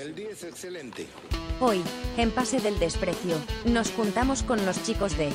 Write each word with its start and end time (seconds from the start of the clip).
El 0.00 0.14
día 0.14 0.30
es 0.30 0.44
excelente. 0.44 1.06
Hoy, 1.60 1.82
en 2.16 2.30
Pase 2.30 2.58
del 2.58 2.78
Desprecio, 2.78 3.36
nos 3.66 3.90
juntamos 3.90 4.42
con 4.42 4.64
los 4.64 4.82
chicos 4.82 5.18
de 5.18 5.28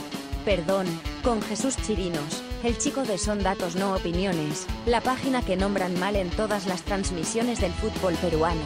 Perdón, 0.43 0.87
con 1.23 1.39
Jesús 1.43 1.77
Chirinos, 1.85 2.41
el 2.63 2.75
chico 2.75 3.03
de 3.03 3.19
Son 3.19 3.43
Datos 3.43 3.75
No 3.75 3.93
Opiniones, 3.93 4.65
la 4.87 5.01
página 5.01 5.45
que 5.45 5.55
nombran 5.55 5.99
mal 5.99 6.15
en 6.15 6.31
todas 6.31 6.65
las 6.65 6.81
transmisiones 6.81 7.61
del 7.61 7.73
fútbol 7.73 8.15
peruano. 8.15 8.61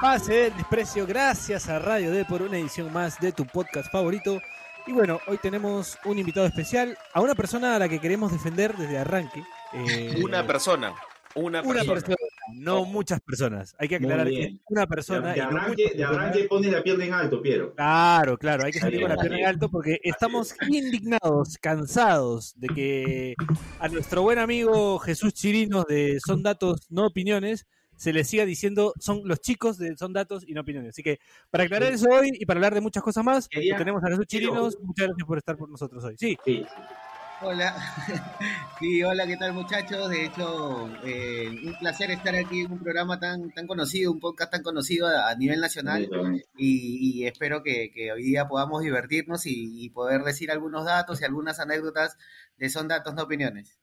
Pase 0.00 0.32
del 0.34 0.56
Desprecio, 0.56 1.06
gracias 1.06 1.68
a 1.68 1.78
Radio 1.78 2.10
D 2.10 2.24
por 2.26 2.42
una 2.42 2.58
edición 2.58 2.92
más 2.92 3.18
de 3.18 3.32
tu 3.32 3.46
podcast 3.46 3.90
favorito. 3.90 4.40
Y 4.86 4.92
bueno, 4.92 5.18
hoy 5.26 5.38
tenemos 5.38 5.98
un 6.04 6.18
invitado 6.18 6.46
especial, 6.46 6.96
a 7.12 7.20
una 7.20 7.34
persona 7.34 7.74
a 7.74 7.78
la 7.78 7.88
que 7.88 7.98
queremos 7.98 8.30
defender 8.30 8.76
desde 8.76 8.98
arranque. 8.98 9.42
Eh, 9.72 10.14
Una 10.22 10.46
persona. 10.46 10.94
Una 11.34 11.60
una 11.60 11.80
persona. 11.84 11.94
persona, 11.94 12.16
no 12.54 12.84
muchas 12.84 13.20
personas. 13.20 13.74
Hay 13.78 13.88
que 13.88 13.96
aclarar 13.96 14.28
que 14.28 14.42
es 14.42 14.52
una 14.68 14.86
persona. 14.86 15.32
de 15.32 15.38
y 15.38 15.40
no 15.40 15.46
arranque, 15.48 15.82
muchas 15.82 15.96
de 15.96 16.04
arranque 16.04 16.44
pone 16.44 16.70
la 16.70 16.82
pierna 16.82 17.04
en 17.04 17.12
alto, 17.14 17.42
Piero. 17.42 17.74
Claro, 17.74 18.38
claro, 18.38 18.64
hay 18.64 18.72
que 18.72 18.78
salir 18.78 19.00
con 19.00 19.10
la 19.10 19.16
pierna 19.16 19.38
en 19.40 19.46
alto 19.46 19.68
porque 19.70 19.98
estamos 20.02 20.54
indignados, 20.68 21.58
cansados 21.60 22.54
de 22.56 22.68
que 22.68 23.34
a 23.80 23.88
nuestro 23.88 24.22
buen 24.22 24.38
amigo 24.38 24.98
Jesús 24.98 25.34
Chirinos 25.34 25.84
de 25.86 26.18
Son 26.24 26.42
Datos 26.42 26.86
No 26.90 27.06
Opiniones 27.06 27.66
se 27.96 28.12
le 28.12 28.24
siga 28.24 28.44
diciendo 28.44 28.92
son 29.00 29.22
los 29.24 29.40
chicos 29.40 29.78
de 29.78 29.96
Son 29.96 30.12
Datos 30.12 30.44
y 30.46 30.52
No 30.54 30.60
Opiniones. 30.60 30.90
Así 30.90 31.02
que 31.02 31.18
para 31.50 31.64
aclarar 31.64 31.92
eso 31.92 32.08
hoy 32.10 32.30
y 32.34 32.46
para 32.46 32.58
hablar 32.58 32.74
de 32.74 32.80
muchas 32.80 33.02
cosas 33.02 33.24
más, 33.24 33.48
Quería- 33.48 33.76
tenemos 33.76 34.02
a 34.04 34.08
Jesús 34.08 34.24
quiero- 34.28 34.46
Chirinos. 34.50 34.78
Muchas 34.82 35.06
gracias 35.08 35.26
por 35.26 35.38
estar 35.38 35.56
por 35.56 35.68
nosotros 35.70 36.04
hoy. 36.04 36.14
Sí, 36.18 36.36
Sí. 36.44 36.64
Hola, 37.42 37.76
sí, 38.80 39.02
hola, 39.02 39.26
¿qué 39.26 39.36
tal 39.36 39.52
muchachos? 39.52 40.08
De 40.08 40.24
hecho, 40.24 40.88
eh, 41.04 41.48
un 41.66 41.74
placer 41.78 42.10
estar 42.10 42.34
aquí 42.34 42.60
en 42.60 42.72
un 42.72 42.78
programa 42.78 43.20
tan, 43.20 43.50
tan 43.52 43.66
conocido, 43.66 44.10
un 44.10 44.20
podcast 44.20 44.52
tan 44.52 44.62
conocido 44.62 45.06
a, 45.06 45.28
a 45.28 45.34
nivel 45.36 45.60
nacional 45.60 46.08
y, 46.56 47.20
y 47.20 47.26
espero 47.26 47.62
que, 47.62 47.90
que 47.94 48.10
hoy 48.10 48.22
día 48.22 48.48
podamos 48.48 48.80
divertirnos 48.82 49.44
y, 49.44 49.84
y 49.84 49.90
poder 49.90 50.22
decir 50.22 50.50
algunos 50.50 50.86
datos 50.86 51.20
y 51.20 51.24
algunas 51.26 51.60
anécdotas 51.60 52.16
de 52.56 52.70
Son 52.70 52.88
Datos, 52.88 53.12
no 53.14 53.24
opiniones. 53.24 53.78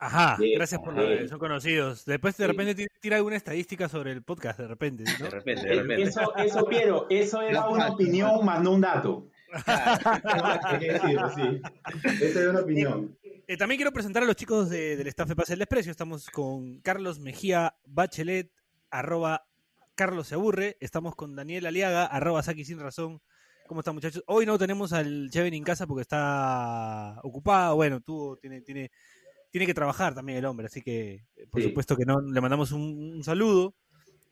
Ajá, 0.00 0.36
gracias 0.56 0.80
por 0.80 0.94
son 1.28 1.38
conocidos. 1.38 2.04
Después 2.04 2.36
de 2.36 2.44
Sí. 2.44 2.50
repente 2.50 2.74
tira- 2.74 2.92
tira 3.00 3.16
alguna 3.16 3.36
estadística 3.36 3.88
sobre 3.88 4.12
el 4.12 4.22
podcast, 4.22 4.58
de 4.58 4.66
repente, 4.68 5.04
¿no? 5.18 5.24
De 5.26 5.30
repente, 5.30 5.66
de 5.68 5.72
Eh, 5.74 5.82
repente. 5.82 6.02
Eso, 6.02 6.34
eso, 6.36 6.64
Piero, 6.66 7.06
eso 7.10 7.42
era 7.42 7.68
una 7.68 7.90
opinión 7.90 8.44
más 8.44 8.60
no 8.62 8.72
un 8.72 8.80
dato. 8.80 9.26
Sí. 11.34 11.60
Esa 12.22 12.40
era 12.40 12.50
una 12.50 12.60
opinión. 12.60 13.16
Eh, 13.46 13.56
también 13.56 13.78
quiero 13.78 13.92
presentar 13.92 14.22
a 14.22 14.26
los 14.26 14.36
chicos 14.36 14.70
de- 14.70 14.96
del 14.96 15.06
staff 15.08 15.28
de 15.28 15.36
Pase 15.36 15.52
del 15.52 15.58
Desprecio. 15.60 15.90
Estamos 15.90 16.28
con 16.30 16.80
Carlos 16.80 17.18
Mejía 17.18 17.74
Bachelet, 17.84 18.50
arroba 18.90 19.44
Carlos 19.94 20.28
se 20.28 20.34
aburre. 20.36 20.76
Estamos 20.80 21.14
con 21.16 21.34
Daniel 21.34 21.66
Aliaga, 21.66 22.06
arroba 22.06 22.42
Saki 22.42 22.64
sin 22.64 22.78
razón. 22.78 23.20
¿Cómo 23.66 23.80
están 23.80 23.94
muchachos? 23.94 24.22
Hoy 24.26 24.46
no 24.46 24.58
tenemos 24.58 24.92
al 24.92 25.30
Cheven 25.30 25.54
en 25.54 25.62
casa 25.64 25.86
porque 25.86 26.02
está 26.02 27.18
ocupado. 27.22 27.76
Bueno, 27.76 28.00
tuvo, 28.00 28.36
tiene, 28.36 28.62
tiene, 28.62 28.90
tiene 29.50 29.66
que 29.66 29.74
trabajar 29.74 30.14
también 30.14 30.38
el 30.38 30.44
hombre, 30.44 30.66
así 30.66 30.80
que 30.82 31.24
eh, 31.36 31.46
por 31.50 31.60
Sí. 31.60 31.68
supuesto 31.68 31.96
que 31.96 32.04
no. 32.04 32.20
Le 32.20 32.40
mandamos 32.40 32.72
un, 32.72 33.14
un 33.16 33.24
saludo. 33.24 33.74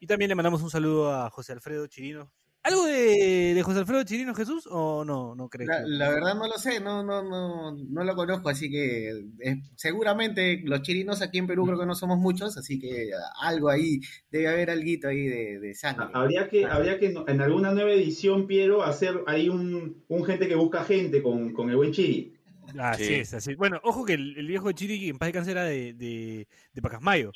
Y 0.00 0.06
también 0.06 0.28
le 0.28 0.36
mandamos 0.36 0.62
un 0.62 0.70
saludo 0.70 1.12
a 1.12 1.28
José 1.30 1.52
Alfredo 1.52 1.86
Chirino. 1.88 2.30
¿Algo 2.62 2.84
de, 2.84 3.54
de 3.54 3.62
José 3.62 3.78
Alfredo 3.80 4.02
Chirino 4.04 4.34
Jesús 4.34 4.68
o 4.70 5.04
no? 5.04 5.34
No 5.34 5.48
crees? 5.48 5.68
La, 5.68 5.80
la 5.86 6.10
verdad 6.10 6.34
no 6.34 6.46
lo 6.46 6.58
sé, 6.58 6.80
no, 6.80 7.02
no, 7.02 7.22
no, 7.22 7.72
no 7.72 8.04
lo 8.04 8.14
conozco, 8.14 8.48
así 8.48 8.68
que 8.70 9.10
eh, 9.40 9.56
seguramente 9.74 10.60
los 10.64 10.82
chirinos 10.82 11.22
aquí 11.22 11.38
en 11.38 11.46
Perú 11.46 11.64
creo 11.66 11.78
que 11.78 11.86
no 11.86 11.94
somos 11.94 12.18
muchos, 12.18 12.56
así 12.58 12.78
que 12.78 13.10
algo 13.40 13.70
ahí, 13.70 14.00
debe 14.30 14.48
haber 14.48 14.70
alguito 14.70 15.08
ahí 15.08 15.26
de, 15.26 15.58
de 15.60 15.74
sangre. 15.74 16.06
Habría 16.12 16.48
que, 16.48 16.66
habría 16.66 16.98
que 16.98 17.14
en 17.26 17.40
alguna 17.40 17.72
nueva 17.72 17.92
edición, 17.92 18.46
Piero, 18.46 18.82
hacer 18.82 19.22
ahí 19.26 19.48
un, 19.48 20.04
un 20.08 20.24
gente 20.24 20.46
que 20.46 20.54
busca 20.56 20.84
gente 20.84 21.22
con, 21.22 21.52
con 21.54 21.70
el 21.70 21.76
buen 21.76 21.92
Chiri. 21.92 22.34
Así 22.76 23.04
Sí. 23.04 23.14
es, 23.14 23.34
así. 23.34 23.54
Bueno, 23.54 23.80
ojo 23.82 24.04
que 24.04 24.14
el, 24.14 24.36
el 24.36 24.46
viejo 24.46 24.68
de 24.68 24.74
Chiri, 24.74 25.08
en 25.08 25.18
paz 25.18 25.32
de 25.32 25.50
era 25.52 25.64
de, 25.64 25.94
de, 25.94 26.48
de 26.72 26.82
Pacasmayo. 26.82 27.32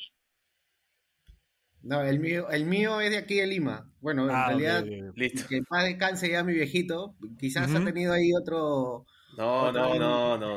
No, 1.81 2.01
el 2.01 2.19
mío, 2.19 2.49
el 2.49 2.65
mío 2.65 3.01
es 3.01 3.11
de 3.11 3.17
aquí 3.17 3.35
de 3.35 3.47
Lima. 3.47 3.91
Bueno, 3.99 4.29
en 4.29 4.35
Ah, 4.35 4.45
realidad, 4.47 4.83
ok, 4.83 4.89
ok, 5.09 5.09
ok. 5.09 5.17
Listo. 5.17 5.47
que 5.49 5.57
en 5.57 5.65
paz 5.65 5.83
descanse 5.85 6.29
ya 6.31 6.43
mi 6.43 6.53
viejito. 6.53 7.15
Quizás 7.37 7.73
ha 7.75 7.83
tenido 7.83 8.13
ahí 8.13 8.31
otro. 8.33 9.05
No, 9.37 9.71
no, 9.71 9.95
no, 9.97 10.37
no. 10.37 10.55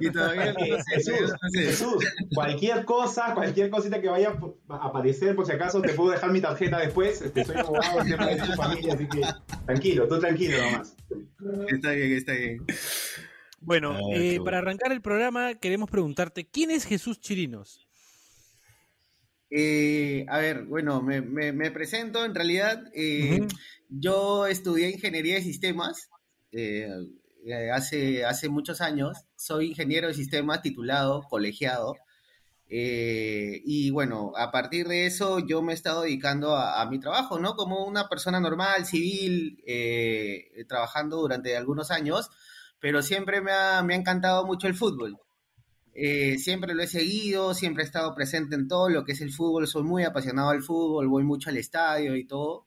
Y 0.00 0.10
todavía 0.10 0.52
no 0.52 0.60
sé, 0.60 0.82
Jesús. 0.94 1.32
Jesús, 1.54 2.04
cualquier 2.34 2.84
cosa, 2.84 3.32
cualquier 3.34 3.70
cosita 3.70 4.00
que 4.00 4.08
vaya 4.08 4.36
a 4.68 4.74
aparecer, 4.86 5.34
por 5.34 5.46
si 5.46 5.52
acaso, 5.52 5.80
te 5.80 5.94
puedo 5.94 6.10
dejar 6.10 6.30
mi 6.32 6.40
tarjeta 6.40 6.78
después. 6.80 7.22
Este, 7.22 7.44
soy 7.44 7.56
abogado 7.56 8.00
en 8.00 8.08
tema 8.08 8.26
de 8.26 8.36
tu 8.36 8.52
familia, 8.52 8.94
así 8.94 9.06
que 9.08 9.22
tranquilo, 9.64 10.06
tú 10.08 10.18
tranquilo 10.20 10.58
nomás. 10.62 10.94
Está 11.68 11.90
bien, 11.92 12.12
está 12.12 12.32
bien. 12.32 12.64
Bueno, 13.60 13.92
Ah, 13.94 14.00
eh, 14.14 14.38
para 14.44 14.58
arrancar 14.58 14.92
el 14.92 15.00
programa, 15.00 15.54
queremos 15.54 15.88
preguntarte: 15.90 16.46
¿quién 16.46 16.70
es 16.70 16.84
Jesús 16.84 17.20
Chirinos? 17.20 17.80
Eh, 19.50 20.26
a 20.28 20.38
ver, 20.38 20.64
bueno, 20.64 21.00
me, 21.00 21.20
me- 21.22 21.52
me 21.52 21.70
presento. 21.70 22.24
En 22.24 22.34
realidad, 22.34 22.82
eh, 22.94 23.46
yo 23.88 24.46
estudié 24.46 24.90
ingeniería 24.90 25.36
de 25.36 25.42
sistemas 25.42 26.08
eh, 26.54 26.88
eh, 27.46 27.70
hace, 27.70 28.24
hace 28.24 28.48
muchos 28.48 28.80
años. 28.80 29.18
Soy 29.36 29.68
ingeniero 29.68 30.08
de 30.08 30.14
sistemas 30.14 30.62
titulado, 30.62 31.22
colegiado. 31.28 31.96
Eh, 32.68 33.60
y 33.64 33.90
bueno, 33.90 34.32
a 34.36 34.50
partir 34.50 34.88
de 34.88 35.06
eso 35.06 35.38
yo 35.40 35.62
me 35.62 35.72
he 35.72 35.74
estado 35.76 36.02
dedicando 36.02 36.56
a, 36.56 36.84
mi 36.90 36.98
trabajo, 36.98 37.38
¿no? 37.38 37.54
Como 37.54 37.84
una 37.84 38.08
persona 38.08 38.40
normal, 38.40 38.86
civil, 38.86 39.62
eh, 39.66 40.64
trabajando 40.68 41.18
durante 41.18 41.56
algunos 41.56 41.90
años, 41.90 42.30
pero 42.80 43.02
siempre 43.02 43.42
me 43.42 43.52
ha, 43.52 43.82
me 43.82 43.94
ha 43.94 43.98
encantado 43.98 44.46
mucho 44.46 44.66
el 44.66 44.74
fútbol. 44.74 45.18
Siempre 46.38 46.74
lo 46.74 46.82
he 46.82 46.88
seguido, 46.88 47.54
siempre 47.54 47.84
he 47.84 47.86
estado 47.86 48.14
presente 48.14 48.56
en 48.56 48.66
todo 48.66 48.88
lo 48.88 49.04
que 49.04 49.12
es 49.12 49.20
el 49.20 49.32
fútbol, 49.32 49.68
soy 49.68 49.84
muy 49.84 50.02
apasionado 50.02 50.50
al 50.50 50.62
fútbol, 50.62 51.08
voy 51.08 51.22
mucho 51.22 51.50
al 51.50 51.56
estadio 51.56 52.16
y 52.16 52.26
todo, 52.26 52.66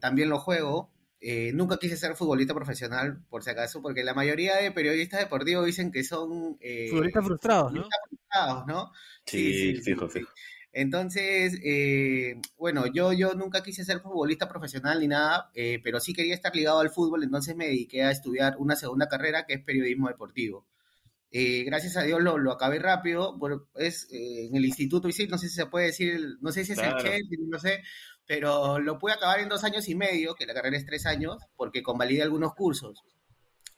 también 0.00 0.28
lo 0.30 0.40
juego. 0.40 0.90
Eh, 1.20 1.52
nunca 1.52 1.78
quise 1.78 1.96
ser 1.96 2.14
futbolista 2.14 2.54
profesional, 2.54 3.24
por 3.28 3.42
si 3.42 3.50
acaso, 3.50 3.82
porque 3.82 4.04
la 4.04 4.14
mayoría 4.14 4.56
de 4.56 4.70
periodistas 4.70 5.20
deportivos 5.20 5.66
dicen 5.66 5.90
que 5.90 6.04
son... 6.04 6.56
eh, 6.60 6.90
Futbolistas 6.90 7.24
frustrados, 7.26 7.72
¿no? 7.72 7.88
frustrados, 8.08 8.66
¿no? 8.66 8.92
Sí, 9.26 9.74
fijo, 9.82 10.08
fijo. 10.08 10.30
Entonces, 10.72 11.58
eh, 11.64 12.40
bueno, 12.56 12.86
yo, 12.86 13.12
yo 13.12 13.34
nunca 13.34 13.62
quise 13.62 13.84
ser 13.84 14.00
futbolista 14.00 14.48
profesional 14.48 15.00
ni 15.00 15.08
nada, 15.08 15.50
eh, 15.54 15.80
pero 15.82 15.98
sí 15.98 16.12
quería 16.12 16.34
estar 16.34 16.54
ligado 16.54 16.80
al 16.80 16.90
fútbol, 16.90 17.24
entonces 17.24 17.56
me 17.56 17.66
dediqué 17.66 18.02
a 18.04 18.10
estudiar 18.10 18.56
una 18.58 18.76
segunda 18.76 19.08
carrera 19.08 19.44
que 19.46 19.54
es 19.54 19.64
periodismo 19.64 20.08
deportivo. 20.08 20.66
Eh, 21.30 21.64
gracias 21.64 21.96
a 21.98 22.02
Dios 22.04 22.22
lo, 22.22 22.38
lo 22.38 22.52
acabé 22.52 22.78
rápido, 22.78 23.38
por- 23.38 23.68
es 23.76 24.08
eh, 24.12 24.46
en 24.46 24.56
el 24.56 24.64
instituto, 24.64 25.08
y 25.08 25.12
sí, 25.12 25.26
no 25.28 25.38
sé 25.38 25.48
si 25.48 25.56
se 25.56 25.66
puede 25.66 25.86
decir, 25.86 26.14
el- 26.14 26.38
no 26.40 26.52
sé 26.52 26.64
si 26.64 26.72
es 26.72 26.78
Claro. 26.78 26.98
el 26.98 27.02
Chelsea, 27.04 27.38
no 27.48 27.58
sé, 27.58 27.82
pero 28.28 28.78
lo 28.78 28.98
pude 28.98 29.14
acabar 29.14 29.40
en 29.40 29.48
dos 29.48 29.64
años 29.64 29.88
y 29.88 29.94
medio, 29.96 30.34
que 30.36 30.46
la 30.46 30.54
carrera 30.54 30.76
es 30.76 30.86
tres 30.86 31.06
años, 31.06 31.38
porque 31.56 31.82
convalidé 31.82 32.22
algunos 32.22 32.54
cursos. 32.54 33.02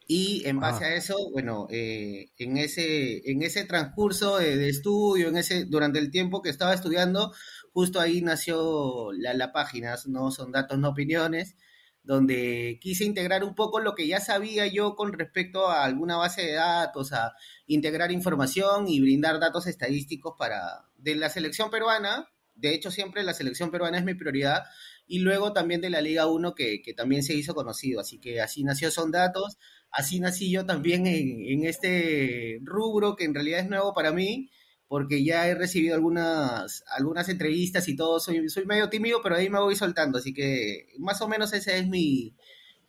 Y 0.08 0.42
en 0.46 0.58
base 0.58 0.84
Ah. 0.84 0.88
a 0.88 0.94
eso, 0.96 1.16
bueno, 1.30 1.68
eh, 1.70 2.30
en, 2.36 2.56
ese, 2.56 3.30
en 3.30 3.42
ese 3.42 3.64
transcurso 3.64 4.38
de, 4.38 4.56
de 4.56 4.68
estudio, 4.68 5.28
en 5.28 5.36
ese, 5.36 5.66
durante 5.66 6.00
el 6.00 6.10
tiempo 6.10 6.42
que 6.42 6.50
estaba 6.50 6.74
estudiando, 6.74 7.32
justo 7.72 8.00
ahí 8.00 8.20
nació 8.20 9.12
la, 9.12 9.34
la 9.34 9.52
página, 9.52 9.94
no 10.06 10.32
son 10.32 10.50
datos, 10.50 10.78
no 10.80 10.88
opiniones, 10.88 11.54
donde 12.02 12.78
quise 12.80 13.04
integrar 13.04 13.44
un 13.44 13.54
poco 13.54 13.78
lo 13.78 13.94
que 13.94 14.08
ya 14.08 14.18
sabía 14.20 14.66
yo 14.66 14.96
con 14.96 15.12
respecto 15.12 15.68
a 15.68 15.84
alguna 15.84 16.16
base 16.16 16.42
de 16.42 16.54
datos, 16.54 17.12
a 17.12 17.34
integrar 17.68 18.10
información 18.10 18.88
y 18.88 19.00
brindar 19.00 19.38
datos 19.38 19.68
estadísticos 19.68 20.34
para 20.36 20.86
de 20.96 21.14
la 21.14 21.28
selección 21.30 21.70
peruana. 21.70 22.26
De 22.60 22.74
hecho, 22.74 22.90
siempre 22.90 23.22
la 23.22 23.34
selección 23.34 23.70
peruana 23.70 23.98
es 23.98 24.04
mi 24.04 24.14
prioridad. 24.14 24.62
Y 25.06 25.20
luego 25.20 25.52
también 25.52 25.80
de 25.80 25.90
la 25.90 26.00
Liga 26.00 26.26
1, 26.26 26.54
que, 26.54 26.82
que 26.82 26.94
también 26.94 27.22
se 27.22 27.34
hizo 27.34 27.54
conocido. 27.54 28.00
Así 28.00 28.18
que 28.20 28.40
así 28.40 28.62
nació 28.64 28.90
Son 28.90 29.10
Datos. 29.10 29.58
Así 29.90 30.20
nací 30.20 30.50
yo 30.50 30.64
también 30.66 31.06
en, 31.06 31.44
en 31.46 31.64
este 31.64 32.60
rubro 32.62 33.16
que 33.16 33.24
en 33.24 33.34
realidad 33.34 33.60
es 33.60 33.68
nuevo 33.68 33.92
para 33.92 34.12
mí, 34.12 34.50
porque 34.86 35.24
ya 35.24 35.48
he 35.48 35.54
recibido 35.54 35.94
algunas, 35.96 36.84
algunas 36.96 37.28
entrevistas 37.28 37.88
y 37.88 37.96
todo. 37.96 38.20
Soy, 38.20 38.48
soy 38.48 38.66
medio 38.66 38.88
tímido, 38.88 39.20
pero 39.22 39.36
ahí 39.36 39.50
me 39.50 39.58
voy 39.58 39.74
soltando. 39.74 40.18
Así 40.18 40.32
que 40.32 40.86
más 40.98 41.20
o 41.22 41.28
menos 41.28 41.52
ese 41.52 41.78
es 41.78 41.88
mi, 41.88 42.36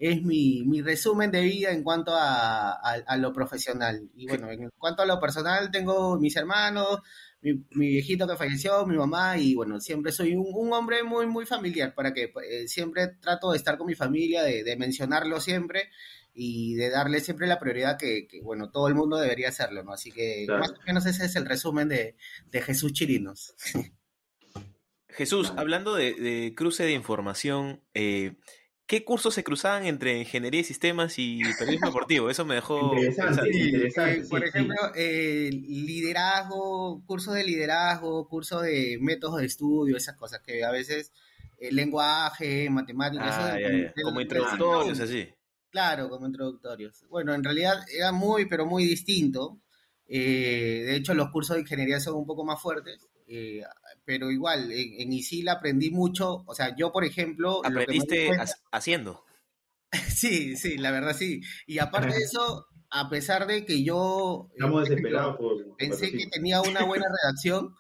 es 0.02 0.24
mi, 0.24 0.64
mi 0.66 0.82
resumen 0.82 1.30
de 1.30 1.42
vida 1.42 1.72
en 1.72 1.84
cuanto 1.84 2.16
a, 2.16 2.72
a, 2.72 2.94
a 3.06 3.18
lo 3.18 3.32
profesional. 3.34 4.10
Y 4.16 4.28
bueno, 4.28 4.50
en 4.50 4.70
cuanto 4.78 5.04
a 5.04 5.06
lo 5.06 5.20
personal, 5.20 5.70
tengo 5.70 6.20
mis 6.20 6.36
hermanos, 6.36 7.02
mi, 7.42 7.54
mi 7.72 7.88
viejito 7.88 8.28
que 8.28 8.36
falleció, 8.38 8.86
mi 8.86 8.96
mamá, 8.96 9.38
y 9.38 9.56
bueno, 9.56 9.80
siempre 9.80 10.12
soy 10.12 10.36
un, 10.36 10.46
un 10.54 10.74
hombre 10.74 11.04
muy, 11.04 11.26
muy 11.28 11.46
familiar, 11.46 11.94
para 11.96 12.14
que 12.14 12.32
eh, 12.50 12.68
siempre 12.68 13.08
trato 13.20 13.52
de 13.52 13.58
estar 13.58 13.78
con 13.78 13.88
mi 13.88 13.96
familia, 13.96 14.44
de, 14.44 14.64
de 14.64 14.76
mencionarlo 14.78 15.40
siempre 15.42 15.90
y 16.34 16.76
de 16.76 16.90
darle 16.90 17.20
siempre 17.20 17.48
la 17.48 17.60
prioridad 17.60 17.98
que, 17.98 18.28
que, 18.28 18.42
bueno, 18.42 18.70
todo 18.72 18.88
el 18.88 18.96
mundo 18.96 19.18
debería 19.18 19.50
hacerlo, 19.50 19.84
¿no? 19.84 19.92
Así 19.94 20.12
que 20.12 20.44
Claro. 20.46 20.62
más 20.62 20.72
o 20.72 20.82
menos 20.86 21.06
ese 21.06 21.26
es 21.26 21.36
el 21.36 21.46
resumen 21.46 21.90
de, 21.90 22.16
de 22.52 22.62
Jesús 22.62 22.94
Chirinos. 22.94 23.54
Jesús, 25.10 25.52
hablando 25.58 25.96
de, 25.96 26.14
de 26.14 26.54
cruce 26.56 26.84
de 26.84 26.94
información, 26.94 27.82
eh, 27.94 28.36
¿qué 28.92 29.06
cursos 29.06 29.34
se 29.34 29.46
cruzaban 29.46 29.86
entre 29.86 30.20
ingeniería 30.20 30.60
y 30.60 30.64
sistemas 30.66 31.14
y 31.18 31.42
periodismo 31.58 31.88
deportivo? 31.92 32.30
Eso 32.30 32.44
me 32.44 32.56
dejó 32.56 32.92
Interesante. 32.94 33.50
Eh, 33.50 34.24
por 34.30 34.40
sí, 34.42 34.50
ejemplo, 34.50 34.76
eh, 34.96 35.50
liderazgo, 35.54 37.02
curso 37.06 37.32
de 37.32 37.46
liderazgo, 37.46 38.28
curso 38.28 38.60
de 38.60 38.98
métodos 39.00 39.40
de 39.40 39.46
estudio, 39.46 39.96
esas 39.96 40.18
cosas 40.18 40.42
que 40.42 40.66
a 40.66 40.72
veces 40.72 41.14
eh, 41.62 41.72
lenguaje, 41.72 42.70
matemáticas, 42.70 43.28
Ah, 43.40 43.48
eso 43.50 43.62
ya, 43.62 43.70
de- 43.70 43.82
ya. 43.84 43.94
de- 43.96 44.04
Como 44.04 44.18
de- 44.18 44.24
introductorios, 44.24 45.00
así. 45.00 45.30
Claro, 45.70 46.10
como 46.10 46.26
introductorios. 46.28 47.06
Bueno, 47.10 47.34
en 47.34 47.46
realidad 47.46 47.86
era 47.96 48.12
muy, 48.12 48.46
pero 48.48 48.66
muy 48.66 48.84
distinto. 48.84 49.62
Eh, 50.06 50.84
de 50.86 50.96
hecho, 50.98 51.14
los 51.14 51.30
cursos 51.32 51.56
de 51.56 51.62
ingeniería 51.62 52.02
son 52.02 52.16
un 52.16 52.26
poco 52.26 52.44
más 52.44 52.62
fuertes, 52.62 53.08
eh, 53.26 53.62
pero 54.06 54.32
igual, 54.32 54.72
en, 54.72 55.02
en 55.02 55.14
ISIL 55.14 55.48
aprendí 55.50 55.92
mucho. 55.92 56.44
O 56.46 56.56
sea, 56.56 56.76
yo, 56.76 56.92
por 56.92 57.06
ejemplo... 57.06 57.62
Aprendiste 57.64 58.28
cuenta- 58.28 58.46
haciendo. 58.72 59.24
Sí, 60.10 60.56
sí, 60.56 60.78
la 60.78 60.92
verdad 60.92 61.16
sí. 61.18 61.42
Y 61.68 61.80
aparte 61.80 62.14
de 62.16 62.24
eso, 62.24 62.66
a 62.90 63.10
pesar 63.10 63.46
de 63.48 63.66
que 63.66 63.84
yo... 63.84 64.48
eh, 64.52 64.54
Estamos 64.56 64.88
desesperados 64.88 65.38
por. 65.38 65.66
por 65.66 65.78
pensé 65.78 66.12
que 66.12 66.28
tenía 66.28 66.62
una 66.62 66.84
buena 66.86 67.06
redacción, 67.24 67.76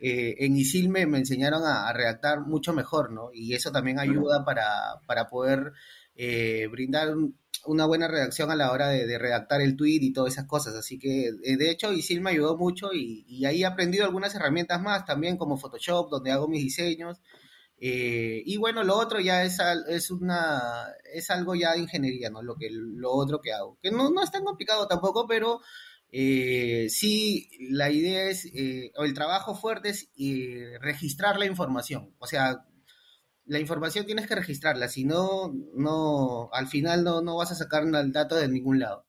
eh, 0.00 0.36
en 0.38 0.56
ISIL 0.56 0.88
me, 0.88 1.06
me 1.06 1.18
enseñaron 1.18 1.64
a, 1.64 1.88
a 1.88 1.92
redactar 1.92 2.42
mucho 2.42 2.72
mejor, 2.72 3.10
¿no? 3.10 3.30
Y 3.32 3.54
eso 3.54 3.72
también 3.72 3.98
ayuda 3.98 4.44
para, 4.44 5.00
para 5.06 5.26
poder 5.28 5.72
eh, 6.18 6.68
brindar 6.70 7.16
un- 7.16 7.38
una 7.66 7.86
buena 7.86 8.08
redacción 8.08 8.50
a 8.50 8.56
la 8.56 8.72
hora 8.72 8.88
de, 8.90 9.18
redactar 9.18 9.62
el 9.62 9.76
tweet 9.76 10.00
y 10.02 10.12
todas 10.12 10.34
esas 10.34 10.46
cosas. 10.46 10.74
Así 10.74 10.98
que, 10.98 11.28
eh, 11.44 11.56
de 11.58 11.70
hecho, 11.70 11.92
ISIL 11.94 12.20
me 12.20 12.30
ayudó 12.32 12.56
mucho 12.58 12.92
y, 12.94 13.24
y 13.28 13.46
ahí 13.46 13.62
he 13.62 13.66
aprendido 13.66 14.04
algunas 14.06 14.34
herramientas 14.34 14.82
más, 14.82 15.06
también 15.06 15.38
como 15.38 15.56
Photoshop, 15.58 16.10
donde 16.10 16.32
hago 16.32 16.48
mis 16.48 16.62
diseños. 16.64 17.20
Eh, 17.80 18.42
y 18.44 18.56
bueno, 18.56 18.82
lo 18.84 18.96
otro 18.96 19.20
ya 19.20 19.44
es, 19.44 19.58
es 19.88 20.10
una 20.10 20.88
es 21.14 21.30
algo 21.30 21.54
ya 21.54 21.72
de 21.74 21.80
ingeniería, 21.80 22.30
¿no? 22.30 22.42
Lo 22.42 22.56
que 22.56 22.68
lo 22.72 23.12
otro 23.12 23.40
que 23.40 23.52
hago. 23.52 23.78
Que 23.82 23.90
no, 23.92 24.10
no 24.10 24.22
es 24.22 24.32
tan 24.32 24.44
complicado 24.44 24.88
tampoco, 24.88 25.26
pero 25.28 25.60
eh, 26.10 26.88
sí, 26.90 27.48
la 27.70 27.90
idea 27.90 28.24
es, 28.30 28.46
o 28.96 29.04
el 29.04 29.14
trabajo 29.14 29.54
fuerte 29.54 29.90
es 29.90 30.08
registrar 30.80 31.38
la 31.38 31.46
información. 31.46 32.14
O 32.18 32.26
sea, 32.26 32.64
la 33.48 33.58
información 33.60 34.06
tienes 34.06 34.26
que 34.28 34.34
registrarla, 34.36 34.88
si 34.88 35.04
no, 35.04 35.52
no, 35.74 36.50
al 36.52 36.68
final 36.68 37.04
no, 37.04 37.22
no 37.22 37.36
vas 37.36 37.52
a 37.52 37.56
sacar 37.56 37.84
el 37.84 38.12
dato 38.12 38.36
de 38.36 38.48
ningún 38.48 38.78
lado. 38.80 39.06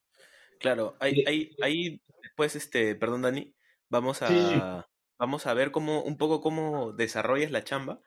Claro, 0.60 0.98
ahí, 1.00 1.22
ahí, 1.26 1.56
ahí 1.62 2.02
después, 2.22 2.56
este, 2.56 2.96
perdón, 2.96 3.22
Dani, 3.22 3.56
vamos 3.90 4.20
a, 4.22 4.28
Sí, 4.28 4.70
vamos 5.18 5.46
a 5.48 5.54
ver 5.54 5.72
cómo, 5.72 6.04
un 6.04 6.18
poco 6.18 6.42
cómo 6.42 6.92
desarrollas 6.92 7.52
la 7.52 7.64
chamba, 7.64 8.02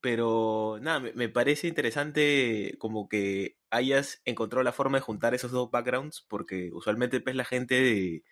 pero 0.00 0.78
nada, 0.80 1.00
me, 1.00 1.12
me 1.12 1.28
parece 1.28 1.66
interesante 1.68 2.76
como 2.78 3.08
que 3.08 3.58
hayas 3.70 4.22
encontrado 4.24 4.62
la 4.64 4.72
forma 4.72 4.98
de 4.98 5.02
juntar 5.02 5.34
esos 5.34 5.50
dos 5.50 5.70
backgrounds, 5.70 6.24
porque 6.28 6.70
usualmente 6.72 7.20
pues 7.20 7.36
la 7.36 7.44
gente 7.44 7.74
de- 7.80 8.24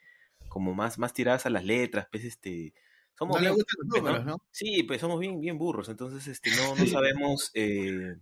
como 0.49 0.75
más, 0.75 0.99
más 0.99 1.15
tiradas 1.15 1.47
a 1.47 1.51
las 1.51 1.65
letras, 1.65 2.09
pues 2.13 2.25
este, 2.25 2.75
somos 3.19 3.37
No 3.37 3.41
le 3.43 3.49
bien 3.49 3.55
gustan 3.57 3.77
los 3.79 3.89
¿no? 3.89 3.97
números, 3.99 4.25
¿no? 4.27 4.43
Sí, 4.51 4.83
pues 4.85 5.01
somos 5.01 5.19
bien, 5.21 5.41
bien 5.41 5.59
burros, 5.59 5.89
entonces 5.89 6.27
este, 6.27 6.51
no, 6.57 6.75
no 6.77 6.87
sabemos 7.03 7.51
eh, 7.55 8.15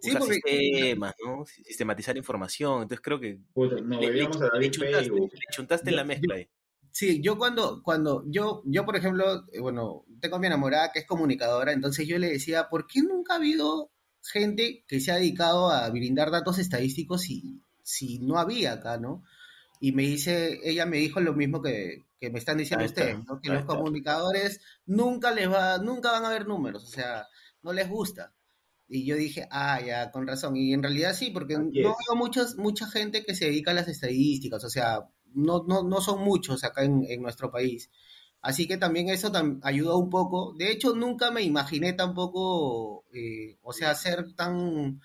Sí, 0.00 0.10
usar 0.10 0.20
porque- 0.20 0.34
sistemas, 0.34 1.14
¿no? 1.24 1.44
Sistematizar 1.46 2.16
información, 2.16 2.82
entonces 2.82 3.00
creo 3.02 3.18
que 3.20 3.38
Puta, 3.54 3.76
nos 3.80 4.00
le, 4.00 4.12
le- 4.12 4.70
chuntaste, 4.70 5.10
le 5.10 5.28
chuntaste 5.52 5.90
en 5.90 5.96
la 5.96 6.04
mezcla 6.04 6.34
ahí. 6.36 6.48
Sí, 6.90 7.20
yo 7.20 7.36
cuando, 7.36 7.82
cuando, 7.82 8.24
yo, 8.26 8.62
yo 8.64 8.84
por 8.86 8.96
ejemplo, 8.96 9.44
eh, 9.52 9.60
bueno, 9.60 10.04
tengo 10.18 10.36
a 10.36 10.38
mi 10.38 10.46
enamorada 10.46 10.92
que 10.92 11.00
es 11.00 11.06
comunicadora, 11.06 11.72
entonces 11.72 12.08
yo 12.08 12.18
le 12.18 12.28
decía, 12.30 12.68
¿por 12.70 12.86
qué 12.86 13.02
nunca 13.02 13.34
ha 13.34 13.36
habido 13.36 13.90
gente 14.22 14.82
que 14.88 14.98
se 15.00 15.12
ha 15.12 15.16
dedicado 15.16 15.70
a 15.70 15.88
brindar 15.90 16.30
datos 16.30 16.58
estadísticos 16.58 17.20
si, 17.22 17.60
si 17.82 18.18
no 18.20 18.38
había 18.38 18.72
acá, 18.72 18.96
¿no? 18.98 19.22
Y 19.78 19.92
me 19.92 20.04
dice, 20.04 20.58
ella 20.64 20.86
me 20.86 20.96
dijo 20.96 21.20
lo 21.20 21.34
mismo 21.34 21.60
que, 21.60 22.05
que 22.20 22.30
me 22.30 22.38
están 22.38 22.58
diciendo 22.58 22.84
está, 22.84 23.02
ustedes, 23.02 23.24
¿no? 23.26 23.40
Que 23.40 23.50
los 23.50 23.60
está. 23.60 23.74
comunicadores 23.74 24.60
nunca 24.86 25.30
les 25.32 25.50
va, 25.50 25.78
nunca 25.78 26.12
van 26.12 26.24
a 26.24 26.30
ver 26.30 26.46
números, 26.46 26.84
o 26.84 26.88
sea, 26.88 27.26
no 27.62 27.72
les 27.72 27.88
gusta. 27.88 28.32
Y 28.88 29.04
yo 29.04 29.16
dije, 29.16 29.48
ah, 29.50 29.80
ya, 29.84 30.10
con 30.12 30.26
razón. 30.26 30.56
Y 30.56 30.72
en 30.72 30.82
realidad 30.82 31.12
sí, 31.14 31.30
porque 31.30 31.54
no 31.58 31.70
veo 31.72 32.16
muchos, 32.16 32.56
mucha 32.56 32.86
gente 32.88 33.24
que 33.24 33.34
se 33.34 33.46
dedica 33.46 33.72
a 33.72 33.74
las 33.74 33.88
estadísticas, 33.88 34.62
o 34.64 34.70
sea, 34.70 35.00
no, 35.34 35.64
no, 35.66 35.82
no 35.82 36.00
son 36.00 36.22
muchos 36.22 36.62
acá 36.64 36.84
en, 36.84 37.04
en 37.08 37.20
nuestro 37.22 37.50
país. 37.50 37.90
Así 38.40 38.68
que 38.68 38.76
también 38.76 39.08
eso 39.08 39.32
tam- 39.32 39.58
ayudó 39.62 39.98
un 39.98 40.08
poco. 40.10 40.54
De 40.56 40.70
hecho, 40.70 40.94
nunca 40.94 41.30
me 41.32 41.42
imaginé 41.42 41.94
tampoco, 41.94 43.04
eh, 43.12 43.58
o 43.62 43.72
sea, 43.72 43.94
ser 43.96 44.34
tan, 44.36 45.00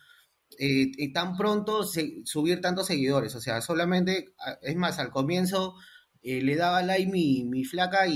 eh, 0.60 1.12
tan 1.14 1.36
pronto 1.38 1.84
subir 1.84 2.62
tantos 2.62 2.88
seguidores. 2.88 3.36
O 3.36 3.42
sea, 3.42 3.62
solamente, 3.62 4.34
es 4.62 4.76
más, 4.76 5.00
al 5.00 5.10
comienzo 5.12 5.76
eh, 6.24 6.42
le 6.42 6.56
daba 6.56 6.84
like 6.84 7.12
mi, 7.12 7.44
mi 7.46 7.64
flaca 7.64 8.06
y, 8.08 8.14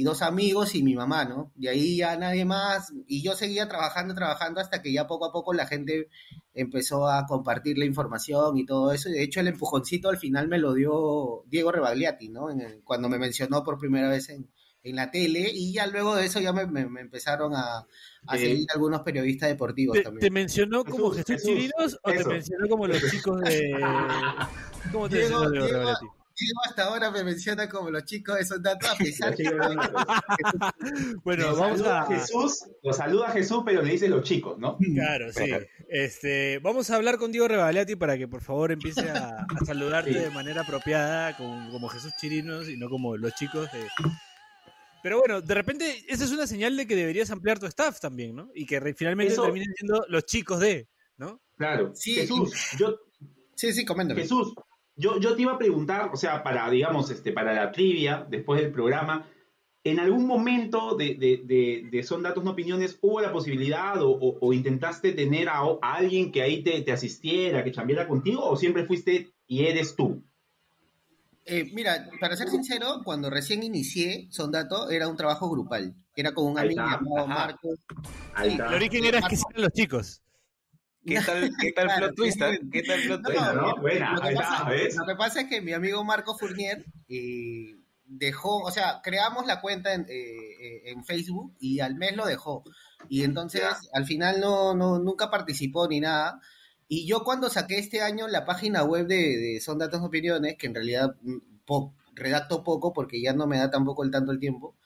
y 0.00 0.02
dos 0.02 0.20
amigos 0.22 0.74
y 0.74 0.82
mi 0.82 0.94
mamá, 0.94 1.24
¿no? 1.24 1.52
De 1.54 1.70
ahí 1.70 1.96
ya 1.96 2.16
nadie 2.16 2.44
más. 2.44 2.92
Y 3.06 3.22
yo 3.22 3.34
seguía 3.34 3.66
trabajando, 3.68 4.14
trabajando 4.14 4.60
hasta 4.60 4.82
que 4.82 4.92
ya 4.92 5.06
poco 5.06 5.24
a 5.26 5.32
poco 5.32 5.54
la 5.54 5.66
gente 5.66 6.08
empezó 6.52 7.08
a 7.08 7.24
compartir 7.26 7.78
la 7.78 7.84
información 7.86 8.58
y 8.58 8.66
todo 8.66 8.92
eso. 8.92 9.08
Y 9.08 9.12
de 9.12 9.22
hecho, 9.22 9.40
el 9.40 9.48
empujoncito 9.48 10.08
al 10.10 10.18
final 10.18 10.48
me 10.48 10.58
lo 10.58 10.74
dio 10.74 11.44
Diego 11.46 11.72
Rebagliati, 11.72 12.28
¿no? 12.28 12.50
En 12.50 12.60
el- 12.60 12.82
cuando 12.84 13.08
me 13.08 13.18
mencionó 13.18 13.62
por 13.64 13.78
primera 13.78 14.08
vez 14.10 14.28
en, 14.28 14.50
en 14.82 14.96
la 14.96 15.10
tele. 15.10 15.50
Y 15.52 15.72
ya 15.72 15.86
luego 15.86 16.14
de 16.14 16.26
eso 16.26 16.40
ya 16.40 16.52
me, 16.52 16.66
me- 16.66 16.86
me 16.90 17.00
empezaron 17.00 17.54
a, 17.54 17.86
a 18.26 18.36
Eh, 18.36 18.38
seguir 18.38 18.66
algunos 18.74 19.00
periodistas 19.00 19.48
deportivos 19.48 19.96
¿Te, 19.96 20.02
también. 20.02 20.20
te 20.20 20.30
mencionó 20.30 20.84
como 20.84 21.10
Jesús, 21.10 21.26
Jesús, 21.26 21.46
Chirinos 21.48 21.98
o 22.02 22.10
te 22.12 22.24
mencionó 22.24 22.68
como 22.68 22.86
los 22.86 23.00
chicos 23.10 23.40
de. 23.40 23.70
¿Cómo 24.92 25.08
te 25.08 25.16
Diego- 25.18 25.40
mencionó 25.40 25.50
Diego 25.50 25.66
Diego- 25.78 26.16
Diego 26.38 26.60
hasta 26.68 26.84
ahora 26.84 27.10
me 27.10 27.24
menciona 27.24 27.68
como 27.68 27.90
los 27.90 28.04
chicos 28.04 28.34
de 28.36 28.42
esos 28.42 28.62
datos, 28.62 28.88
a 28.94 28.96
pesar 28.96 29.34
Bueno, 31.24 31.56
vamos 31.56 31.80
a. 31.82 32.06
Jesús, 32.06 32.64
lo 32.82 32.92
saluda 32.92 33.30
Jesús, 33.30 33.62
pero 33.64 33.82
le 33.82 33.92
dice 33.92 34.08
los 34.08 34.22
chicos, 34.22 34.58
¿no? 34.58 34.76
Claro, 34.94 35.32
sí. 35.32 35.50
Este, 35.88 36.58
vamos 36.60 36.90
a 36.90 36.96
hablar 36.96 37.18
con 37.18 37.32
Diego 37.32 37.48
Rebagliati 37.48 37.96
para 37.96 38.16
que 38.18 38.28
por 38.28 38.42
favor 38.42 38.72
empiece 38.72 39.08
a, 39.10 39.38
a 39.60 39.64
saludarte 39.64 40.12
Sí. 40.12 40.18
de 40.18 40.30
manera 40.30 40.62
apropiada, 40.62 41.36
como, 41.36 41.70
como 41.72 41.88
Jesús 41.88 42.12
Chirinos 42.20 42.68
y 42.68 42.76
no 42.76 42.88
como 42.88 43.16
los 43.16 43.34
chicos 43.34 43.70
de. 43.72 43.86
Pero 45.02 45.18
bueno, 45.20 45.40
de 45.40 45.54
repente 45.54 46.04
esa 46.08 46.24
es 46.24 46.32
una 46.32 46.46
señal 46.46 46.76
de 46.76 46.86
que 46.86 46.96
deberías 46.96 47.30
ampliar 47.30 47.58
tu 47.58 47.66
staff 47.66 48.00
también, 48.00 48.34
¿no? 48.34 48.50
Y 48.54 48.66
que 48.66 48.80
re- 48.80 48.94
finalmente 48.94 49.32
Eso- 49.32 49.44
terminen 49.44 49.72
siendo 49.74 50.04
los 50.08 50.24
chicos 50.26 50.60
de, 50.60 50.88
¿no? 51.16 51.40
Claro. 51.56 51.92
Sí, 51.94 52.14
Jesús, 52.14 52.52
yo, 52.78 52.96
Sí, 53.54 53.72
sí, 53.72 53.86
coméntame. 53.86 54.20
Jesús, 54.22 54.52
yo, 54.96 55.20
yo 55.20 55.36
te 55.36 55.42
iba 55.42 55.52
a 55.52 55.58
preguntar, 55.58 56.10
o 56.12 56.16
sea, 56.16 56.42
para, 56.42 56.68
digamos, 56.70 57.10
este, 57.10 57.32
para 57.32 57.52
la 57.54 57.70
trivia, 57.72 58.26
después 58.28 58.60
del 58.60 58.72
programa, 58.72 59.28
¿en 59.84 60.00
algún 60.00 60.26
momento 60.26 60.96
de, 60.96 61.14
de- 61.14 61.42
de- 61.44 61.88
de 61.90 62.02
Son 62.02 62.22
Datos 62.22 62.42
No 62.42 62.52
Opiniones 62.52 62.98
hubo 63.02 63.20
la 63.20 63.30
posibilidad 63.32 64.02
o, 64.02 64.10
o- 64.10 64.38
o 64.40 64.52
intentaste 64.52 65.12
tener 65.12 65.48
a, 65.48 65.58
a 65.80 65.94
alguien 65.94 66.32
que 66.32 66.42
ahí 66.42 66.62
te, 66.62 66.80
te 66.82 66.92
asistiera, 66.92 67.62
que 67.62 67.72
chambeara 67.72 68.08
contigo, 68.08 68.42
o 68.44 68.56
siempre 68.56 68.84
fuiste 68.84 69.32
y 69.46 69.64
eres 69.66 69.94
tú? 69.94 70.22
Eh, 71.44 71.70
mira, 71.72 72.08
para 72.20 72.34
ser 72.34 72.48
sincero, 72.48 73.02
cuando 73.04 73.30
recién 73.30 73.62
inicié 73.62 74.26
Sondato 74.32 74.90
era 74.90 75.06
un 75.06 75.16
trabajo 75.16 75.48
grupal. 75.48 75.94
Era 76.16 76.34
con 76.34 76.46
un 76.46 76.58
Ahí 76.58 76.66
amigo 76.66 76.82
está, 76.82 76.98
llamado. 77.04 77.26
Marco. 77.28 77.68
El 78.42 78.60
origen 78.60 79.04
era 79.04 79.20
que 79.28 79.36
sean 79.36 79.52
los 79.62 79.70
chicos. 79.72 80.22
¿Qué 81.06 81.20
tal, 81.20 81.50
qué 81.58 81.72
tal 81.72 81.84
Claro, 81.86 82.06
plot 82.06 82.16
twist? 82.16 82.38
sí. 82.38 82.68
¿Qué 82.70 82.82
tal 82.82 83.02
plot 83.04 83.20
No, 83.22 83.24
twist? 83.24 83.40
Buena, 83.40 83.52
¿no? 83.54 83.76
Buena, 83.80 84.14
Lo 84.14 84.20
que, 84.22 84.32
pasa, 84.34 84.56
está, 84.56 84.70
¿ves? 84.70 84.96
lo 84.96 85.06
que 85.06 85.14
pasa 85.16 85.40
es 85.42 85.48
que 85.48 85.60
mi 85.60 85.72
amigo 85.72 86.04
Marco 86.04 86.36
Fournier 86.36 86.84
eh, 87.08 87.76
dejó, 88.04 88.58
o 88.62 88.70
sea, 88.70 89.00
creamos 89.02 89.46
la 89.46 89.60
cuenta 89.60 89.94
en, 89.94 90.02
eh, 90.02 90.06
eh, 90.10 90.82
en 90.90 91.04
Facebook 91.04 91.54
y 91.60 91.80
al 91.80 91.94
mes 91.96 92.16
lo 92.16 92.26
dejó. 92.26 92.64
Y 93.08 93.22
entonces 93.22 93.60
Ya. 93.62 93.76
al 93.92 94.04
final 94.06 94.40
no, 94.40 94.74
no, 94.74 94.98
nunca 94.98 95.30
participó 95.30 95.86
ni 95.88 96.00
nada. 96.00 96.40
Y 96.88 97.06
yo 97.06 97.24
cuando 97.24 97.50
saqué 97.50 97.78
este 97.78 98.00
año 98.02 98.28
la 98.28 98.44
página 98.44 98.84
web 98.84 99.06
de, 99.06 99.36
de 99.38 99.60
Son 99.60 99.78
Datos 99.78 100.02
Opiniones, 100.02 100.56
que 100.58 100.66
en 100.66 100.74
realidad 100.74 101.16
mm, 101.22 101.36
po- 101.64 101.94
redacto 102.14 102.62
poco 102.64 102.92
porque 102.92 103.20
ya 103.20 103.32
no 103.32 103.46
me 103.46 103.58
da 103.58 103.70
tampoco 103.70 104.04
el 104.04 104.10
tanto 104.10 104.32
el 104.32 104.38
tiempo, 104.40 104.76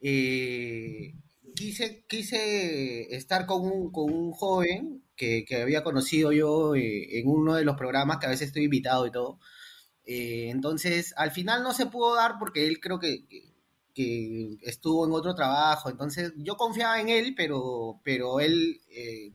eh, 0.00 1.14
quise, 1.54 2.04
quise 2.08 3.14
estar 3.14 3.46
con 3.46 3.62
un, 3.62 3.90
con 3.92 4.12
un 4.12 4.32
joven 4.32 5.02
que, 5.18 5.44
que 5.44 5.60
había 5.60 5.84
conocido 5.84 6.32
yo 6.32 6.74
eh, 6.74 7.18
en 7.18 7.28
uno 7.28 7.56
de 7.56 7.64
los 7.64 7.76
programas 7.76 8.18
que 8.18 8.26
a 8.26 8.30
veces 8.30 8.48
estoy 8.48 8.64
invitado 8.64 9.06
y 9.06 9.10
todo. 9.10 9.38
Eh, 10.06 10.48
entonces, 10.50 11.12
al 11.18 11.32
final 11.32 11.62
no 11.62 11.74
se 11.74 11.86
pudo 11.86 12.14
dar 12.14 12.36
porque 12.38 12.66
él 12.66 12.80
creo 12.80 12.98
que, 12.98 13.26
que, 13.26 13.52
que 13.92 14.56
estuvo 14.62 15.04
en 15.04 15.12
otro 15.12 15.34
trabajo, 15.34 15.90
entonces 15.90 16.32
yo 16.36 16.56
confiaba 16.56 17.00
en 17.00 17.10
él, 17.10 17.34
pero, 17.36 18.00
pero 18.04 18.40
él, 18.40 18.80
eh, 18.90 19.34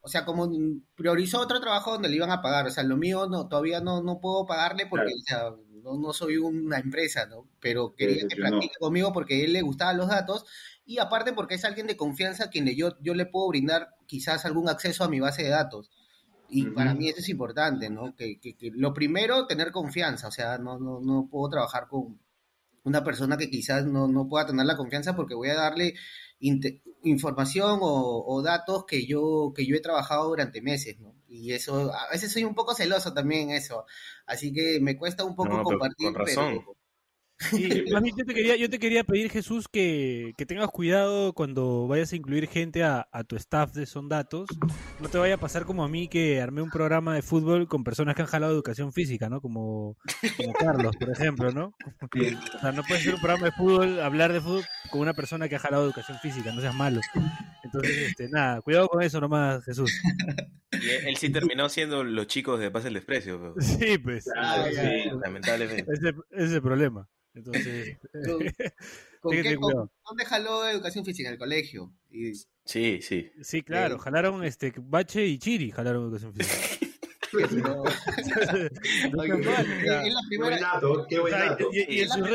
o 0.00 0.08
sea, 0.08 0.24
como 0.24 0.50
priorizó 0.96 1.40
otro 1.40 1.60
trabajo 1.60 1.92
donde 1.92 2.08
le 2.08 2.16
iban 2.16 2.30
a 2.32 2.42
pagar, 2.42 2.66
o 2.66 2.70
sea, 2.70 2.82
lo 2.82 2.96
mío 2.96 3.28
no, 3.28 3.48
todavía 3.48 3.80
no, 3.80 4.02
no 4.02 4.18
puedo 4.20 4.46
pagarle 4.46 4.86
porque, 4.86 5.12
o 5.14 5.24
sea, 5.24 5.50
no, 5.82 5.98
no 5.98 6.12
soy 6.12 6.38
una 6.38 6.78
empresa, 6.78 7.26
¿no? 7.26 7.48
Pero 7.60 7.94
quería 7.94 8.26
que 8.26 8.36
practique 8.36 8.74
conmigo 8.80 9.12
porque 9.12 9.34
a 9.42 9.44
él 9.44 9.52
le 9.52 9.62
gustaban 9.62 9.98
los 9.98 10.08
datos 10.08 10.46
y 10.88 10.98
aparte 11.00 11.34
porque 11.34 11.56
es 11.56 11.66
alguien 11.66 11.86
de 11.86 11.98
confianza 11.98 12.44
a 12.44 12.48
quien 12.48 12.66
yo, 12.74 12.96
yo 13.02 13.12
le 13.12 13.26
puedo 13.26 13.48
brindar 13.48 13.94
quizás 14.06 14.46
algún 14.46 14.70
acceso 14.70 15.04
a 15.04 15.08
mi 15.10 15.20
base 15.20 15.42
de 15.42 15.50
datos. 15.50 15.90
Y 16.48 16.64
para 16.70 16.94
mí 16.94 17.10
eso 17.10 17.18
es 17.18 17.28
importante, 17.28 17.90
¿no? 17.90 18.16
Que, 18.16 18.40
que, 18.40 18.56
lo 18.72 18.94
primero, 18.94 19.46
tener 19.46 19.70
confianza, 19.70 20.28
o 20.28 20.30
sea, 20.30 20.56
no, 20.56 20.78
no, 20.78 20.98
no 21.00 21.28
puedo 21.30 21.50
trabajar 21.50 21.88
con 21.88 22.18
una 22.84 23.04
persona 23.04 23.36
que 23.36 23.50
quizás 23.50 23.84
no, 23.84 24.08
no 24.08 24.28
pueda 24.28 24.46
tener 24.46 24.64
la 24.64 24.78
confianza 24.78 25.14
porque 25.14 25.34
voy 25.34 25.50
a 25.50 25.56
darle 25.56 25.92
información 27.02 27.80
o, 27.82 28.42
datos 28.42 28.86
que 28.86 29.04
yo, 29.04 29.52
que 29.54 29.66
yo 29.66 29.76
he 29.76 29.80
trabajado 29.80 30.26
durante 30.28 30.62
meses, 30.62 30.98
¿no? 31.00 31.14
Y 31.28 31.52
eso, 31.52 31.92
a 31.92 32.10
veces 32.10 32.32
soy 32.32 32.44
un 32.44 32.54
poco 32.54 32.74
celoso 32.74 33.12
también 33.12 33.50
eso, 33.50 33.84
así 34.24 34.54
que 34.54 34.80
me 34.80 34.96
cuesta 34.96 35.22
un 35.22 35.36
poco 35.36 35.62
compartir, 35.62 36.14
pero, 36.24 36.77
Sí, 37.38 37.68
yo 38.16 38.24
te 38.24 38.34
quería, 38.34 38.56
yo 38.56 38.68
te 38.68 38.78
quería 38.78 39.04
pedir, 39.04 39.30
Jesús, 39.30 39.68
que, 39.68 40.34
tengas 40.46 40.68
cuidado 40.68 41.32
cuando 41.32 41.86
vayas 41.86 42.12
a 42.12 42.16
incluir 42.16 42.48
gente 42.48 42.82
a, 42.82 43.06
tu 43.26 43.36
staff 43.36 43.72
de 43.72 43.86
Son 43.86 44.08
Datos. 44.08 44.48
No 45.00 45.08
te 45.08 45.18
vaya 45.18 45.34
a 45.34 45.38
pasar 45.38 45.64
como 45.64 45.84
a 45.84 45.88
mí 45.88 46.08
que 46.08 46.40
armé 46.40 46.62
un 46.62 46.70
programa 46.70 47.14
de 47.14 47.22
fútbol 47.22 47.68
con 47.68 47.84
personas 47.84 48.14
que 48.14 48.22
han 48.22 48.28
jalado 48.28 48.52
educación 48.52 48.92
física, 48.92 49.28
¿no? 49.28 49.40
Como, 49.40 49.96
Carlos, 50.58 50.96
por 50.96 51.10
ejemplo, 51.10 51.52
¿no? 51.52 51.74
O 51.84 52.60
sea, 52.60 52.72
no 52.72 52.82
puedes 52.82 53.02
hacer 53.02 53.14
un 53.14 53.20
programa 53.20 53.46
de 53.46 53.52
fútbol, 53.52 54.00
hablar 54.00 54.32
de 54.32 54.40
fútbol 54.40 54.64
con 54.90 55.00
una 55.00 55.14
persona 55.14 55.48
que 55.48 55.56
ha 55.56 55.60
jalado 55.60 55.84
educación 55.84 56.18
física, 56.18 56.52
no 56.52 56.60
seas 56.60 56.74
malo. 56.74 57.00
Entonces, 57.62 58.08
este, 58.08 58.28
nada, 58.28 58.60
cuidado 58.62 58.88
con 58.88 59.02
eso 59.02 59.20
nomás, 59.20 59.64
Jesús. 59.64 60.00
Y 60.72 61.08
él 61.08 61.16
sí 61.16 61.30
terminó 61.30 61.68
siendo 61.68 62.04
los 62.04 62.26
chicos 62.26 62.58
de 62.60 62.70
Pase 62.70 62.88
el 62.88 62.94
Desprecio. 62.94 63.54
Sí, 63.60 63.98
pues. 63.98 64.24
sí, 64.24 65.10
lamentablemente. 65.22 65.92
Ese, 65.92 66.08
ese 66.30 66.44
es 66.44 66.52
el 66.52 66.62
problema. 66.62 67.08
Entonces, 67.38 67.96
¿Con, 69.20 69.32
qué, 69.32 69.56
¿dónde 69.56 70.24
jaló 70.24 70.68
educación 70.68 71.04
física? 71.04 71.28
En 71.28 71.34
el 71.34 71.38
colegio. 71.38 71.92
Sí, 72.64 73.00
sí. 73.02 73.30
Sí, 73.42 73.62
claro, 73.62 73.98
jalaron 73.98 74.44
este 74.44 74.72
Bache 74.76 75.26
y 75.26 75.38
Chiri, 75.38 75.70
jalaron 75.70 76.04
educación 76.04 76.34
física. 76.34 76.86
Y, 81.70 82.00
en 82.00 82.08
sus 82.08 82.26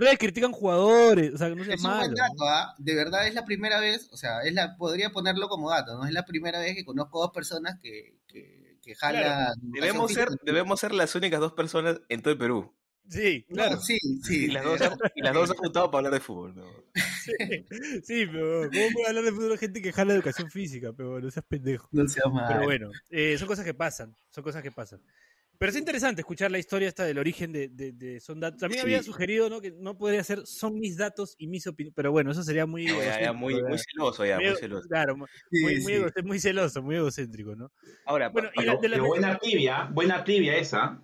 redes, 0.00 0.18
critican 0.18 0.52
jugadores, 0.52 1.34
o 1.34 1.38
sea, 1.38 1.48
que 1.50 1.56
no 1.56 1.64
sea 1.64 1.74
es 1.74 1.82
malo. 1.82 1.96
Un 1.96 2.00
buen 2.00 2.14
dato, 2.14 2.48
¿ah? 2.48 2.74
De 2.78 2.94
verdad 2.94 3.26
es 3.28 3.34
la 3.34 3.44
primera 3.44 3.78
vez, 3.78 4.08
o 4.10 4.16
sea, 4.16 4.40
es 4.42 4.54
la, 4.54 4.76
podría 4.76 5.10
ponerlo 5.10 5.48
como 5.48 5.68
dato, 5.70 5.98
¿no? 5.98 6.06
Es 6.06 6.12
la 6.12 6.24
primera 6.24 6.60
vez 6.60 6.74
que 6.74 6.84
conozco 6.86 7.20
dos 7.20 7.32
personas 7.32 7.78
que, 7.82 8.16
que, 8.26 8.78
que 8.82 8.94
jalan. 8.94 9.52
Debemos 9.60 10.12
ser, 10.12 10.28
debemos 10.44 10.80
ser 10.80 10.94
las 10.94 11.14
únicas 11.14 11.40
dos 11.40 11.52
personas 11.52 12.00
en 12.08 12.22
todo 12.22 12.32
el 12.32 12.38
Perú 12.38 12.74
Sí, 13.08 13.44
claro. 13.48 13.78
sí, 13.80 13.98
sí. 14.22 14.44
Y 14.44 14.48
las, 14.48 14.64
dos, 14.64 14.80
y 15.16 15.22
las 15.22 15.34
dos 15.34 15.50
han 15.50 15.56
juntado 15.56 15.90
para 15.90 15.98
hablar 16.06 16.20
de 16.20 16.20
fútbol. 16.20 16.54
¿no? 16.54 16.64
Sí, 18.04 18.26
pero 18.26 18.68
¿cómo 18.70 18.86
puede 18.92 19.08
hablar 19.08 19.24
de 19.24 19.32
fútbol 19.32 19.58
gente 19.58 19.80
que 19.82 19.92
jala 19.92 20.14
educación 20.14 20.50
física? 20.50 20.92
Pero 20.96 21.20
no 21.20 21.30
seas 21.30 21.44
pendejo. 21.46 21.88
No 21.92 22.06
seas 22.08 22.32
mal. 22.32 22.46
Pero 22.48 22.64
bueno, 22.64 22.90
eh, 23.10 23.36
son 23.38 23.48
cosas 23.48 23.64
que 23.64 23.74
pasan, 23.74 24.16
son 24.30 24.44
cosas 24.44 24.62
que 24.62 24.72
pasan. 24.72 25.00
Pero 25.58 25.70
es 25.70 25.76
interesante 25.76 26.20
escuchar 26.20 26.52
la 26.52 26.58
historia 26.58 26.86
esta 26.86 27.04
del 27.04 27.18
origen 27.18 27.52
de, 27.52 27.68
de, 27.68 28.20
Son 28.20 28.38
Datos. 28.38 28.60
También 28.60 28.80
había 28.80 29.02
sugerido 29.02 29.50
¿no? 29.50 29.60
que 29.60 29.72
no 29.72 29.98
podría 29.98 30.22
ser 30.22 30.46
Son 30.46 30.78
mis 30.78 30.96
datos 30.96 31.34
y 31.36 31.48
mis 31.48 31.66
opiniones. 31.66 31.94
Pero 31.96 32.12
bueno, 32.12 32.30
eso 32.30 32.44
sería 32.44 32.64
muy. 32.64 32.86
muy, 33.34 33.60
muy, 33.62 33.78
celoso, 33.78 34.24
ya, 34.24 34.38
muy, 34.38 34.54
celoso. 34.56 34.88
Claro, 34.88 35.16
muy, 35.16 35.28
muy, 35.80 36.04
muy, 36.22 36.38
celoso, 36.38 36.80
muy 36.80 36.94
egocéntrico, 36.94 37.56
¿no? 37.56 37.72
Ahora, 38.06 38.28
bueno, 38.28 38.50
y 38.54 38.62
de 38.80 38.88
la, 38.88 39.02
buena 39.02 39.36
tibia, 39.36 39.88
buena 39.92 40.22
tibia 40.22 40.56
esa. 40.56 41.02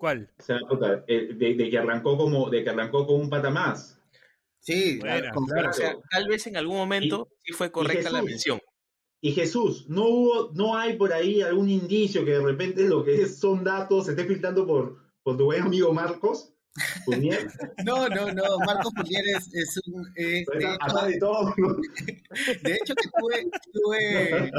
¿Cuál? 0.00 0.30
O 0.38 0.42
sea, 0.42 0.58
de, 1.06 1.34
de, 1.34 1.68
que 1.68 1.76
arrancó 1.76 2.16
como, 2.16 2.48
de 2.48 2.64
que 2.64 2.70
arrancó 2.70 3.06
con 3.06 3.20
un 3.20 3.28
pata 3.28 3.50
más. 3.50 4.00
Sí, 4.58 4.98
claro, 4.98 5.30
O 5.36 5.72
sea, 5.74 5.94
tal 6.10 6.26
vez 6.26 6.46
en 6.46 6.56
algún 6.56 6.78
momento 6.78 7.28
sí 7.42 7.52
fue 7.52 7.70
correcta 7.70 8.08
la 8.08 8.22
mención. 8.22 8.58
Y 9.20 9.32
Jesús, 9.32 9.90
¿no 9.90 10.08
hubo, 10.08 10.52
no 10.54 10.74
hay 10.74 10.96
por 10.96 11.12
ahí 11.12 11.42
algún 11.42 11.68
indicio 11.68 12.24
que 12.24 12.30
de 12.30 12.42
repente 12.42 12.88
lo 12.88 13.04
que 13.04 13.20
es, 13.20 13.38
son 13.38 13.62
datos 13.62 14.06
se 14.06 14.12
esté 14.12 14.24
filtrando 14.24 14.66
por, 14.66 14.96
por 15.22 15.36
tu 15.36 15.44
buen 15.44 15.64
amigo 15.64 15.92
Marcos? 15.92 16.54
No, 17.84 18.08
no, 18.08 18.32
no, 18.32 18.58
Marcos 18.64 18.92
Punier 18.94 19.24
es, 19.26 19.80
un... 19.86 20.04
de, 20.14 20.40
hecho, 22.72 22.94
que 22.94 23.08
tuve, 23.18 23.50
tuve, 23.72 24.52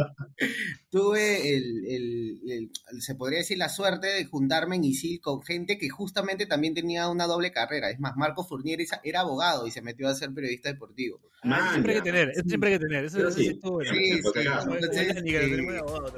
tuve 0.90 1.56
el, 1.56 2.72
se 3.00 3.16
podría 3.16 3.40
decir, 3.40 3.58
la 3.58 3.70
suerte 3.70 4.08
de 4.08 4.26
juntarme 4.26 4.76
en 4.76 4.84
ISIL 4.84 5.22
con 5.22 5.42
gente 5.42 5.78
que 5.78 5.88
justamente 5.90 6.46
también 6.46 6.74
tenía 6.74 7.08
una 7.08 7.28
doble 7.28 7.52
carrera. 7.52 7.90
Es 7.90 8.00
más, 8.00 8.18
Marcos 8.18 8.50
Fournier 8.50 8.80
era 9.04 9.22
abogado 9.22 9.66
y 9.68 9.72
se 9.72 9.82
metió 9.82 10.10
a 10.10 10.16
ser 10.16 10.34
periodista 10.34 10.70
deportivo. 10.70 11.22
Ah, 11.44 11.70
siempre 11.72 11.94
hay 11.94 12.00
que 12.02 12.12
tener, 12.12 12.30
eso 12.30 12.44
siempre 12.48 12.70
hay 12.72 12.78
que 12.78 12.86
tener. 12.86 13.06
Eso, 13.06 13.32
sí, 13.32 13.46
sí, 13.46 13.60
sí, 13.60 14.22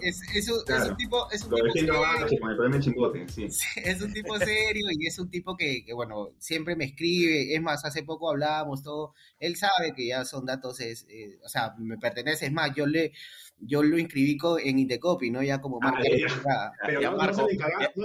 Es 0.01 0.89
un 0.89 0.97
tipo... 0.97 1.31
Es 1.31 1.43
un 1.43 1.49
tipo 1.49 3.13
Es 3.83 4.01
un 4.01 4.13
tipo 4.13 4.37
serio 4.37 4.85
y 4.99 5.07
es 5.07 5.19
un 5.19 5.29
tipo 5.29 5.55
que 5.55 5.82
que 5.83 5.93
bueno, 5.93 6.31
siempre 6.39 6.75
me 6.75 6.85
escribe, 6.85 7.53
es 7.55 7.61
más, 7.61 7.85
hace 7.85 8.03
poco 8.03 8.29
hablábamos 8.29 8.83
todo, 8.83 9.13
él 9.39 9.55
sabe 9.55 9.93
que 9.95 10.07
ya 10.07 10.25
son 10.25 10.45
datos, 10.45 10.79
es, 10.79 11.05
eh, 11.09 11.39
o 11.43 11.49
sea, 11.49 11.73
me 11.77 11.97
pertenece, 11.97 12.45
es 12.45 12.51
más, 12.51 12.73
yo 12.75 12.85
le, 12.85 13.13
yo 13.59 13.83
lo 13.83 13.97
inscribí 13.97 14.37
en 14.63 14.79
Indecopy, 14.79 15.31
¿no? 15.31 15.41
Ya 15.43 15.61
como 15.61 15.79
marca. 15.79 16.03
ya, 16.03 16.99
ya, 16.99 17.11
Marco, 17.11 17.47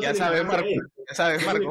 ya, 0.00 0.14
sabes, 0.14 0.44
Marco, 0.44 0.68
ya 1.08 1.14
sabes, 1.14 1.46
Marco. 1.46 1.70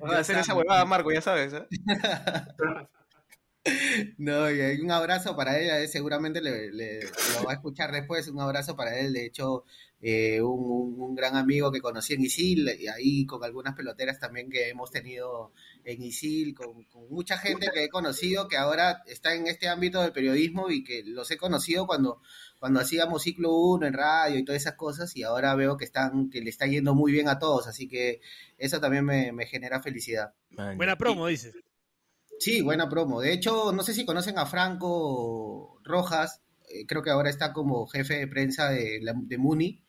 Vamos 0.00 0.16
a 0.16 0.20
hacer 0.20 0.38
esa 0.38 0.54
huevada, 0.54 0.84
Marco, 0.84 1.12
ya 1.12 1.20
sabes. 1.20 1.52
¿eh? 1.52 1.66
No, 4.18 4.50
y 4.50 4.80
un 4.80 4.90
abrazo 4.90 5.36
para 5.36 5.58
ella, 5.58 5.80
eh, 5.80 5.88
seguramente 5.88 6.40
le, 6.40 6.70
lo 6.70 7.44
va 7.44 7.52
a 7.52 7.54
escuchar 7.54 7.90
después, 7.90 8.28
un 8.28 8.40
abrazo 8.40 8.76
para 8.76 8.98
él, 8.98 9.12
de 9.12 9.26
hecho, 9.26 9.64
eh, 10.00 10.42
un, 10.42 11.14
gran 11.14 11.36
amigo 11.36 11.72
que 11.72 11.80
conocí 11.80 12.12
en 12.12 12.22
Isil, 12.22 12.68
y 12.78 12.88
ahí 12.88 13.24
con 13.24 13.42
algunas 13.42 13.74
peloteras 13.74 14.20
también 14.20 14.50
que 14.50 14.68
hemos 14.68 14.90
tenido 14.90 15.52
en 15.84 16.02
Isil, 16.02 16.54
con, 16.54 16.86
mucha 17.08 17.38
gente 17.38 17.68
que 17.72 17.84
he 17.84 17.88
conocido 17.88 18.48
que 18.48 18.58
ahora 18.58 19.02
está 19.06 19.34
en 19.34 19.46
este 19.46 19.68
ámbito 19.68 20.02
del 20.02 20.12
periodismo 20.12 20.70
y 20.70 20.84
que 20.84 21.02
los 21.04 21.30
he 21.30 21.38
conocido 21.38 21.86
cuando, 21.86 22.20
cuando 22.58 22.80
hacíamos 22.80 23.22
ciclo 23.22 23.54
1 23.54 23.86
en 23.86 23.94
radio 23.94 24.38
y 24.38 24.44
todas 24.44 24.60
esas 24.60 24.74
cosas, 24.74 25.16
y 25.16 25.22
ahora 25.22 25.54
veo 25.54 25.78
que 25.78 25.86
están, 25.86 26.28
que 26.28 26.42
le 26.42 26.50
está 26.50 26.66
yendo 26.66 26.94
muy 26.94 27.12
bien 27.12 27.28
a 27.28 27.38
todos, 27.38 27.66
así 27.66 27.88
que 27.88 28.20
eso 28.58 28.80
también 28.80 29.04
me, 29.04 29.32
me 29.32 29.46
genera 29.46 29.80
felicidad. 29.80 30.34
Buena 30.76 30.96
promo, 30.98 31.26
dices. 31.26 31.54
Sí, 32.38 32.60
buena 32.60 32.88
promo. 32.88 33.20
De 33.20 33.32
hecho, 33.32 33.72
no 33.72 33.82
sé 33.82 33.94
si 33.94 34.04
conocen 34.04 34.38
a 34.38 34.46
Franco 34.46 35.80
Rojas, 35.82 36.42
eh, 36.68 36.86
creo 36.86 37.02
que 37.02 37.10
ahora 37.10 37.30
está 37.30 37.52
como 37.52 37.86
jefe 37.86 38.18
de 38.18 38.28
prensa 38.28 38.70
de, 38.70 39.00
de 39.00 39.38
Muni. 39.38 39.82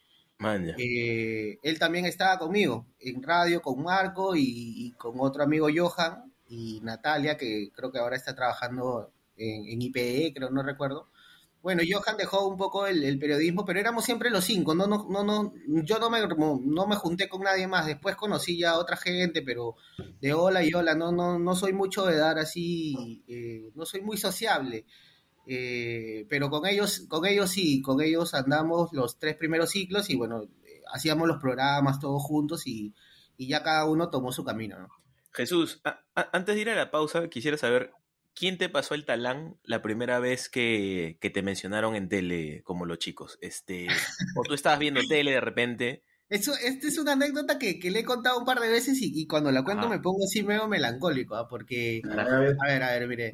Eh, 0.78 1.58
él 1.64 1.80
también 1.80 2.06
estaba 2.06 2.38
conmigo 2.38 2.86
en 3.00 3.24
radio 3.24 3.62
con 3.62 3.82
Marco 3.82 4.36
y, 4.36 4.94
con 4.98 5.16
otro 5.20 5.44
amigo 5.44 5.68
Johan 5.74 6.32
y 6.48 6.80
Natalia, 6.82 7.38
que 7.38 7.72
creo 7.74 7.92
que 7.92 8.00
ahora 8.00 8.16
está 8.16 8.36
trabajando 8.36 9.12
en, 9.36 9.68
en 9.68 9.82
IPE, 9.82 10.34
creo, 10.36 10.50
no 10.50 10.64
recuerdo. 10.64 11.10
Bueno, 11.68 11.84
Johan 11.86 12.16
dejó 12.16 12.48
un 12.48 12.56
poco 12.56 12.88
el, 12.88 13.20
periodismo, 13.20 13.66
pero 13.66 13.80
éramos 13.80 14.06
siempre 14.06 14.30
los 14.30 14.46
cinco. 14.46 14.74
No, 14.74 14.88
no, 14.88 15.06
no, 15.10 15.24
no, 15.24 15.54
yo 15.84 16.00
no 16.00 16.10
me, 16.10 16.20
no 16.26 16.88
me 16.88 16.96
junté 16.96 17.28
con 17.28 17.42
nadie 17.42 17.68
más. 17.68 17.86
Después 17.86 18.16
conocí 18.16 18.58
ya 18.58 18.72
a 18.72 18.78
otra 18.78 18.96
gente, 18.96 19.42
pero 19.42 19.76
de 20.22 20.34
hola 20.34 20.64
y 20.64 20.74
hola. 20.74 20.96
No, 20.96 21.12
no, 21.12 21.38
no 21.38 21.56
soy 21.56 21.74
mucho 21.74 22.06
de 22.06 22.16
dar 22.16 22.38
así, 22.40 23.24
eh, 23.28 23.72
no 23.76 23.86
soy 23.86 24.02
muy 24.02 24.18
sociable. 24.18 24.86
Eh, 25.48 26.26
pero 26.30 26.50
con 26.50 26.66
ellos, 26.68 27.06
con 27.08 27.26
ellos 27.26 27.50
sí, 27.50 27.82
con 27.82 28.02
ellos 28.02 28.34
andamos 28.34 28.92
los 28.92 29.18
tres 29.18 29.36
primeros 29.38 29.72
ciclos 29.72 30.10
y 30.10 30.16
bueno, 30.16 30.44
eh, 30.44 30.82
hacíamos 30.94 31.28
los 31.28 31.40
programas 31.40 32.00
todos 32.00 32.22
juntos 32.22 32.68
y, 32.68 32.94
ya 33.38 33.64
cada 33.64 33.86
uno 33.86 34.10
tomó 34.10 34.32
su 34.32 34.44
camino. 34.44 34.90
Jesús, 35.32 35.82
antes 36.14 36.56
de 36.56 36.62
ir 36.62 36.70
a 36.72 36.76
la 36.76 36.90
pausa, 36.90 37.30
quisiera 37.30 37.56
saber 37.56 37.94
¿Quién 38.38 38.60
te 38.60 38.70
pasó 38.70 38.94
el 38.94 39.04
talán 39.04 39.58
la 39.64 39.82
primera 39.82 40.20
vez 40.20 40.48
que, 40.48 41.18
te 41.20 41.42
mencionaron 41.42 41.96
en 41.96 42.08
tele 42.08 42.62
como 42.64 42.86
los 42.86 43.00
chicos? 43.00 43.40
Este, 43.42 43.88
o 44.36 44.44
tú 44.44 44.54
estabas 44.54 44.78
viendo 44.78 45.02
tele 45.10 45.32
de 45.32 45.42
repente. 45.42 46.04
Eso, 46.30 46.54
esta 46.62 46.88
es 46.88 46.98
una 46.98 47.14
anécdota 47.14 47.58
que, 47.58 47.80
le 47.90 48.00
he 48.00 48.04
contado 48.04 48.38
un 48.38 48.44
par 48.44 48.60
de 48.60 48.68
veces 48.70 48.98
y, 49.00 49.26
cuando 49.28 49.50
la 49.52 49.64
cuento 49.64 49.88
me 49.88 50.00
pongo 50.00 50.26
así 50.26 50.44
medio 50.44 50.68
melancólico, 50.68 51.36
¿ah? 51.36 51.48
porque... 51.48 52.02
A 52.06 52.66
ver, 52.66 52.84
a 52.84 52.92
ver, 52.92 53.08
mire. 53.08 53.34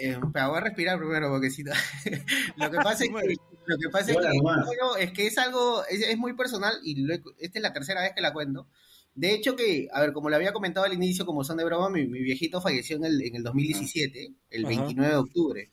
Eh, 0.00 0.18
pero 0.32 0.48
voy 0.48 0.58
a 0.58 0.62
respirar 0.62 0.98
primero 0.98 1.30
porque 1.30 1.50
si 1.50 1.62
lo 2.56 2.70
que 2.70 2.76
pasa 2.78 3.04
es 3.04 3.10
que, 3.10 3.36
lo 3.66 3.78
que, 3.78 3.88
pasa 3.88 4.10
es, 4.10 4.16
que 4.16 5.04
es, 5.04 5.12
que 5.12 5.26
es 5.28 5.38
algo, 5.38 5.84
es, 5.88 6.18
muy 6.18 6.34
personal 6.34 6.74
y 6.82 7.06
esta 7.38 7.58
es 7.58 7.62
la 7.62 7.72
tercera 7.72 8.02
vez 8.02 8.12
que 8.16 8.22
la 8.22 8.32
cuento. 8.32 8.66
De 9.14 9.32
hecho 9.32 9.54
que, 9.54 9.86
a 9.92 10.00
ver, 10.00 10.12
como 10.12 10.28
le 10.28 10.34
había 10.34 10.52
comentado 10.52 10.86
al 10.86 10.92
inicio, 10.92 11.24
como 11.24 11.44
son 11.44 11.58
de 11.58 11.64
broma, 11.64 11.88
mi, 11.88 12.08
mi 12.08 12.20
viejito 12.20 12.60
falleció 12.60 12.96
en 12.96 13.04
el, 13.04 13.22
en 13.22 13.36
el 13.36 13.44
2017, 13.44 14.32
el 14.50 14.66
Ajá. 14.66 14.68
29 14.76 15.12
de 15.12 15.16
octubre. 15.16 15.70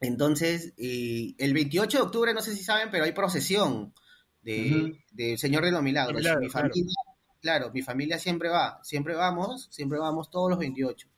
Entonces, 0.00 0.74
eh, 0.76 1.34
el 1.38 1.54
28 1.54 1.98
de 1.98 2.02
octubre, 2.02 2.34
no 2.34 2.42
sé 2.42 2.56
si 2.56 2.64
saben, 2.64 2.88
pero 2.90 3.04
hay 3.04 3.12
procesión 3.12 3.94
de, 4.42 5.36
Señor 5.38 5.64
de 5.64 5.72
los 5.72 5.82
Milagros. 5.82 6.16
Milagros, 6.16 6.42
mi 6.42 6.48
claro. 6.48 6.68
familia, 6.68 6.94
claro, 7.40 7.70
mi 7.72 7.82
familia 7.82 8.18
siempre 8.18 8.48
va, 8.48 8.80
siempre 8.82 9.14
vamos, 9.14 9.68
siempre 9.70 9.98
vamos 9.98 10.30
todos 10.30 10.50
los 10.50 10.58
28. 10.58 11.08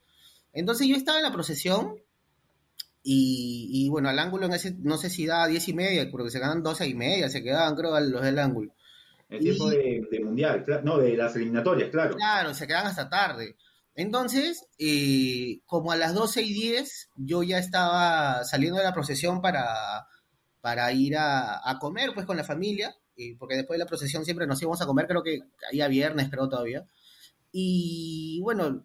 Entonces 0.53 0.87
yo 0.87 0.97
estaba 0.97 1.19
en 1.19 1.25
la 1.25 1.33
procesión 1.33 1.97
y, 3.03 3.69
y, 3.71 3.89
bueno, 3.91 4.09
al 4.09 4.19
ángulo 4.19 4.47
en 4.47 4.55
ese, 4.55 4.75
no 4.79 4.97
sé 4.97 5.11
si 5.11 5.27
da 5.27 5.47
10 5.47 5.69
y 5.69 5.75
media, 5.75 6.11
porque 6.11 6.31
se 6.31 6.39
quedan 6.39 6.63
12 6.63 6.87
y 6.87 6.95
media, 6.95 7.29
se 7.29 7.43
quedaban 7.43 7.77
creo 7.77 7.99
los 8.01 8.23
del 8.23 8.39
ángulo. 8.39 8.75
El 9.29 9.41
tiempo 9.41 9.69
de, 9.69 10.07
de 10.11 10.21
mundial, 10.21 10.65
no, 10.85 10.99
de 10.99 11.17
las 11.17 11.35
eliminatorias, 11.37 11.91
claro. 11.91 12.15
Claro, 12.17 12.55
se 12.55 12.67
quedan 12.67 12.87
hasta 12.87 13.09
tarde. 13.09 13.57
Entonces, 13.95 14.67
eh, 14.79 15.61
como 15.67 15.93
a 15.93 15.97
las 15.97 16.15
12 16.15 16.43
y 16.43 16.53
10, 16.53 17.11
yo 17.17 17.43
ya 17.43 17.59
estaba 17.59 18.45
saliendo 18.45 18.79
de 18.79 18.85
la 18.85 18.95
procesión 18.95 19.41
para, 19.41 20.07
para 20.61 20.91
ir 20.93 21.17
a, 21.17 21.69
a 21.69 21.79
comer 21.79 22.13
pues 22.15 22.27
con 22.27 22.37
la 22.37 22.45
familia, 22.45 22.97
eh, 23.17 23.37
porque 23.39 23.57
después 23.57 23.79
de 23.79 23.85
la 23.85 23.89
procesión 23.89 24.25
siempre 24.25 24.47
nos 24.47 24.61
íbamos 24.61 24.81
a 24.83 24.87
comer, 24.87 25.07
creo 25.07 25.23
que 25.23 25.41
caía 25.59 25.89
viernes, 25.89 26.31
creo 26.31 26.49
todavía. 26.49 26.87
Y 27.53 28.41
bueno, 28.43 28.85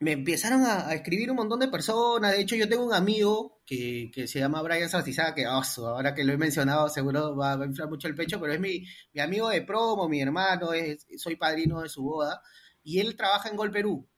me 0.00 0.12
empezaron 0.12 0.62
a, 0.64 0.92
escribir 0.94 1.30
un 1.30 1.36
montón 1.36 1.60
de 1.60 1.68
personas. 1.68 2.32
De 2.32 2.40
hecho, 2.40 2.56
yo 2.56 2.68
tengo 2.68 2.84
un 2.84 2.94
amigo 2.94 3.60
que, 3.66 4.10
que 4.12 4.26
se 4.26 4.38
llama 4.38 4.62
Brian 4.62 4.88
Sartizaga, 4.88 5.34
que 5.34 5.44
ahora 5.44 6.14
que 6.14 6.24
lo 6.24 6.32
he 6.32 6.38
mencionado 6.38 6.88
seguro 6.88 7.36
va 7.36 7.52
a 7.52 7.66
inflar 7.66 7.88
mucho 7.88 8.08
el 8.08 8.14
pecho, 8.14 8.40
pero 8.40 8.54
es 8.54 8.60
mi, 8.60 8.84
mi 9.12 9.20
amigo 9.20 9.50
de 9.50 9.62
promo, 9.62 10.08
mi 10.08 10.22
hermano, 10.22 10.72
es, 10.72 11.06
soy 11.16 11.36
padrino 11.36 11.82
de 11.82 11.90
su 11.90 12.02
boda, 12.02 12.40
y 12.82 13.00
él 13.00 13.14
trabaja 13.14 13.50
en 13.50 13.56
Gol 13.56 13.70
Perú. 13.70 14.08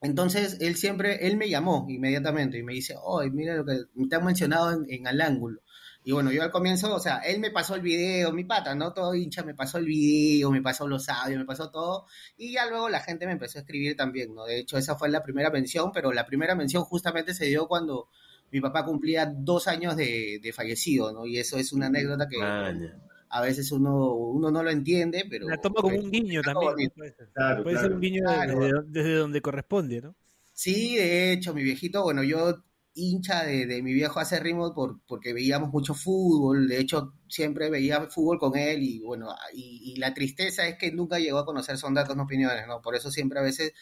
Entonces, 0.00 0.58
él 0.60 0.76
siempre, 0.76 1.26
él 1.26 1.36
me 1.36 1.48
llamó 1.48 1.86
inmediatamente 1.88 2.58
y 2.58 2.62
me 2.62 2.74
dice, 2.74 2.94
oh, 3.02 3.22
mira 3.32 3.56
lo 3.56 3.64
que 3.64 3.80
te 4.08 4.16
han 4.16 4.24
mencionado 4.24 4.72
en, 4.72 4.84
en 4.88 5.08
Al 5.08 5.20
Ángulo. 5.20 5.60
Y 6.06 6.12
bueno, 6.12 6.30
yo 6.30 6.42
al 6.42 6.50
comienzo, 6.50 6.94
o 6.94 7.00
sea, 7.00 7.18
él 7.18 7.40
me 7.40 7.50
pasó 7.50 7.74
el 7.74 7.80
video, 7.80 8.30
mi 8.30 8.44
pata, 8.44 8.74
¿no? 8.74 8.92
Todo 8.92 9.14
hincha, 9.14 9.42
me 9.42 9.54
pasó 9.54 9.78
el 9.78 9.86
video, 9.86 10.50
me 10.50 10.60
pasó 10.60 10.86
los 10.86 11.08
audios, 11.08 11.38
me 11.38 11.46
pasó 11.46 11.70
todo. 11.70 12.06
Y 12.36 12.52
ya 12.52 12.66
luego 12.68 12.90
la 12.90 13.00
gente 13.00 13.24
me 13.26 13.32
empezó 13.32 13.58
a 13.58 13.62
escribir 13.62 13.96
también, 13.96 14.34
¿no? 14.34 14.44
De 14.44 14.58
hecho, 14.58 14.76
esa 14.76 14.96
fue 14.96 15.08
la 15.08 15.22
primera 15.22 15.48
mención, 15.50 15.90
pero 15.92 16.12
la 16.12 16.26
primera 16.26 16.54
mención 16.54 16.84
justamente 16.84 17.32
se 17.32 17.46
dio 17.46 17.66
cuando 17.66 18.08
mi 18.50 18.60
papá 18.60 18.84
cumplía 18.84 19.32
dos 19.34 19.66
años 19.66 19.96
de, 19.96 20.40
de 20.42 20.52
fallecido, 20.52 21.10
¿no? 21.12 21.24
Y 21.26 21.38
eso 21.38 21.56
es 21.56 21.72
una 21.72 21.86
anécdota 21.86 22.28
que 22.28 22.36
Maña. 22.38 23.00
a 23.30 23.40
veces 23.40 23.72
uno, 23.72 24.12
uno 24.14 24.50
no 24.50 24.62
lo 24.62 24.70
entiende, 24.70 25.24
pero... 25.28 25.48
La 25.48 25.56
toma 25.56 25.80
como 25.80 25.96
un 25.96 26.10
guiño 26.10 26.42
también. 26.42 26.90
Puede 26.94 27.12
ser, 27.14 27.28
Claro, 27.32 27.62
Puede 27.62 27.76
ser 27.76 27.84
claro. 27.86 27.94
un 27.94 28.00
guiño 28.02 28.22
Claro. 28.24 28.58
desde, 28.60 28.82
desde 28.88 29.14
donde 29.14 29.40
corresponde, 29.40 30.02
¿no? 30.02 30.14
Sí, 30.52 30.96
de 30.96 31.32
hecho, 31.32 31.54
mi 31.54 31.62
viejito, 31.64 32.02
bueno, 32.02 32.22
yo 32.22 32.62
hincha 32.94 33.44
de, 33.44 33.66
de 33.66 33.82
mi 33.82 33.92
viejo 33.92 34.20
hace 34.20 34.40
ritmo 34.40 34.72
por, 34.72 35.00
porque 35.06 35.32
veíamos 35.32 35.70
mucho 35.70 35.94
fútbol, 35.94 36.68
de 36.68 36.78
hecho 36.78 37.14
siempre 37.28 37.68
veía 37.68 38.08
fútbol 38.08 38.38
con 38.38 38.56
él 38.56 38.82
y 38.82 39.00
bueno, 39.00 39.34
y, 39.52 39.92
y 39.92 39.96
la 39.96 40.14
tristeza 40.14 40.66
es 40.66 40.78
que 40.78 40.92
nunca 40.92 41.18
llegó 41.18 41.38
a 41.38 41.44
conocer 41.44 41.76
Son 41.76 41.94
Datos 41.94 42.16
No 42.16 42.24
Opiniones, 42.24 42.66
¿no? 42.66 42.80
Por 42.80 42.94
eso 42.94 43.10
siempre 43.10 43.40
a 43.40 43.42
veces 43.42 43.72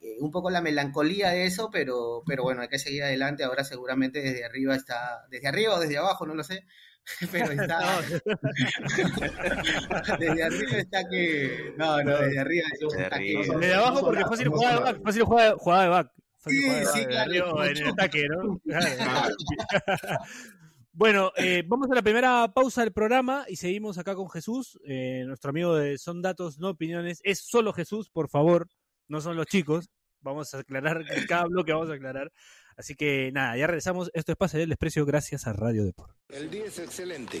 eh, 0.00 0.16
un 0.20 0.30
poco 0.30 0.50
la 0.50 0.62
melancolía 0.62 1.30
de 1.30 1.44
eso, 1.44 1.68
pero, 1.70 2.22
pero 2.26 2.42
bueno, 2.42 2.62
hay 2.62 2.68
que 2.68 2.78
seguir 2.78 3.02
adelante, 3.02 3.44
ahora 3.44 3.64
seguramente 3.64 4.22
desde 4.22 4.44
arriba 4.44 4.74
está, 4.74 5.26
desde 5.30 5.48
arriba 5.48 5.74
o 5.74 5.80
desde 5.80 5.98
abajo, 5.98 6.24
no 6.24 6.34
lo 6.34 6.42
sé, 6.42 6.64
pero 7.32 7.50
está, 7.50 7.80
desde 10.18 10.42
arriba 10.42 10.78
está 10.78 11.06
que, 11.06 11.74
no, 11.76 12.02
no, 12.02 12.18
desde 12.18 12.38
arriba 12.38 12.66
Desde 12.80 13.02
está 13.02 13.18
que-. 13.18 13.58
Desde 13.58 13.74
abajo 13.74 14.00
porque 14.00 14.24
fácil 14.24 14.48
jugaba 14.48 14.76
de 14.76 14.80
back, 14.80 15.02
fácil 15.02 15.22
jugaba 15.24 15.82
de 15.82 15.88
back. 15.88 16.12
Sí, 16.46 17.06
claro, 17.06 17.64
en 17.64 17.76
el 17.76 17.88
ataque, 17.88 18.26
¿no? 18.28 18.58
Claro. 18.60 19.34
Bueno, 20.92 21.30
eh, 21.36 21.62
vamos 21.66 21.88
a 21.90 21.94
la 21.94 22.02
primera 22.02 22.52
pausa 22.52 22.82
del 22.82 22.92
programa 22.92 23.46
y 23.48 23.56
seguimos 23.56 23.96
acá 23.96 24.16
con 24.16 24.28
Jesús, 24.28 24.78
eh, 24.84 25.22
nuestro 25.24 25.50
amigo 25.50 25.76
de 25.76 25.96
Son 25.98 26.20
Datos, 26.20 26.58
no 26.58 26.70
opiniones. 26.70 27.20
Es 27.22 27.38
solo 27.38 27.72
Jesús, 27.72 28.10
por 28.10 28.28
favor, 28.28 28.68
no 29.06 29.20
son 29.20 29.36
los 29.36 29.46
chicos. 29.46 29.88
Vamos 30.20 30.52
a 30.52 30.58
aclarar 30.58 31.04
cada 31.28 31.44
bloque, 31.44 31.72
vamos 31.72 31.90
a 31.90 31.94
aclarar. 31.94 32.32
Así 32.76 32.96
que 32.96 33.30
nada, 33.32 33.56
ya 33.56 33.68
regresamos. 33.68 34.10
Esto 34.14 34.32
es 34.32 34.36
Pase 34.36 34.58
del 34.58 34.68
Desprecio 34.68 35.06
gracias 35.06 35.46
a 35.46 35.52
Radio 35.52 35.84
Deport. 35.84 36.16
El 36.28 36.50
día 36.50 36.66
es 36.66 36.78
excelente. 36.78 37.40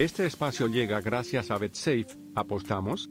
Este 0.00 0.24
espacio 0.24 0.66
llega 0.66 1.02
gracias 1.02 1.50
a 1.50 1.58
BetSafe. 1.58 2.06
¿Apostamos? 2.34 3.10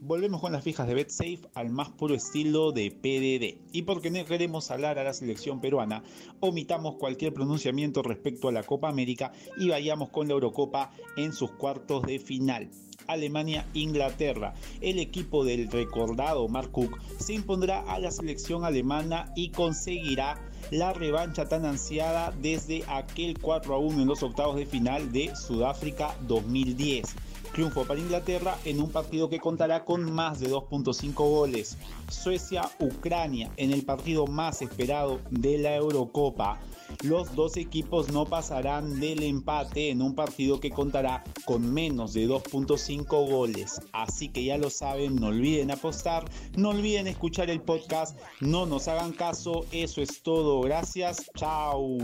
Volvemos 0.00 0.40
con 0.40 0.50
las 0.50 0.64
fijas 0.64 0.88
de 0.88 0.94
BetSafe 0.94 1.40
al 1.52 1.68
más 1.68 1.90
puro 1.90 2.14
estilo 2.14 2.72
de 2.72 2.90
PDD. 2.90 3.60
Y 3.70 3.82
porque 3.82 4.10
no 4.10 4.24
queremos 4.24 4.70
hablar 4.70 4.98
a 4.98 5.04
la 5.04 5.12
selección 5.12 5.60
peruana, 5.60 6.02
omitamos 6.40 6.94
cualquier 6.94 7.34
pronunciamiento 7.34 8.02
respecto 8.02 8.48
a 8.48 8.52
la 8.52 8.62
Copa 8.62 8.88
América 8.88 9.32
y 9.58 9.68
vayamos 9.68 10.08
con 10.08 10.26
la 10.26 10.32
Eurocopa 10.32 10.90
en 11.18 11.34
sus 11.34 11.50
cuartos 11.50 12.04
de 12.04 12.18
final. 12.18 12.70
Alemania-Inglaterra. 13.08 14.54
El 14.80 14.98
equipo 14.98 15.44
del 15.44 15.70
recordado 15.70 16.48
Mark 16.48 16.70
Cook 16.72 16.98
se 17.18 17.34
impondrá 17.34 17.80
a 17.80 17.98
la 17.98 18.10
selección 18.10 18.64
alemana 18.64 19.32
y 19.36 19.50
conseguirá 19.50 20.40
la 20.70 20.92
revancha 20.92 21.48
tan 21.48 21.64
ansiada 21.64 22.32
desde 22.40 22.82
aquel 22.88 23.38
4 23.38 23.74
a 23.74 23.78
1 23.78 24.02
en 24.02 24.08
los 24.08 24.22
octavos 24.22 24.56
de 24.56 24.66
final 24.66 25.12
de 25.12 25.34
Sudáfrica 25.36 26.16
2010. 26.26 27.14
Triunfo 27.56 27.86
para 27.86 27.98
Inglaterra 27.98 28.58
en 28.66 28.82
un 28.82 28.90
partido 28.90 29.30
que 29.30 29.40
contará 29.40 29.86
con 29.86 30.12
más 30.12 30.40
de 30.40 30.50
2.5 30.50 31.14
goles. 31.14 31.78
Suecia-Ucrania 32.10 33.50
en 33.56 33.72
el 33.72 33.82
partido 33.82 34.26
más 34.26 34.60
esperado 34.60 35.20
de 35.30 35.56
la 35.56 35.74
Eurocopa. 35.74 36.60
Los 37.02 37.34
dos 37.34 37.56
equipos 37.56 38.12
no 38.12 38.26
pasarán 38.26 39.00
del 39.00 39.22
empate 39.22 39.88
en 39.88 40.02
un 40.02 40.14
partido 40.14 40.60
que 40.60 40.70
contará 40.70 41.24
con 41.46 41.72
menos 41.72 42.12
de 42.12 42.28
2.5 42.28 43.06
goles. 43.26 43.80
Así 43.90 44.28
que 44.28 44.44
ya 44.44 44.58
lo 44.58 44.68
saben, 44.68 45.16
no 45.16 45.28
olviden 45.28 45.70
apostar, 45.70 46.30
no 46.58 46.68
olviden 46.68 47.06
escuchar 47.06 47.48
el 47.48 47.62
podcast, 47.62 48.18
no 48.40 48.66
nos 48.66 48.86
hagan 48.86 49.12
caso, 49.12 49.64
eso 49.72 50.02
es 50.02 50.22
todo, 50.22 50.60
gracias, 50.60 51.30
chao. 51.34 51.96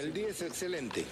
El 0.00 0.14
día 0.14 0.28
es 0.28 0.40
excelente. 0.40 1.04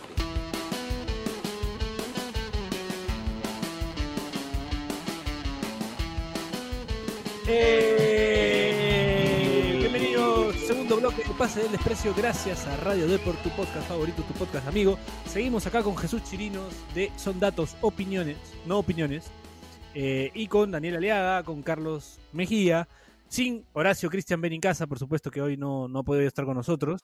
Eh, 7.46 8.96
bienvenido, 9.79 10.55
segundo 10.55 10.96
bloque 10.96 11.22
de 11.22 11.35
Pase 11.35 11.61
del 11.64 11.72
Desprecio, 11.72 12.14
gracias 12.14 12.66
a 12.66 12.79
Radio 12.79 13.07
Deport, 13.07 13.42
tu 13.42 13.51
podcast 13.51 13.87
favorito, 13.87 14.22
tu 14.22 14.33
podcast 14.33 14.66
amigo. 14.66 14.98
Seguimos 15.27 15.66
acá 15.66 15.83
con 15.83 15.94
Jesús 15.94 16.24
Chirinos 16.24 16.72
de 16.94 17.12
Son 17.16 17.38
Datos, 17.38 17.77
Opiniones, 17.83 18.38
no 18.64 18.79
opiniones, 18.79 19.31
eh, 19.92 20.31
y 20.33 20.46
con 20.46 20.70
Daniel 20.70 20.96
Aliaga, 20.96 21.42
con 21.42 21.62
Carlos 21.62 22.18
Mejía, 22.33 22.88
sin 23.29 23.66
Horacio 23.74 24.09
Cristian 24.09 24.40
Benincasa, 24.40 24.87
por 24.87 24.98
supuesto 24.98 25.31
que 25.31 25.42
hoy 25.42 25.59
no, 25.59 25.88
no 25.88 25.98
ha 25.98 26.05
podido 26.05 26.27
estar 26.27 26.46
con 26.46 26.57
nosotros. 26.57 27.03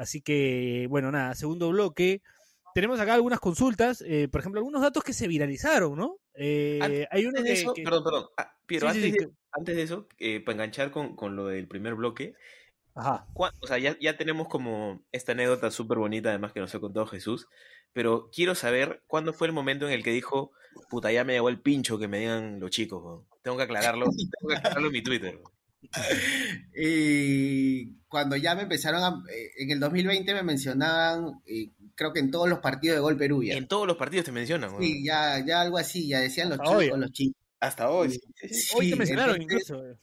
Así 0.00 0.22
que, 0.22 0.86
bueno, 0.88 1.12
nada, 1.12 1.34
segundo 1.34 1.68
bloque. 1.68 2.22
Tenemos 2.74 2.98
acá 3.00 3.12
algunas 3.12 3.38
consultas, 3.38 4.02
eh, 4.06 4.28
por 4.28 4.40
ejemplo, 4.40 4.58
algunos 4.58 4.80
datos 4.80 5.04
que 5.04 5.12
se 5.12 5.28
viralizaron, 5.28 5.94
¿no? 5.94 6.16
Eh, 6.34 7.06
hay 7.10 7.26
uno 7.26 7.42
de 7.42 7.52
eso, 7.52 7.74
que- 7.74 7.82
perdón, 7.82 8.04
perdón. 8.04 8.24
Ah, 8.38 8.56
Piero, 8.64 8.86
Sí, 8.90 8.96
antes, 8.96 9.12
sí, 9.12 9.18
de, 9.18 9.30
antes 9.52 9.76
de 9.76 9.82
eso, 9.82 10.08
eh, 10.16 10.40
para 10.40 10.54
enganchar 10.54 10.90
con, 10.90 11.16
con 11.16 11.36
lo 11.36 11.48
del 11.48 11.68
primer 11.68 11.96
bloque, 11.96 12.32
Ajá. 12.94 13.26
¿cuán- 13.34 13.52
o 13.60 13.66
sea, 13.66 13.76
ya, 13.76 13.94
ya 14.00 14.16
tenemos 14.16 14.48
como 14.48 15.04
esta 15.12 15.32
anécdota 15.32 15.70
súper 15.70 15.98
bonita, 15.98 16.30
además 16.30 16.54
que 16.54 16.60
nos 16.60 16.74
ha 16.74 16.80
contado 16.80 17.06
Jesús, 17.06 17.46
pero 17.92 18.30
quiero 18.32 18.54
saber 18.54 19.02
cuándo 19.06 19.34
fue 19.34 19.48
el 19.48 19.52
momento 19.52 19.86
en 19.86 19.92
el 19.92 20.02
que 20.02 20.12
dijo, 20.12 20.52
puta, 20.88 21.12
ya 21.12 21.24
me 21.24 21.34
llegó 21.34 21.50
el 21.50 21.60
pincho 21.60 21.98
que 21.98 22.08
me 22.08 22.20
digan 22.20 22.58
los 22.58 22.70
chicos, 22.70 23.26
tengo 23.42 23.58
que 23.58 23.64
aclararlo, 23.64 24.06
tengo 24.06 24.48
que 24.48 24.56
aclararlo 24.56 24.86
en 24.86 24.92
mi 24.92 25.02
Twitter. 25.02 25.36
weón". 25.36 25.59
Y 26.76 27.94
cuando 28.08 28.36
ya 28.36 28.54
me 28.54 28.62
empezaron 28.62 29.02
a... 29.02 29.22
eh, 29.32 29.50
En 29.58 29.70
el 29.70 29.80
2020 29.80 30.34
me 30.34 30.42
mencionaban, 30.42 31.40
eh, 31.46 31.70
creo 31.94 32.12
que 32.12 32.20
en 32.20 32.30
todos 32.30 32.48
los 32.48 32.60
partidos 32.60 32.96
de 32.96 33.00
Gol 33.00 33.16
Perú 33.16 33.42
ya. 33.42 33.54
En 33.54 33.66
todos 33.68 33.86
los 33.86 33.96
partidos 33.96 34.24
te 34.26 34.32
mencionan. 34.32 34.70
Sí, 34.80 35.04
ya, 35.04 35.44
ya 35.44 35.60
algo 35.62 35.78
así, 35.78 36.08
ya 36.08 36.20
decían 36.20 36.48
los 36.50 36.58
Hasta 36.60 36.70
hoy. 36.76 36.84
chicos, 36.86 36.98
los 36.98 37.12
chicos. 37.12 37.36
Hasta 37.60 37.90
hoy. 37.90 38.10
sí, 38.10 38.20
sí, 38.36 38.48
sí. 38.54 38.74
Hoy 38.76 38.90
te 38.90 38.96
mencionaron 38.96 39.40
entonces- 39.40 39.68
incluso. 39.70 39.98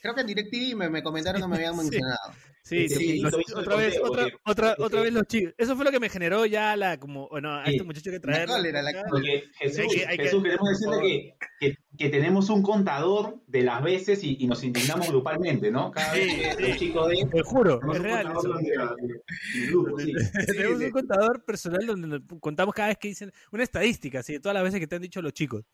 Creo 0.00 0.14
que 0.14 0.20
en 0.22 0.26
DirecTV 0.28 0.76
me, 0.76 0.88
me 0.88 1.02
comentaron 1.02 1.40
que 1.42 1.48
me 1.48 1.56
habían 1.56 1.76
mencionado. 1.76 2.32
Sí, 2.62 2.88
Sí, 2.88 3.20
los- 3.20 3.34
otra 3.56 3.76
vez, 3.76 3.98
otra, 4.02 4.26
otra, 4.44 4.76
otra 4.78 5.00
vez 5.00 5.12
los 5.12 5.24
chicos. 5.26 5.54
Eso 5.56 5.74
fue 5.76 5.84
lo 5.84 5.90
que 5.90 5.98
me 5.98 6.08
generó 6.10 6.44
ya 6.46 6.76
la, 6.76 6.98
como, 7.00 7.26
bueno, 7.28 7.54
a 7.54 7.64
Sí. 7.64 7.72
este 7.72 7.84
muchacho 7.84 8.10
que 8.10 8.16
La 8.16 8.20
traer. 8.20 8.48
cólera, 8.48 8.82
la 8.82 9.02
Porque 9.08 9.44
Jesús, 9.58 9.78
Hay 9.80 9.88
que- 9.88 10.06
hay 10.06 10.16
que- 10.18 10.22
Jesús, 10.24 10.42
queremos 10.42 10.68
decirle 10.70 11.00
que, 11.00 11.36
que, 11.68 11.74
que 11.98 12.08
tenemos 12.10 12.48
un 12.50 12.62
contador 12.62 13.40
de 13.46 13.62
las 13.62 13.82
veces 13.82 14.22
y, 14.22 14.36
y 14.40 14.46
nos 14.46 14.62
indignamos 14.62 15.08
grupalmente, 15.08 15.70
¿no? 15.70 15.90
Cada 15.90 16.12
Sí, 16.14 16.20
vez 16.20 16.56
que 16.56 16.62
sí. 16.64 16.68
los 16.70 16.78
chicos 16.78 17.08
de... 17.08 17.26
Te 17.32 17.42
juro, 17.42 17.78
tenemos 17.80 17.96
es 17.96 18.00
un 18.00 18.04
real. 18.04 18.96
Tenemos 20.46 20.78
sí. 20.78 20.84
un 20.84 20.90
contador 20.90 21.44
personal 21.44 21.86
donde 21.86 22.08
nos 22.08 22.20
contamos 22.40 22.74
cada 22.74 22.88
vez 22.88 22.98
que 22.98 23.08
dicen 23.08 23.32
una 23.52 23.62
estadística, 23.62 24.20
así 24.20 24.34
de 24.34 24.40
todas 24.40 24.54
las 24.54 24.62
veces 24.64 24.80
que 24.80 24.86
te 24.86 24.96
han 24.96 25.02
dicho 25.02 25.20
los 25.22 25.32
chicos. 25.32 25.64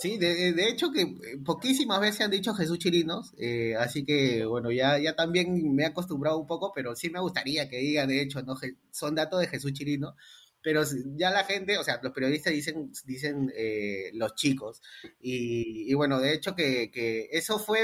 Sí, 0.00 0.16
de, 0.16 0.54
de 0.54 0.68
hecho 0.70 0.90
que 0.92 1.02
eh, 1.02 1.38
poquísimas 1.44 2.00
veces 2.00 2.22
han 2.22 2.30
dicho 2.30 2.54
Jesús 2.54 2.78
Chirinos, 2.78 3.34
eh, 3.38 3.74
así 3.78 4.02
que 4.02 4.46
bueno, 4.46 4.70
ya, 4.72 4.98
ya 4.98 5.14
también 5.14 5.74
me 5.74 5.82
he 5.82 5.86
acostumbrado 5.86 6.38
un 6.38 6.46
poco, 6.46 6.72
pero 6.74 6.96
sí 6.96 7.10
me 7.10 7.20
gustaría 7.20 7.68
que 7.68 7.76
diga, 7.76 8.06
de 8.06 8.22
hecho, 8.22 8.40
no 8.42 8.54
son 8.92 9.14
datos 9.14 9.40
de 9.40 9.48
Jesús 9.48 9.74
Chirino, 9.74 10.16
pero 10.62 10.82
ya 11.16 11.30
la 11.30 11.44
gente, 11.44 11.76
o 11.76 11.84
sea, 11.84 12.00
los 12.02 12.12
periodistas 12.14 12.54
dicen, 12.54 12.90
dicen 13.04 13.52
eh, 13.54 14.10
los 14.14 14.34
chicos, 14.36 14.80
y, 15.20 15.90
y 15.90 15.94
bueno, 15.94 16.18
de 16.18 16.32
hecho 16.32 16.54
que, 16.54 16.90
que 16.90 17.28
eso 17.32 17.58
fue 17.58 17.80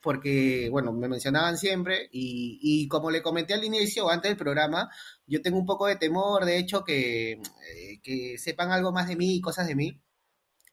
porque, 0.00 0.68
bueno, 0.68 0.92
me 0.92 1.08
mencionaban 1.08 1.56
siempre, 1.58 2.08
y, 2.10 2.58
y 2.60 2.88
como 2.88 3.12
le 3.12 3.22
comenté 3.22 3.54
al 3.54 3.62
inicio, 3.64 4.10
antes 4.10 4.30
del 4.30 4.36
programa, 4.36 4.90
yo 5.28 5.40
tengo 5.42 5.58
un 5.58 5.66
poco 5.66 5.86
de 5.86 5.94
temor, 5.94 6.44
de 6.44 6.58
hecho, 6.58 6.82
que, 6.82 7.32
eh, 7.34 8.00
que 8.02 8.36
sepan 8.36 8.72
algo 8.72 8.90
más 8.90 9.06
de 9.06 9.14
mí, 9.14 9.40
cosas 9.40 9.68
de 9.68 9.76
mí. 9.76 10.00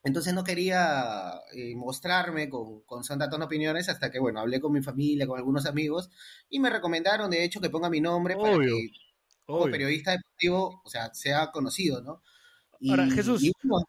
Entonces 0.03 0.33
no 0.33 0.43
quería 0.43 1.33
eh, 1.53 1.75
mostrarme 1.75 2.49
con, 2.49 2.81
con 2.83 3.03
Son 3.03 3.19
No 3.19 3.45
Opiniones 3.45 3.89
hasta 3.89 4.11
que, 4.11 4.19
bueno, 4.19 4.39
hablé 4.39 4.59
con 4.61 4.71
mi 4.73 4.81
familia, 4.81 5.27
con 5.27 5.37
algunos 5.37 5.65
amigos, 5.65 6.09
y 6.49 6.59
me 6.59 6.69
recomendaron, 6.69 7.29
de 7.31 7.43
hecho, 7.43 7.59
que 7.61 7.69
ponga 7.69 7.89
mi 7.89 8.01
nombre 8.01 8.37
para 8.37 8.57
Obvio, 8.57 8.75
que 8.75 8.89
como 9.45 9.65
obvio. 9.65 9.71
periodista 9.71 10.11
deportivo, 10.11 10.81
o 10.85 10.89
sea, 10.89 11.13
sea 11.13 11.51
conocido, 11.51 12.01
¿no? 12.01 12.21
Y, 12.79 12.91
Ahora, 12.91 13.07
Jesús. 13.09 13.41
y 13.41 13.51
bueno, 13.63 13.85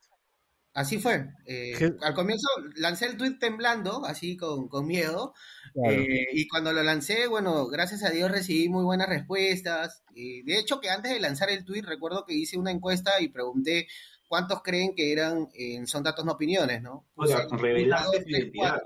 así 0.74 0.98
fue. 0.98 1.28
Eh, 1.46 1.74
al 2.02 2.14
comienzo 2.14 2.48
lancé 2.76 3.06
el 3.06 3.16
tweet 3.16 3.38
temblando, 3.38 4.04
así 4.06 4.36
con, 4.36 4.68
con 4.68 4.86
miedo, 4.86 5.34
Claro. 5.72 6.08
eh, 6.08 6.26
y 6.32 6.48
cuando 6.48 6.72
lo 6.72 6.82
lancé, 6.82 7.26
bueno, 7.28 7.66
gracias 7.68 8.02
a 8.04 8.10
Dios 8.10 8.30
recibí 8.30 8.68
muy 8.68 8.84
buenas 8.84 9.08
respuestas. 9.08 10.04
Y 10.14 10.42
de 10.42 10.58
hecho, 10.58 10.80
que 10.80 10.90
antes 10.90 11.12
de 11.12 11.20
lanzar 11.20 11.50
el 11.50 11.64
tweet, 11.64 11.82
recuerdo 11.82 12.24
que 12.26 12.34
hice 12.34 12.58
una 12.58 12.70
encuesta 12.72 13.20
y 13.20 13.28
pregunté 13.28 13.88
cuántos 14.30 14.62
creen 14.62 14.94
que 14.96 15.12
eran, 15.12 15.50
eh, 15.54 15.86
son 15.86 16.04
datos 16.04 16.24
no 16.24 16.32
opiniones, 16.34 16.82
¿no? 16.82 17.08
O 17.16 17.26
sea, 17.26 17.48
revelaste 17.52 18.24
identidad. 18.26 18.80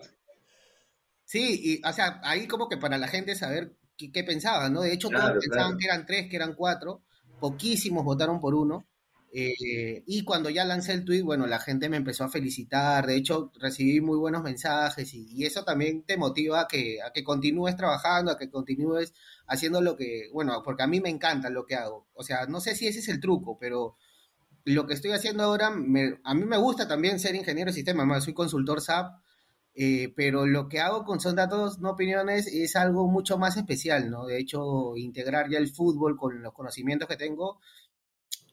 Sí, 1.24 1.80
y, 1.83 1.87
o 1.87 1.92
sea, 1.92 2.20
ahí 2.24 2.46
como 2.46 2.68
que 2.68 2.76
para 2.76 2.98
la 2.98 3.09
gente 3.09 3.35
saber 3.35 3.76
qué, 3.96 4.12
qué 4.12 4.24
pensaban, 4.24 4.72
¿no? 4.72 4.83
De 4.83 4.92
hecho, 4.92 5.11
Claro, 5.11 5.35
todos 5.35 5.38
pensaban 5.38 5.76
claro. 5.76 5.78
que 5.78 5.87
eran 5.87 6.07
tres, 6.07 6.28
que 6.30 6.37
eran 6.37 6.54
cuatro, 6.54 7.02
poquísimos 7.38 8.04
votaron 8.04 8.40
por 8.40 8.54
uno. 8.54 8.87
eh, 9.33 10.04
y 10.07 10.22
cuando 10.24 10.50
ya 10.50 10.64
lancé 10.64 10.92
el 10.92 11.04
tweet, 11.04 11.22
bueno, 11.22 11.46
la 11.46 11.59
gente 11.61 11.88
me 11.88 11.96
empezó 11.96 12.24
a 12.24 12.28
felicitar, 12.30 13.07
de 13.07 13.16
hecho 13.16 13.50
recibí 13.61 14.00
muy 14.00 14.16
buenos 14.18 14.42
mensajes 14.44 15.12
y, 15.14 15.26
y 15.33 15.44
eso 15.46 15.64
también 15.64 16.04
te 16.04 16.16
motiva 16.16 16.61
a 16.62 16.68
que, 16.68 17.02
a 17.02 17.12
que 17.12 17.24
continúes 17.24 17.76
trabajando, 17.76 18.30
a 18.33 18.38
que 18.38 18.50
continúes 18.50 19.12
haciendo 19.48 19.80
lo 19.83 19.96
que, 19.96 20.28
bueno, 20.33 20.62
porque 20.64 20.85
a 20.85 20.87
mí 20.87 21.00
me 21.00 21.11
encanta 21.11 21.50
lo 21.50 21.66
que 21.66 21.74
hago. 21.76 22.07
O 22.14 22.22
sea, 22.22 22.46
no 22.46 22.61
sé 22.61 22.76
si 22.76 22.87
ese 22.87 23.00
es 23.00 23.09
el 23.09 23.20
truco, 23.20 23.59
pero 23.59 23.96
lo 24.64 24.87
que 24.87 24.94
estoy 24.94 25.12
haciendo 25.12 25.42
ahora, 25.44 25.70
me- 25.70 26.20
a 26.24 26.35
mí 26.35 26.44
me 26.44 26.57
gusta 26.57 26.88
también 26.88 27.18
ser 27.20 27.35
ingeniero 27.35 27.70
de 27.70 27.74
sistemas, 27.74 28.07
más 28.07 28.24
soy 28.24 28.35
consultor 28.35 28.81
SAP, 28.81 29.20
eh, 29.74 30.12
pero 30.16 30.46
lo 30.46 30.68
que 30.68 30.81
hago 30.81 31.05
con 31.05 31.20
Son 31.20 31.37
Datos 31.37 31.81
No 31.81 31.90
Opiniones 31.90 32.46
es 32.46 32.77
algo 32.77 33.09
mucho 33.09 33.38
más 33.38 33.57
especial, 33.57 34.11
¿no? 34.11 34.27
De 34.27 34.38
hecho, 34.38 34.96
integrar 34.96 35.50
ya 35.50 35.59
el 35.59 35.68
fútbol 35.68 36.16
con 36.16 36.42
los 36.42 36.53
conocimientos 36.53 37.09
que 37.09 37.16
tengo, 37.16 37.61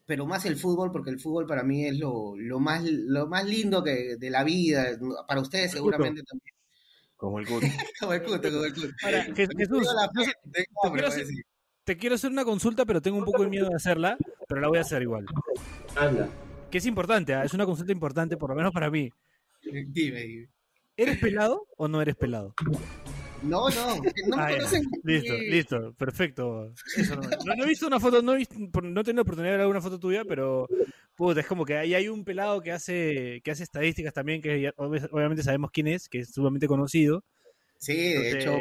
pero 0.05 0.25
más 0.25 0.45
el 0.45 0.57
fútbol, 0.57 0.91
porque 0.91 1.09
el 1.11 1.19
fútbol 1.19 1.45
para 1.45 1.63
mí 1.63 1.85
es 1.85 1.97
lo, 1.97 2.35
lo, 2.35 2.59
más, 2.59 2.83
lo 2.83 3.27
más 3.27 3.45
lindo 3.45 3.83
que, 3.83 4.17
de 4.17 4.29
la 4.29 4.43
vida, 4.43 4.87
para 5.27 5.39
ustedes 5.41 5.71
seguramente 5.71 6.23
también. 6.23 6.53
Como 7.15 7.39
el 7.39 7.45
Guti. 7.49 7.67
Como 7.99 8.13
el 8.13 8.23
cuto, 8.23 8.51
como 8.51 8.65
el 8.65 8.73
cuto. 8.73 8.87
Ahora, 9.03 9.23
Jesús, 9.35 9.87
quiero 10.91 11.07
hacer-. 11.07 11.25
Te 11.83 11.97
quiero 11.97 12.15
hacer 12.15 12.31
una 12.31 12.43
consulta, 12.45 12.85
pero 12.85 13.01
tengo 13.01 13.17
un 13.17 13.25
poco 13.25 13.43
de 13.43 13.49
miedo 13.49 13.69
de 13.69 13.75
hacerla, 13.75 14.17
pero 14.51 14.61
la 14.61 14.67
voy 14.67 14.77
a 14.79 14.81
hacer 14.81 15.01
igual. 15.01 15.25
Anda. 15.95 16.27
Que 16.69 16.77
es 16.79 16.85
importante, 16.85 17.33
¿ah? 17.33 17.43
es 17.45 17.53
una 17.53 17.65
consulta 17.65 17.91
importante, 17.93 18.35
por 18.35 18.49
lo 18.49 18.55
menos 18.57 18.73
para 18.73 18.91
mí. 18.91 19.09
Dime, 19.63 19.85
dime. 20.21 20.49
¿Eres 20.97 21.17
pelado 21.19 21.67
o 21.77 21.87
no 21.87 22.01
eres 22.01 22.15
pelado? 22.15 22.53
No, 23.43 23.69
no, 23.69 24.01
que 24.01 24.11
no 24.27 24.35
me 24.37 24.43
Ah, 24.43 24.49
conocen. 24.51 24.83
Listo, 25.03 25.33
listo, 25.37 25.93
perfecto. 25.93 26.73
Eso 26.97 27.15
no, 27.15 27.21
no- 27.21 27.55
no 27.55 27.63
he 27.63 27.67
visto 27.67 27.87
una 27.87 27.99
foto, 27.99 28.21
no 28.21 28.33
he, 28.33 28.37
visto, 28.39 28.55
por- 28.71 28.83
no 28.83 29.01
he 29.01 29.03
tenido 29.05 29.21
oportunidad 29.23 29.51
de 29.53 29.57
ver 29.57 29.61
alguna 29.61 29.81
foto 29.81 29.99
tuya, 29.99 30.23
pero 30.25 30.67
puta, 31.15 31.39
es 31.39 31.47
como 31.47 31.65
que 31.65 31.77
ahí 31.77 31.93
hay 31.93 32.07
un 32.09 32.23
pelado 32.25 32.61
que 32.61 32.71
hace, 32.73 33.41
que 33.43 33.51
hace 33.51 33.63
estadísticas 33.63 34.13
también, 34.13 34.41
que 34.41 34.71
obviamente 34.75 35.43
sabemos 35.43 35.71
quién 35.71 35.87
es, 35.87 36.07
que 36.09 36.19
es 36.19 36.31
sumamente 36.33 36.67
conocido. 36.67 37.23
Sí, 37.79 37.95
de 37.95 38.31
hecho, 38.31 38.51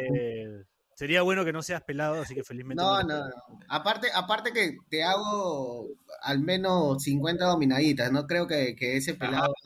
sería 1.01 1.23
bueno 1.23 1.43
que 1.43 1.51
no 1.51 1.63
seas 1.63 1.81
pelado, 1.81 2.21
así 2.21 2.35
que 2.35 2.43
felizmente. 2.43 2.83
No, 2.83 3.01
no, 3.01 3.27
no. 3.27 3.59
Aparte, 3.69 4.09
aparte 4.13 4.53
que 4.53 4.77
te 4.87 5.01
hago 5.03 5.87
al 6.21 6.41
menos 6.41 7.01
50 7.01 7.43
dominaditas, 7.43 8.11
no 8.11 8.27
creo 8.27 8.45
que, 8.45 8.75
que 8.75 8.97
ese 8.97 9.15
pelado... 9.15 9.51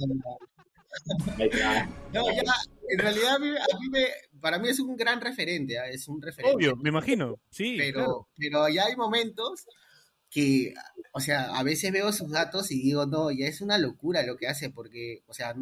No, 2.13 2.31
ya, 2.31 2.55
en 2.89 2.99
realidad 2.99 3.35
a 3.35 3.39
mí, 3.39 3.49
a 3.49 3.79
mí 3.79 3.89
me, 3.89 4.05
para 4.39 4.59
mí 4.59 4.69
es 4.69 4.79
un 4.79 4.95
gran 4.95 5.19
referente, 5.19 5.77
¿ah? 5.77 5.89
es 5.89 6.07
un 6.07 6.21
referente. 6.21 6.55
Obvio, 6.55 6.77
me 6.77 6.87
imagino, 6.87 7.37
sí. 7.49 7.75
pero, 7.77 7.93
claro. 7.93 8.27
pero 8.37 8.69
ya 8.69 8.85
hay 8.85 8.95
momentos 8.95 9.65
que, 10.29 10.73
o 11.11 11.19
sea, 11.19 11.53
a 11.53 11.63
veces 11.63 11.91
veo 11.91 12.13
sus 12.13 12.31
datos 12.31 12.71
y 12.71 12.81
digo, 12.81 13.05
no, 13.05 13.29
ya 13.29 13.45
es 13.45 13.59
una 13.59 13.77
locura 13.77 14.23
lo 14.23 14.37
que 14.37 14.47
hace, 14.47 14.69
porque, 14.69 15.21
o 15.27 15.33
sea, 15.33 15.53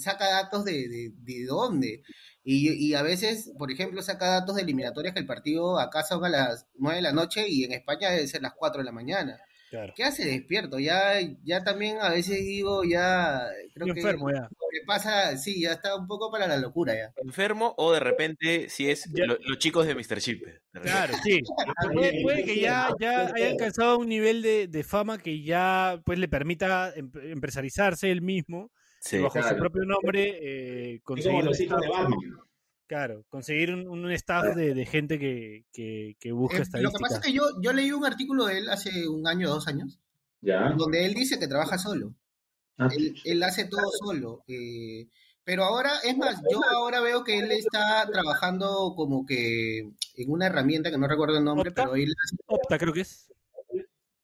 saca 0.00 0.28
datos 0.28 0.64
de, 0.64 0.88
de, 0.88 1.12
de 1.14 1.44
dónde. 1.46 2.02
Y, 2.50 2.72
y 2.72 2.94
a 2.94 3.02
veces, 3.02 3.52
por 3.58 3.70
ejemplo, 3.70 4.00
saca 4.00 4.26
datos 4.28 4.56
de 4.56 4.62
eliminatorias 4.62 5.12
que 5.12 5.20
el 5.20 5.26
partido 5.26 5.78
acá 5.78 6.02
son 6.02 6.24
a 6.24 6.30
las 6.30 6.66
9 6.78 6.96
de 6.96 7.02
la 7.02 7.12
noche 7.12 7.46
y 7.46 7.64
en 7.64 7.72
España 7.72 8.08
debe 8.10 8.26
ser 8.26 8.40
las 8.40 8.54
4 8.54 8.78
de 8.78 8.86
la 8.86 8.92
mañana. 8.92 9.38
Claro. 9.68 9.92
¿Qué 9.94 10.02
hace 10.02 10.24
despierto? 10.24 10.78
Ya, 10.78 11.20
ya 11.44 11.62
también 11.62 11.98
a 12.00 12.08
veces 12.08 12.38
digo, 12.38 12.84
ya 12.84 13.42
creo 13.74 13.92
que 13.92 14.00
enfermo 14.00 14.30
ya. 14.30 14.40
lo 14.44 14.66
que 14.72 14.80
pasa, 14.86 15.36
sí, 15.36 15.60
ya 15.60 15.72
está 15.72 15.94
un 15.94 16.06
poco 16.06 16.30
para 16.32 16.46
la 16.46 16.56
locura 16.56 16.94
ya. 16.94 17.12
Enfermo 17.22 17.74
o 17.76 17.92
de 17.92 18.00
repente 18.00 18.70
si 18.70 18.88
es 18.88 19.06
lo- 19.12 19.36
los 19.46 19.58
chicos 19.58 19.86
de 19.86 19.94
Mr. 19.94 20.18
Chip. 20.18 20.42
de. 20.46 20.80
Claro, 20.80 21.12
sí. 21.22 21.40
Puede, 21.92 22.22
puede 22.22 22.44
que 22.44 22.60
ya, 22.60 22.88
ya 22.98 23.26
haya 23.26 23.48
alcanzado 23.50 23.98
un 23.98 24.08
nivel 24.08 24.40
de, 24.40 24.68
de 24.68 24.84
fama 24.84 25.18
que 25.18 25.42
ya 25.42 26.00
pues 26.06 26.18
le 26.18 26.28
permita 26.28 26.94
em- 26.96 27.10
empresarizarse 27.24 28.10
él 28.10 28.22
mismo 28.22 28.70
Sí. 29.00 29.18
bajo 29.18 29.42
su 29.42 29.56
propio 29.56 29.84
nombre 29.84 30.38
eh, 30.94 31.00
conseguir, 31.02 31.44
los 31.44 31.60
hijos 31.60 31.80
de 31.80 31.88
Batman. 31.88 32.18
claro, 32.86 33.24
conseguir 33.28 33.72
un, 33.74 33.88
un 33.88 34.10
staff 34.12 34.54
de, 34.56 34.74
de 34.74 34.86
gente 34.86 35.18
que, 35.18 35.64
que, 35.72 36.16
que 36.18 36.32
busca 36.32 36.58
Eh, 36.62 36.80
lo 36.82 36.90
que 36.90 36.98
pasa 37.00 37.16
es 37.18 37.20
que 37.26 37.32
yo, 37.32 37.42
yo 37.62 37.72
leí 37.72 37.92
un 37.92 38.04
artículo 38.04 38.46
de 38.46 38.58
él 38.58 38.68
hace 38.70 39.06
un 39.08 39.26
año 39.26 39.48
o 39.50 39.54
dos 39.54 39.68
años, 39.68 39.98
Ya. 40.40 40.70
donde 40.76 41.04
él 41.06 41.14
dice 41.14 41.38
que 41.38 41.48
trabaja 41.48 41.78
solo. 41.78 42.14
Ah. 42.76 42.88
Él, 42.96 43.14
él 43.24 43.42
hace 43.42 43.64
todo 43.66 43.82
solo. 44.04 44.42
eh, 44.48 45.06
pero 45.44 45.64
ahora, 45.64 45.92
es 46.04 46.14
más, 46.16 46.42
yo 46.52 46.60
ahora 46.70 47.00
veo 47.00 47.24
que 47.24 47.38
él 47.38 47.50
está 47.52 48.06
trabajando 48.12 48.92
como 48.94 49.24
que 49.24 49.78
en 49.78 50.30
una 50.30 50.46
herramienta 50.46 50.90
que 50.90 50.98
no 50.98 51.08
recuerdo 51.08 51.38
el 51.38 51.44
nombre, 51.44 51.70
¿Opta? 51.70 51.84
pero 51.84 51.96
él, 51.96 52.12
hace- 52.22 52.36
Opta, 52.46 52.78
creo 52.78 52.92
que 52.92 53.00
es. 53.00 53.32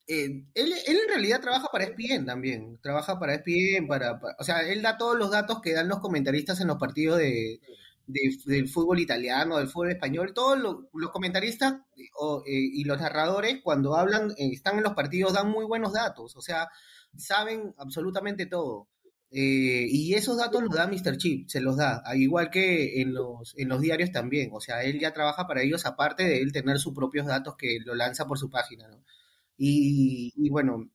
Eh, 0.07 0.45
él, 0.55 0.73
él 0.87 0.99
en 1.03 1.09
realidad 1.09 1.41
trabaja 1.41 1.69
para 1.73 1.85
ESPN 1.85 2.27
también. 2.27 2.79
Trabaja 2.83 3.19
para 3.19 3.35
ESPN, 3.35 3.87
para, 3.89 4.21
o 4.39 4.45
sea, 4.45 4.61
él 4.69 4.83
da 4.83 4.97
todos 4.99 5.17
los 5.19 5.31
datos 5.31 5.61
que 5.61 5.73
dan 5.73 5.89
los 5.89 6.01
comentaristas 6.01 6.61
en 6.61 6.69
los 6.69 6.79
partidos 6.79 7.19
de, 7.19 7.61
de- 8.07 8.37
del 8.47 8.69
fútbol 8.69 9.01
italiano, 9.01 9.59
del 9.59 9.69
fútbol 9.69 9.91
español. 9.91 10.33
Todos 10.35 10.59
lo- 10.59 10.89
los 10.95 11.11
comentaristas 11.11 11.75
eh, 11.97 12.05
y 12.47 12.85
los 12.85 13.01
narradores, 13.01 13.61
cuando 13.63 13.95
hablan, 13.97 14.33
eh, 14.33 14.51
están 14.53 14.77
en 14.79 14.85
los 14.85 14.95
partidos, 14.95 15.33
dan 15.35 15.51
muy 15.51 15.65
buenos 15.65 15.93
datos. 15.93 16.37
O 16.37 16.41
sea, 16.43 16.69
saben 17.17 17.75
absolutamente 17.79 18.47
todo. 18.47 18.89
Eh, 19.31 19.87
y 19.91 20.15
esos 20.15 20.37
datos 20.37 20.63
los 20.63 20.75
da 20.75 20.87
Mr. 20.87 21.17
Chip, 21.17 21.49
se 21.49 21.61
los 21.61 21.77
da, 21.77 22.01
al 22.05 22.21
igual 22.21 22.51
que 22.51 23.01
en 23.01 23.15
los, 23.15 23.55
en 23.57 23.69
los 23.69 23.81
diarios 23.81 24.13
también. 24.13 24.51
O 24.53 24.61
sea, 24.61 24.85
él 24.85 25.01
ya 25.01 25.13
trabaja 25.13 25.47
para 25.47 25.63
ellos, 25.63 25.87
aparte 25.87 26.23
de 26.25 26.41
él 26.41 26.53
tener 26.53 26.79
sus 26.79 26.95
propios 26.95 27.27
datos 27.27 27.57
que 27.57 27.79
lo 27.85 27.95
lanza 27.95 28.27
por 28.27 28.39
su 28.39 28.49
página, 28.51 28.87
¿no? 28.89 29.03
Y, 29.57 30.33
y 30.37 30.51
bueno, 30.51 30.91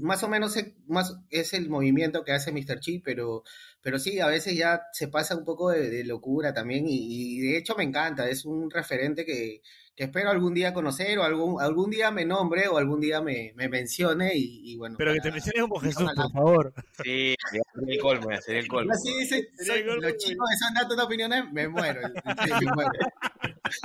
más 0.00 0.22
o 0.22 0.28
menos 0.28 0.56
es, 0.56 0.74
más 0.86 1.16
es 1.30 1.54
el 1.54 1.70
movimiento 1.70 2.22
que 2.24 2.32
hace 2.32 2.52
Mr. 2.52 2.80
Chip, 2.80 3.02
pero, 3.04 3.42
pero 3.82 3.98
sí, 3.98 4.20
a 4.20 4.26
veces 4.26 4.56
ya 4.56 4.82
se 4.92 5.08
pasa 5.08 5.36
un 5.36 5.44
poco 5.44 5.70
de, 5.70 5.88
de 5.90 6.04
locura 6.04 6.52
también 6.52 6.86
y, 6.86 7.38
y 7.38 7.40
de 7.40 7.56
hecho 7.58 7.74
me 7.76 7.84
encanta, 7.84 8.28
es 8.28 8.44
un 8.44 8.70
referente 8.70 9.24
que, 9.24 9.62
que 10.00 10.04
espero 10.04 10.30
algún 10.30 10.54
día 10.54 10.72
conocer 10.72 11.18
o 11.18 11.24
algún, 11.24 11.60
algún 11.60 11.90
día 11.90 12.10
me 12.10 12.24
nombre 12.24 12.66
o 12.68 12.78
algún 12.78 13.00
día 13.00 13.20
me, 13.20 13.52
me 13.54 13.68
mencione 13.68 14.34
y, 14.34 14.72
y 14.72 14.76
bueno. 14.78 14.94
Pero 14.96 15.12
que 15.12 15.20
te 15.20 15.30
menciones 15.30 15.60
como 15.60 15.78
Jesús, 15.78 16.10
por 16.16 16.32
favor. 16.32 16.72
Sí, 17.04 17.34
sería 17.50 17.62
el 17.86 17.98
colmo, 18.00 18.30
sería 18.40 18.60
el 18.60 18.66
colmo. 18.68 18.92
Así 18.94 19.12
dice, 19.18 19.46
Sería 19.58 19.74
soy- 19.74 19.80
el 19.82 19.86
colmo, 19.88 20.00
los 20.08 20.16
chicos 20.16 20.48
de 20.48 20.56
Son 20.56 20.72
Datos 20.74 20.96
de 20.96 21.02
Opiniones, 21.02 21.52
me 21.52 21.68
muero. 21.68 22.00
sí, 22.24 22.50
me 22.64 22.72
muero. 22.72 22.90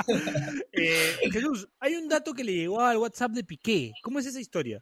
Eh, 0.71 1.11
Jesús, 1.33 1.67
hay 1.79 1.95
un 1.95 2.07
dato 2.07 2.33
que 2.33 2.45
le 2.45 2.53
llegó 2.53 2.79
al 2.79 2.95
WhatsApp 2.97 3.31
de 3.31 3.43
Piqué. 3.43 3.91
¿Cómo 4.01 4.19
es 4.19 4.25
esa 4.25 4.39
historia? 4.39 4.81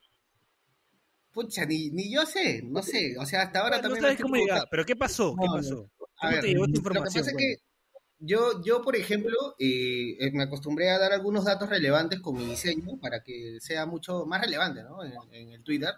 Pucha, 1.31 1.65
ni, 1.65 1.89
ni 1.89 2.13
yo 2.13 2.27
sé, 2.27 2.61
no 2.63 2.83
sé. 2.83 3.15
O 3.19 3.25
sea, 3.25 3.41
hasta 3.41 3.61
ahora 3.61 3.77
no 3.77 3.81
también. 3.83 4.01
sabes 4.01 4.11
me 4.11 4.13
estoy 4.13 4.23
cómo 4.31 4.35
llegar, 4.35 4.67
pero 4.69 4.85
¿qué 4.85 4.95
pasó? 4.95 5.35
¿Qué 5.35 5.45
No, 5.47 5.53
no. 5.53 5.61
pasó? 5.61 5.89
A 6.17 6.27
¿Cómo 6.27 6.31
ver, 6.31 6.41
te 6.41 6.47
llegó 6.49 6.65
esta 6.65 6.77
lo 6.77 6.89
que 6.93 6.99
pasa 6.99 7.19
es 7.19 7.35
que 7.35 7.55
yo, 8.25 8.61
yo 8.63 8.81
por 8.81 8.95
ejemplo, 8.95 9.55
eh, 9.59 10.15
eh, 10.19 10.31
me 10.33 10.43
acostumbré 10.43 10.89
a 10.89 10.99
dar 10.99 11.11
algunos 11.13 11.45
datos 11.45 11.69
relevantes 11.69 12.19
con 12.21 12.35
mi 12.37 12.45
diseño 12.45 12.97
para 13.01 13.21
que 13.23 13.57
sea 13.59 13.85
mucho 13.85 14.25
más 14.25 14.41
relevante 14.41 14.83
¿no? 14.83 15.03
en, 15.03 15.13
en 15.31 15.51
el 15.53 15.63
Twitter. 15.63 15.93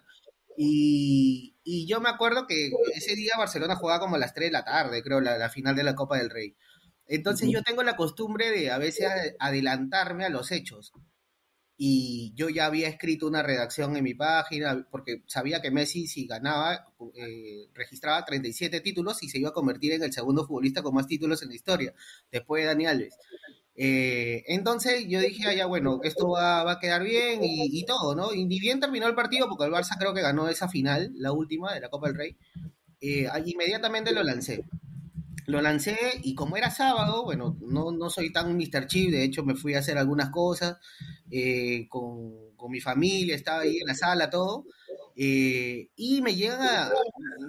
Y, 0.57 1.55
y 1.63 1.85
yo 1.87 1.99
me 2.01 2.09
acuerdo 2.09 2.47
que 2.47 2.71
ese 2.95 3.15
día 3.15 3.33
Barcelona 3.37 3.75
jugaba 3.75 3.99
como 3.99 4.15
a 4.15 4.19
las 4.19 4.33
3 4.33 4.47
de 4.49 4.53
la 4.53 4.63
tarde, 4.65 5.03
creo, 5.03 5.19
la, 5.21 5.37
la 5.37 5.49
final 5.49 5.75
de 5.75 5.83
la 5.83 5.95
Copa 5.95 6.17
del 6.17 6.29
Rey. 6.29 6.55
Entonces 7.07 7.49
yo 7.49 7.61
tengo 7.63 7.83
la 7.83 7.95
costumbre 7.97 8.51
de 8.51 8.71
a 8.71 8.77
veces 8.77 9.07
adelantarme 9.39 10.25
a 10.25 10.29
los 10.29 10.51
hechos. 10.51 10.91
Y 11.77 12.31
yo 12.35 12.49
ya 12.49 12.67
había 12.67 12.87
escrito 12.87 13.27
una 13.27 13.43
redacción 13.43 13.97
en 13.97 14.03
mi 14.03 14.13
página 14.13 14.87
porque 14.89 15.23
sabía 15.27 15.61
que 15.61 15.71
Messi 15.71 16.07
si 16.07 16.25
ganaba 16.25 16.87
eh, 17.15 17.67
registraba 17.73 18.23
37 18.23 18.79
títulos 18.79 19.21
y 19.23 19.29
se 19.29 19.39
iba 19.39 19.49
a 19.49 19.53
convertir 19.53 19.91
en 19.91 20.03
el 20.03 20.13
segundo 20.13 20.45
futbolista 20.47 20.81
con 20.81 20.95
más 20.95 21.07
títulos 21.07 21.43
en 21.43 21.49
la 21.49 21.55
historia, 21.55 21.93
después 22.31 22.63
de 22.63 22.67
Dani 22.67 22.85
Alves. 22.85 23.17
Eh, 23.77 24.45
entonces 24.47 25.05
yo 25.09 25.19
dije, 25.19 25.43
ah, 25.47 25.53
ya 25.53 25.65
bueno, 25.65 25.99
esto 26.03 26.29
va, 26.29 26.63
va 26.63 26.73
a 26.73 26.79
quedar 26.79 27.03
bien 27.03 27.41
y, 27.43 27.85
todo, 27.85 28.15
¿no? 28.15 28.33
Y 28.33 28.45
ni 28.45 28.59
bien 28.59 28.79
terminó 28.79 29.07
el 29.07 29.15
partido 29.15 29.49
porque 29.49 29.65
el 29.65 29.71
Barça 29.71 29.97
creo 29.99 30.13
que 30.13 30.21
ganó 30.21 30.47
esa 30.47 30.69
final, 30.69 31.11
la 31.15 31.33
última 31.33 31.73
de 31.73 31.81
la 31.81 31.89
Copa 31.89 32.07
del 32.07 32.17
Rey, 32.17 32.37
eh, 33.01 33.27
inmediatamente 33.45 34.13
lo 34.13 34.23
lancé. 34.23 34.63
Lo 35.45 35.61
lancé 35.61 35.97
y 36.23 36.33
como 36.33 36.57
era 36.57 36.71
sábado, 36.71 37.23
bueno, 37.23 37.57
no, 37.61 37.91
no 37.91 38.09
soy 38.09 38.31
tan 38.31 38.55
Mr. 38.55 38.87
Chip, 38.87 39.11
de 39.11 39.23
hecho 39.23 39.43
me 39.43 39.55
fui 39.55 39.75
a 39.75 39.79
hacer 39.79 39.97
algunas 39.97 40.29
cosas 40.29 40.77
eh, 41.31 41.87
con, 41.89 42.55
con 42.55 42.71
mi 42.71 42.81
familia, 42.81 43.35
estaba 43.35 43.61
ahí 43.61 43.77
en 43.79 43.87
la 43.87 43.95
sala, 43.95 44.29
todo, 44.29 44.65
eh, 45.15 45.89
y 45.95 46.21
me 46.21 46.35
llegan 46.35 46.89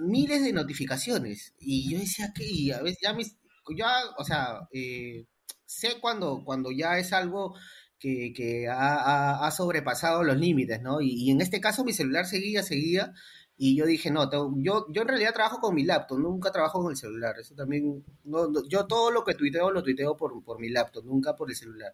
miles 0.01 0.43
de 0.43 0.53
notificaciones. 0.53 1.53
Y 1.59 1.91
yo 1.91 1.99
decía 1.99 2.31
que, 2.33 2.45
y 2.45 2.71
a 2.71 2.81
veces 2.81 2.99
ya 3.01 3.13
mis, 3.13 3.37
ya, 3.75 3.91
o 4.17 4.23
sea, 4.23 4.61
eh, 4.71 5.25
sé 5.65 5.99
cuando, 5.99 6.43
cuando 6.45 6.71
ya 6.71 6.97
es 6.99 7.13
algo 7.13 7.55
que, 7.99 8.31
que 8.35 8.67
ha, 8.67 8.95
ha- 8.95 9.47
ha 9.47 9.51
sobrepasado 9.51 10.23
los 10.23 10.37
límites, 10.37 10.81
¿no? 10.81 11.01
Y, 11.01 11.09
y 11.13 11.31
en 11.31 11.41
este 11.41 11.59
caso 11.61 11.83
mi 11.83 11.93
celular 11.93 12.25
seguía, 12.25 12.63
seguía, 12.63 13.13
y 13.57 13.75
yo 13.75 13.85
dije, 13.85 14.11
no, 14.11 14.29
tengo- 14.29 14.53
yo, 14.57 14.85
yo 14.91 15.01
en 15.01 15.07
realidad 15.07 15.33
trabajo 15.33 15.59
con 15.59 15.73
mi 15.75 15.83
laptop, 15.83 16.19
nunca 16.19 16.51
trabajo 16.51 16.81
con 16.81 16.91
el 16.91 16.97
celular, 16.97 17.35
eso 17.39 17.55
también, 17.55 18.03
no, 18.23 18.47
no- 18.49 18.67
yo 18.67 18.85
todo 18.87 19.11
lo 19.11 19.23
que 19.23 19.33
tuiteo 19.35 19.71
lo 19.71 19.83
tuiteo 19.83 20.15
por, 20.15 20.43
por 20.43 20.59
mi 20.59 20.69
laptop, 20.69 21.05
nunca 21.05 21.35
por 21.35 21.49
el 21.49 21.55
celular. 21.55 21.93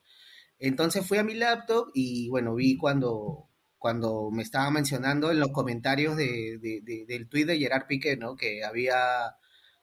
Entonces 0.64 1.06
fui 1.08 1.18
a 1.18 1.24
mi 1.24 1.34
laptop 1.36 1.90
y 1.94 2.30
bueno, 2.30 2.56
vi 2.56 2.78
cuando, 2.78 3.50
cuando 3.78 4.30
me 4.32 4.44
estaba 4.44 4.72
mencionando 4.72 5.32
en 5.32 5.40
los 5.40 5.50
comentarios 5.52 6.16
de, 6.18 6.58
de- 6.60 6.82
de- 6.84 7.06
del 7.08 7.28
tweet 7.30 7.46
de 7.46 7.58
Gerard 7.60 7.88
Piqué, 7.88 8.16
¿no? 8.18 8.36
Que 8.38 8.64
había, 8.64 9.36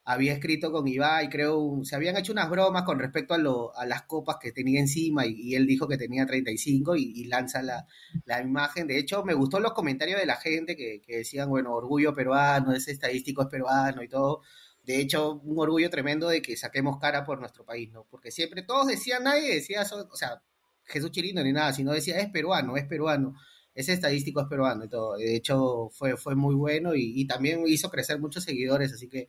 había 0.05 0.33
escrito 0.33 0.73
con 0.73 0.89
Ibai, 0.89 1.29
creo, 1.29 1.81
se 1.85 1.95
habían 1.97 2.17
hecho 2.17 2.33
unas 2.33 2.49
bromas 2.51 2.85
con 2.85 2.99
respecto 2.99 3.35
a, 3.35 3.39
lo, 3.39 3.77
a 3.77 3.85
las 3.87 4.03
copas 4.05 4.37
que 4.41 4.53
tenía 4.53 4.81
encima 4.81 5.27
y, 5.27 5.33
y 5.35 5.55
él 5.55 5.67
dijo 5.67 5.87
que 5.87 5.99
tenía 5.99 6.25
35 6.27 6.97
y, 6.97 7.13
y 7.15 7.25
lanza 7.25 7.63
la, 7.63 7.87
la 8.25 8.41
imagen. 8.43 8.87
De 8.87 8.99
hecho, 8.99 9.23
me 9.25 9.35
gustó 9.35 9.61
los 9.61 9.73
comentarios 9.75 10.19
de 10.19 10.27
la 10.27 10.37
gente 10.37 10.77
que, 10.77 11.01
que 11.03 11.19
decían, 11.19 11.49
bueno, 11.51 11.75
orgullo 11.75 12.15
peruano, 12.15 12.73
ese 12.73 12.93
estadístico 12.93 13.43
es 13.43 13.49
peruano 13.49 14.03
y 14.03 14.09
todo. 14.09 14.41
De 14.83 14.99
hecho, 15.01 15.35
un 15.45 15.59
orgullo 15.59 15.91
tremendo 15.91 16.29
de 16.29 16.41
que 16.43 16.57
saquemos 16.57 16.99
cara 16.99 17.25
por 17.25 17.39
nuestro 17.39 17.65
país, 17.65 17.91
¿no? 17.93 18.07
Porque 18.11 18.31
siempre 18.31 18.63
todos 18.63 18.87
decían, 18.89 19.25
nadie 19.25 19.55
decía 19.55 19.83
eso, 19.83 20.09
o 20.11 20.17
sea, 20.17 20.43
Jesús 20.85 21.11
Chirino 21.11 21.43
ni 21.43 21.53
nada, 21.53 21.73
sino 21.73 21.93
decía, 21.93 22.19
es 22.19 22.31
peruano, 22.31 22.77
es 22.77 22.87
peruano, 22.87 23.35
ese 23.75 23.93
estadístico 23.93 24.41
es 24.41 24.49
peruano 24.49 24.85
y 24.85 24.89
todo. 24.89 25.17
De 25.17 25.37
hecho, 25.37 25.89
fue, 25.93 26.17
fue 26.17 26.35
muy 26.35 26.55
bueno 26.55 26.95
y, 26.95 27.21
y 27.21 27.27
también 27.27 27.63
hizo 27.67 27.91
crecer 27.91 28.19
muchos 28.19 28.45
seguidores, 28.45 28.93
así 28.93 29.09
que 29.09 29.29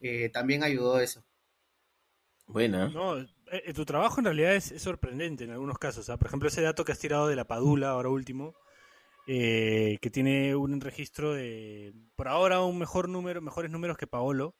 eh, 0.00 0.28
también 0.30 0.62
ayudó 0.62 1.00
eso. 1.00 1.24
Buena. 2.46 2.88
No, 2.88 3.18
eh, 3.18 3.26
eh, 3.46 3.72
tu 3.72 3.84
trabajo 3.84 4.20
en 4.20 4.26
realidad 4.26 4.54
es, 4.54 4.70
es 4.72 4.82
sorprendente 4.82 5.44
en 5.44 5.50
algunos 5.50 5.78
casos. 5.78 6.08
¿ah? 6.10 6.16
Por 6.16 6.28
ejemplo, 6.28 6.48
ese 6.48 6.62
dato 6.62 6.84
que 6.84 6.92
has 6.92 6.98
tirado 6.98 7.28
de 7.28 7.36
la 7.36 7.46
Padula, 7.46 7.90
ahora 7.90 8.08
último, 8.08 8.54
eh, 9.26 9.98
que 10.00 10.10
tiene 10.10 10.54
un 10.54 10.80
registro 10.80 11.34
de, 11.34 11.92
por 12.14 12.28
ahora, 12.28 12.62
un 12.62 12.78
mejor 12.78 13.08
número, 13.08 13.42
mejores 13.42 13.70
números 13.70 13.96
que 13.96 14.06
Paolo. 14.06 14.54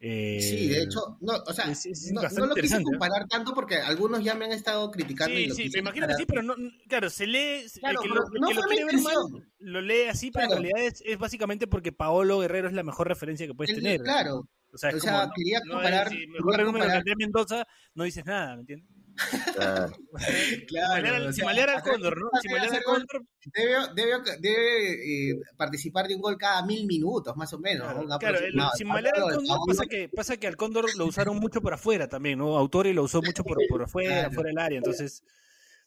Eh, 0.00 0.38
Sí, 0.40 0.68
de 0.68 0.82
hecho, 0.84 1.16
no, 1.20 1.32
o 1.44 1.52
sea, 1.52 1.64
es- 1.72 1.84
es 1.86 2.12
no, 2.12 2.22
lo 2.46 2.54
quise 2.54 2.76
¿eh? 2.76 2.82
comparar 2.84 3.26
tanto 3.26 3.52
porque 3.52 3.76
algunos 3.76 4.22
ya 4.22 4.34
me 4.36 4.44
han 4.44 4.52
estado 4.52 4.90
criticando. 4.92 5.34
y 5.36 5.44
Sí, 5.44 5.48
lo 5.48 5.54
sí, 5.56 5.70
me 5.74 5.78
imagino 5.80 6.06
que 6.06 6.14
sí, 6.14 6.24
pero 6.24 6.42
no, 6.42 6.54
claro, 6.88 7.10
se 7.10 7.26
lee, 7.26 7.66
Claro, 7.80 8.00
el 8.00 8.08
que, 8.08 8.14
pero 8.14 8.28
lo, 8.30 8.40
no 8.40 8.48
que 8.48 8.54
lo 8.54 8.62
quiere 8.62 8.84
ver 8.84 8.98
mal, 9.00 9.16
lo 9.58 9.80
lee 9.80 10.02
así, 10.08 10.30
pero 10.30 10.46
Claro. 10.46 10.60
en 10.62 10.68
realidad 10.70 10.92
es, 10.92 11.02
es 11.04 11.18
básicamente 11.18 11.66
porque 11.66 11.90
Paolo 11.90 12.38
Guerrero 12.38 12.68
es 12.68 12.74
la 12.74 12.84
mejor 12.84 13.08
referencia 13.08 13.46
que 13.48 13.54
puedes 13.54 13.70
El- 13.76 13.82
tener. 13.82 14.00
claro, 14.02 14.48
O 14.72 14.78
sea, 14.78 14.90
es 14.90 14.96
o 14.96 15.00
sea, 15.00 15.20
como, 15.22 15.32
quería 15.34 15.60
comparar- 15.68 16.08
si 16.10 16.26
mejor 16.28 16.44
número 16.44 16.56
que 16.58 16.64
comparar- 16.72 16.96
Andrés 16.98 17.16
Mendoza, 17.18 17.66
no 17.94 18.04
dices 18.04 18.24
nada, 18.24 18.54
¿me 18.54 18.60
entiendes? 18.60 18.88
Claro. 20.68 21.32
Si 21.32 21.42
malear 21.42 21.70
al 21.70 21.82
cóndor, 21.82 22.18
¿no? 22.18 22.28
Si 22.40 22.48
hacer- 22.48 22.50
malear 22.52 22.68
al 22.68 22.70
hacer 22.70 22.82
gol, 22.84 23.06
cóndor, 23.06 23.26
Debe, 23.54 23.74
debe, 23.94 24.22
debe, 24.40 25.30
eh, 25.30 25.34
participar 25.56 26.06
de 26.06 26.14
un 26.14 26.20
gol 26.20 26.36
cada 26.36 26.64
mil 26.64 26.86
minutos, 26.86 27.34
más 27.36 27.52
o 27.52 27.58
menos. 27.58 27.86
Claro, 27.86 28.02
¿no? 28.06 28.18
claro, 28.18 28.38
el- 28.38 28.54
sin 28.76 28.88
malear 28.88 29.14
al 29.16 29.34
cóndor 29.34 29.58
pasa 29.66 29.86
que, 29.86 30.08
pasa 30.08 30.36
que 30.36 30.46
al 30.46 30.56
cóndor 30.56 30.94
lo 30.96 31.06
usaron 31.06 31.38
mucho 31.38 31.60
por 31.60 31.72
afuera 31.74 32.08
también, 32.08 32.38
¿no? 32.38 32.56
Autori 32.58 32.92
lo 32.92 33.02
usó 33.04 33.22
mucho 33.22 33.42
por, 33.44 33.58
por 33.68 33.82
afuera, 33.82 34.14
Claro. 34.20 34.32
fuera 34.32 34.48
del 34.48 34.58
área, 34.58 34.78
entonces 34.78 35.22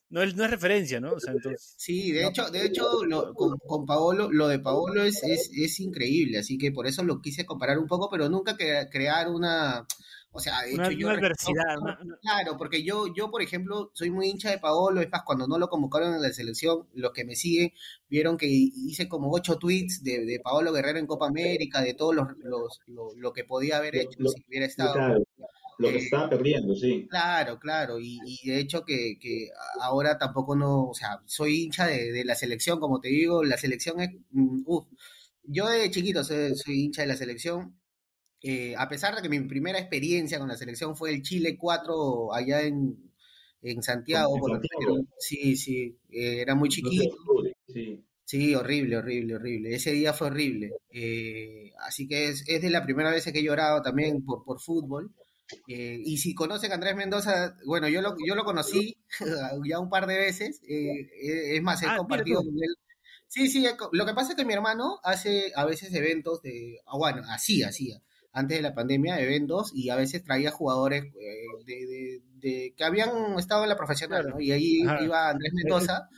no 0.10 0.22
es, 0.24 0.36
no 0.36 0.44
es 0.44 0.52
referencia, 0.52 1.00
¿no? 1.00 1.13
O 1.13 1.20
sea, 1.20 1.34
entonces, 1.34 1.74
Sí, 1.78 2.12
de 2.12 2.26
hecho, 2.28 2.50
de 2.50 2.65
hecho 2.65 3.06
lo- 3.06 3.34
con, 3.34 3.58
con 3.60 3.86
Paolo, 3.86 4.30
lo 4.32 4.48
de 4.48 4.60
Paolo 4.60 5.04
es, 5.04 5.24
es, 5.24 5.50
es 5.56 5.80
increíble, 5.80 6.39
así 6.39 6.58
que 6.58 6.72
por 6.72 6.88
eso 6.88 7.04
lo 7.04 7.22
quise 7.22 7.46
comparar 7.46 7.78
un 7.80 7.88
poco, 7.88 8.10
pero 8.10 8.28
nunca 8.28 8.58
crear 8.58 9.30
una, 9.30 9.86
o 10.34 10.39
sea, 10.39 10.62
de 10.63 10.74
una, 10.76 10.89
yo 10.91 11.08
una 11.08 11.17
adversidad, 11.17 11.78
una- 11.80 11.98
Claro, 12.22 12.58
porque 12.58 12.84
yo, 12.84 13.13
yo, 13.13 13.30
por 13.30 13.41
ejemplo, 13.41 13.91
soy 13.94 14.12
muy 14.12 14.28
hincha 14.30 14.50
de 14.52 14.60
Paolo, 14.60 15.02
es 15.02 15.10
más, 15.12 15.24
cuando 15.26 15.48
no 15.48 15.58
lo 15.60 15.67
convocaron 15.70 16.15
en 16.15 16.22
la 16.22 16.32
selección, 16.32 16.88
los 16.94 17.12
que 17.12 17.26
me 17.26 17.36
siguen 17.36 17.72
vieron 18.10 18.38
que 18.38 18.48
hice 18.48 19.08
como 19.10 19.32
ocho 19.32 19.58
tweets 19.58 20.04
de, 20.04 20.26
de 20.26 20.39
Paolo 20.39 20.72
Guerrero 20.74 21.00
en 21.00 21.08
Copa 21.08 21.28
América, 21.28 21.82
de 21.82 21.94
todos 21.94 22.15
los, 22.15 22.28
los- 22.44 22.80
lo, 22.88 23.13
lo 23.15 23.34
que 23.34 23.44
podía 23.44 23.78
haber 23.78 23.96
hecho 23.96 24.17
lo- 24.20 24.30
si 24.30 24.44
hubiera 24.48 24.65
estado. 24.65 24.94
Claro, 24.94 25.24
lo 25.80 25.89
que 25.89 25.96
Eh, 25.96 26.00
estaba 26.04 26.30
perdiendo, 26.30 26.76
sí. 26.76 27.08
Claro, 27.10 27.60
claro, 27.60 28.00
y, 28.00 28.20
y 28.26 28.50
de 28.50 28.60
hecho 28.60 28.84
que, 28.86 29.17
que 29.20 29.50
ahora 29.82 30.17
tampoco 30.17 30.56
no, 30.56 30.86
o 30.89 30.94
sea, 30.94 31.22
soy 31.26 31.63
hincha 31.63 31.88
de, 31.88 32.12
de 32.12 32.24
la 32.24 32.36
selección, 32.36 32.80
como 32.80 33.00
te 33.02 33.10
digo, 33.10 33.44
la 33.44 33.58
selección 33.58 34.00
es, 34.00 34.12
mm, 34.32 34.62
yo 35.44 35.67
de 35.67 35.89
chiquito 35.91 36.24
soy, 36.24 36.56
soy 36.56 36.84
hincha 36.84 37.02
de 37.02 37.08
la 37.08 37.15
selección, 37.15 37.81
eh, 38.43 38.75
a 38.77 38.89
pesar 38.89 39.15
de 39.15 39.21
que 39.21 39.30
mi 39.30 39.39
primera 39.41 39.80
experiencia 39.80 40.39
con 40.39 40.47
la 40.49 40.58
selección 40.58 40.95
fue 40.95 41.12
el 41.13 41.21
Chile 41.21 41.58
4 41.58 42.34
allá 42.34 42.62
en, 42.63 43.12
en 43.62 43.84
Santiago, 43.84 44.36
En 44.38 44.43
Santiago. 44.43 44.82
menos. 44.95 45.08
sí, 45.17 45.56
sí, 45.58 45.97
eh, 46.12 46.41
era 46.41 46.56
muy 46.56 46.69
chiquito, 46.69 47.15
sí. 47.67 48.04
Sí, 48.23 48.56
horrible, 48.56 48.97
horrible, 48.97 49.36
horrible. 49.36 49.75
Ese 49.75 49.91
día 49.91 50.13
fue 50.13 50.27
horrible. 50.27 50.71
Eh, 50.89 51.71
así 51.80 52.08
que 52.08 52.30
es, 52.30 52.43
es 52.47 52.62
de 52.62 52.69
la 52.69 52.84
primera 52.86 53.12
vez 53.12 53.25
que 53.25 53.39
he 53.39 53.43
llorado 53.43 53.82
también 53.82 54.23
por, 54.23 54.43
por 54.45 54.62
fútbol. 54.62 55.12
Eh, 55.67 55.99
y 56.06 56.17
si 56.17 56.34
conocen 56.34 56.71
a 56.71 56.75
Andrés 56.75 56.95
Mendoza, 56.95 57.58
bueno, 57.65 57.89
yo 57.89 58.01
lo, 58.01 58.15
yo 58.25 58.36
lo 58.36 58.45
conocí 58.45 58.95
ya 59.69 59.80
un 59.80 59.89
par 59.89 60.08
de 60.08 60.17
veces. 60.17 60.62
eh, 60.67 61.56
es 61.58 61.62
más, 61.62 61.84
he 61.84 61.88
Ah, 61.88 61.97
compartido 61.97 62.39
con 62.43 62.54
él. 62.56 62.75
Sí, 63.27 63.47
sí, 63.49 63.65
lo 63.93 64.06
que 64.06 64.13
pasa 64.13 64.32
es 64.32 64.36
que 64.36 64.45
mi 64.45 64.54
hermano 64.54 64.99
hace 65.04 65.51
a 65.56 65.65
veces 65.65 65.93
eventos 65.93 66.41
de, 66.41 66.80
ah, 66.86 66.97
bueno, 66.97 67.21
así, 67.30 67.63
hacía, 67.63 68.01
antes 68.34 68.58
de 68.58 68.62
la 68.63 68.74
pandemia, 68.74 69.20
eventos, 69.20 69.72
y 69.76 69.89
a 69.89 69.96
veces 69.96 70.24
traía 70.24 70.52
jugadores 70.52 71.04
eh, 71.04 71.63
de, 71.65 71.74
de- 71.86 72.22
de- 72.36 72.74
que 72.76 72.84
habían 72.84 73.10
estado 73.38 73.63
en 73.63 73.70
la 73.70 73.78
profesional. 73.78 74.28
¿no? 74.30 74.39
Y 74.39 74.52
ahí 74.52 74.82
Ajá. 74.88 75.04
iba 75.04 75.30
Andrés 75.30 75.54
Mendoza. 75.54 76.10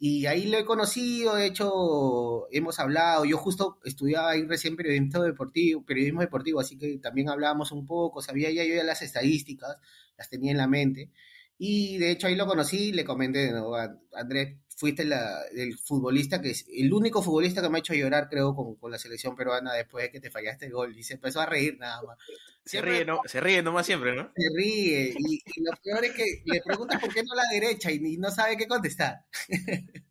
Y 0.00 0.26
ahí 0.26 0.46
lo 0.46 0.58
he 0.58 0.64
conocido, 0.64 1.34
de 1.34 1.46
hecho, 1.46 2.46
hemos 2.52 2.78
hablado. 2.78 3.24
Yo 3.24 3.36
justo 3.36 3.78
estudiaba 3.84 4.30
ahí 4.30 4.44
recién 4.46 4.76
periodismo 4.76 5.24
deportivo, 5.24 5.84
periodismo 5.84 6.20
deportivo, 6.20 6.60
así 6.60 6.78
que 6.78 6.98
también 6.98 7.28
hablábamos 7.28 7.72
un 7.72 7.84
poco, 7.84 8.22
sabía 8.22 8.50
ya 8.52 8.62
yo 8.64 8.74
ya 8.76 8.84
las 8.84 9.02
estadísticas, 9.02 9.76
las 10.16 10.30
tenía 10.30 10.52
en 10.52 10.58
la 10.58 10.68
mente. 10.68 11.10
Y 11.58 11.98
de 11.98 12.12
hecho 12.12 12.28
ahí 12.28 12.36
lo 12.36 12.46
conocí 12.46 12.92
le 12.92 13.04
comenté, 13.04 13.50
¿no? 13.50 13.74
A- 13.74 13.98
Andrés, 14.14 14.58
fuiste 14.78 15.04
la- 15.04 15.42
el 15.56 15.76
futbolista 15.76 16.40
que 16.40 16.50
es 16.50 16.64
el 16.72 16.92
único 16.92 17.20
futbolista 17.20 17.60
que 17.60 17.68
me 17.68 17.78
ha 17.78 17.80
hecho 17.80 17.94
llorar, 17.94 18.28
creo, 18.30 18.54
con, 18.54 18.76
con 18.76 18.92
la 18.92 18.98
selección 18.98 19.34
peruana 19.34 19.74
después 19.74 20.04
de 20.04 20.12
que 20.12 20.20
te 20.20 20.30
fallaste 20.30 20.66
el 20.66 20.72
gol. 20.72 20.96
Y 20.96 21.02
se 21.02 21.14
empezó 21.14 21.40
a 21.40 21.46
reír 21.46 21.76
nada 21.80 22.00
más. 22.02 22.16
Se 22.64 22.80
ríe, 22.80 23.04
¿no? 23.04 23.20
Se 23.24 23.40
ríe 23.40 23.60
nomás 23.60 23.86
siempre, 23.86 24.14
¿no? 24.14 24.30
se 24.36 24.48
ríe 24.56 25.14
y, 25.18 25.34
y 25.34 25.62
lo 25.64 25.72
peor 25.82 26.04
es 26.04 26.12
que 26.12 26.24
le 26.44 26.60
preguntas 26.64 27.00
por 27.00 27.12
qué 27.12 27.22
no 27.24 27.34
la 27.34 27.42
derecha 27.50 27.90
y, 27.90 28.16
no 28.18 28.30
sabe 28.30 28.56
qué 28.56 28.66
contestar. 28.68 29.24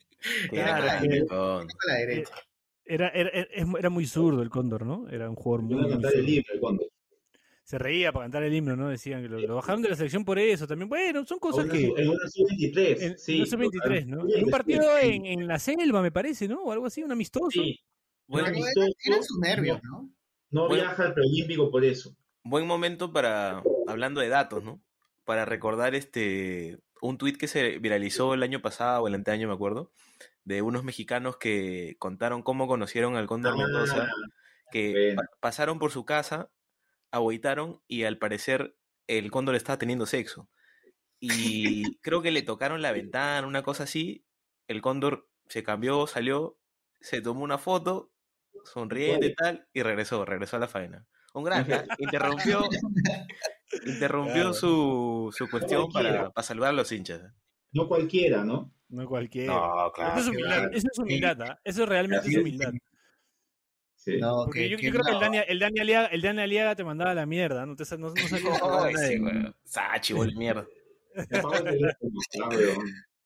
Claro, 0.49 0.83
Era 0.83 0.99
que- 0.99 1.25
Con- 1.27 1.37
a 1.69 1.87
la 1.87 1.93
derecha. 1.93 2.33
era, 2.83 3.09
era, 3.09 3.89
muy 3.89 4.05
zurdo 4.07 4.41
el 4.41 4.49
cóndor, 4.49 4.85
¿no? 4.85 5.07
Era 5.09 5.29
un 5.29 5.35
jugador 5.35 5.63
muy, 5.63 5.75
libro, 6.25 6.53
el 6.53 6.59
Cóndor. 6.59 6.87
Se 7.67 7.77
reía 7.77 8.13
para 8.13 8.23
cantar 8.23 8.43
el 8.43 8.53
himno, 8.53 8.77
¿no? 8.77 8.87
Decían 8.87 9.21
que 9.21 9.27
lo, 9.27 9.39
lo 9.39 9.55
bajaron 9.55 9.81
de 9.81 9.89
la 9.89 9.97
selección 9.97 10.23
por 10.23 10.39
eso 10.39 10.65
también. 10.65 10.87
Bueno, 10.87 11.25
son 11.25 11.37
cosas 11.37 11.65
una 11.65 11.73
que... 11.73 11.83
En 11.97 12.07
una 12.07 12.29
sub-23. 12.29 13.01
En, 13.01 13.17
sí, 13.19 13.33
en 13.33 13.39
los 13.41 13.51
23 13.57 14.07
¿no? 14.07 14.17
total. 14.19 14.37
En 14.39 14.45
un 14.45 14.49
partido 14.51 14.83
Sí. 15.01 15.07
en, 15.09 15.25
en 15.25 15.47
la 15.47 15.59
selva, 15.59 16.01
me 16.01 16.09
parece, 16.11 16.47
¿no? 16.47 16.63
O 16.63 16.71
algo 16.71 16.85
así, 16.85 17.03
un 17.03 17.11
amistoso. 17.11 17.49
Sí. 17.51 17.77
Bueno, 18.25 18.47
amistoso, 18.47 18.87
eran, 19.03 19.21
sus 19.23 19.37
nervios, 19.39 19.81
¿no? 19.83 20.09
No 20.49 20.67
Bueno. 20.69 20.75
viaja 20.85 21.03
al 21.07 21.13
preolímpico 21.13 21.69
por 21.69 21.83
eso. 21.83 22.15
buen 22.43 22.65
momento 22.65 23.11
para, 23.11 23.61
hablando 23.85 24.21
de 24.21 24.29
datos, 24.29 24.63
¿no? 24.63 24.81
Para 25.25 25.43
recordar 25.43 25.93
este 25.93 26.79
un 27.01 27.17
tuit 27.17 27.35
que 27.37 27.47
se 27.49 27.79
viralizó 27.79 28.33
el 28.33 28.43
año 28.43 28.61
pasado 28.61 29.03
o 29.03 29.07
el 29.09 29.13
anteaño, 29.15 29.49
me 29.49 29.53
acuerdo, 29.53 29.91
de 30.45 30.61
unos 30.61 30.85
mexicanos 30.85 31.35
que 31.35 31.95
contaron 31.99 32.43
cómo 32.43 32.65
conocieron 32.67 33.17
al 33.17 33.27
Cóndor 33.27 33.57
Mendoza, 33.57 34.07
Ah, 34.09 34.29
que 34.71 35.13
pa- 35.17 35.29
pasaron 35.41 35.79
por 35.79 35.91
su 35.91 36.05
casa, 36.05 36.49
agüitaron 37.11 37.81
y 37.87 38.03
al 38.03 38.17
parecer 38.17 38.75
el 39.07 39.31
cóndor 39.31 39.55
estaba 39.55 39.77
teniendo 39.77 40.05
sexo. 40.05 40.49
Y 41.19 41.97
creo 42.01 42.21
que 42.21 42.31
le 42.31 42.43
tocaron 42.43 42.81
la 42.81 42.91
ventana, 42.91 43.47
una 43.47 43.63
cosa 43.63 43.83
así. 43.83 44.25
El 44.67 44.81
cóndor 44.81 45.27
se 45.47 45.63
cambió, 45.63 46.05
salió, 46.07 46.59
se 47.01 47.21
tomó 47.21 47.43
una 47.43 47.57
foto, 47.57 48.11
sonriente 48.65 49.27
y 49.27 49.35
tal, 49.35 49.67
y 49.73 49.81
regresó, 49.81 50.25
regresó 50.25 50.57
a 50.57 50.59
la 50.59 50.67
faena. 50.67 51.07
Un 51.33 51.43
gran, 51.43 51.65
¿ah? 51.73 51.85
interrumpió, 51.97 52.63
interrumpió 53.85 54.33
Claro. 54.33 54.53
su, 54.53 55.33
su 55.35 55.49
cuestión 55.49 55.91
para, 55.91 56.29
para 56.31 56.45
saludar 56.45 56.69
a 56.69 56.73
los 56.73 56.91
hinchas. 56.91 57.21
No 57.71 57.87
cualquiera, 57.87 58.43
¿no? 58.43 58.71
No 58.89 59.07
cualquiera. 59.07 59.53
No, 59.53 59.91
eso 59.95 60.19
es 60.19 60.27
humildad, 60.27 60.55
claro. 60.57 60.71
eso 60.73 60.87
es 60.91 60.99
humildad, 60.99 61.41
¿ah? 61.41 61.59
Eso 61.63 61.85
realmente 61.85 62.29
es. 62.29 62.37
humildad. 62.37 62.73
Sí. 64.07 64.17
No, 64.21 64.45
Porque 64.45 64.61
que- 64.61 64.69
yo, 64.69 64.77
que 64.77 64.85
yo 64.85 64.91
creo 64.93 65.03
que 65.03 65.11
el. 65.11 65.19
Dani, 65.19 65.37
el 65.45 65.59
Dani 65.59 65.79
Aliaga, 65.81 66.07
el 66.07 66.21
Dani 66.21 66.41
Aliaga 66.41 66.75
te 66.77 66.85
mandaba 66.85 67.13
la 67.13 67.25
mierda, 67.25 67.65
no, 67.65 67.75
te, 67.75 67.83
no, 67.97 68.13
no. 68.13 68.15
Sachi, 69.65 70.13
bol 70.13 70.33
mierda. 70.37 70.65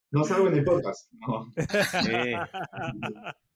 No 0.10 0.24
salgo 0.24 0.48
en 0.48 0.56
el 0.56 0.64
podcast. 0.64 1.12
No. 1.14 1.52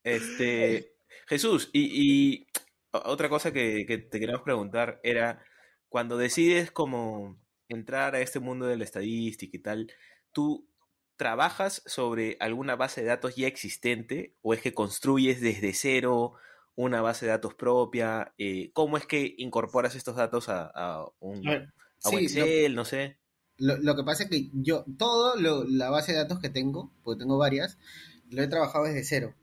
Este, 0.03 0.93
Jesús, 1.25 1.71
y, 1.73 2.45
otra 2.91 3.27
cosa 3.27 3.51
que, 3.51 3.87
que 3.87 3.97
te 3.97 4.19
queríamos 4.19 4.43
preguntar 4.43 4.99
era, 5.01 5.43
cuando 5.89 6.15
decides 6.15 6.69
como 6.69 7.41
entrar 7.69 8.13
a 8.13 8.21
este 8.21 8.39
mundo 8.39 8.67
de 8.67 8.77
la 8.77 8.83
estadística 8.83 9.57
y 9.57 9.61
tal, 9.61 9.91
¿tú 10.31 10.69
trabajas 11.15 11.81
sobre 11.87 12.37
alguna 12.39 12.75
base 12.75 13.01
de 13.01 13.07
datos 13.07 13.35
ya 13.35 13.47
existente 13.47 14.35
o 14.43 14.53
es 14.53 14.61
que 14.61 14.75
construyes 14.75 15.41
desde 15.41 15.73
cero 15.73 16.35
una 16.75 17.01
base 17.01 17.25
de 17.25 17.31
datos 17.31 17.53
propia? 17.55 18.33
Eh, 18.37 18.71
¿Cómo 18.73 18.97
es 18.97 19.05
que 19.05 19.35
incorporas 19.37 19.95
estos 19.95 20.15
datos 20.15 20.49
a, 20.49 20.65
a 20.73 21.05
un, 21.19 21.47
A 22.03 22.09
sí, 22.09 22.15
lo- 22.15 22.21
Excel, 22.21 22.75
no 22.75 22.85
sé? 22.85 23.17
Lo, 23.57 23.77
lo 23.77 23.95
que 23.95 24.03
pasa 24.03 24.23
es 24.23 24.29
que 24.29 24.49
yo, 24.53 24.85
todo 24.97 25.35
lo- 25.37 25.63
la 25.65 25.89
base 25.89 26.11
de 26.11 26.17
datos 26.19 26.39
que 26.39 26.49
tengo, 26.49 26.91
porque 27.03 27.19
tengo 27.19 27.37
varias, 27.37 27.77
lo 28.29 28.43
he 28.43 28.47
trabajado 28.47 28.85
desde 28.85 29.03
cero. 29.03 29.33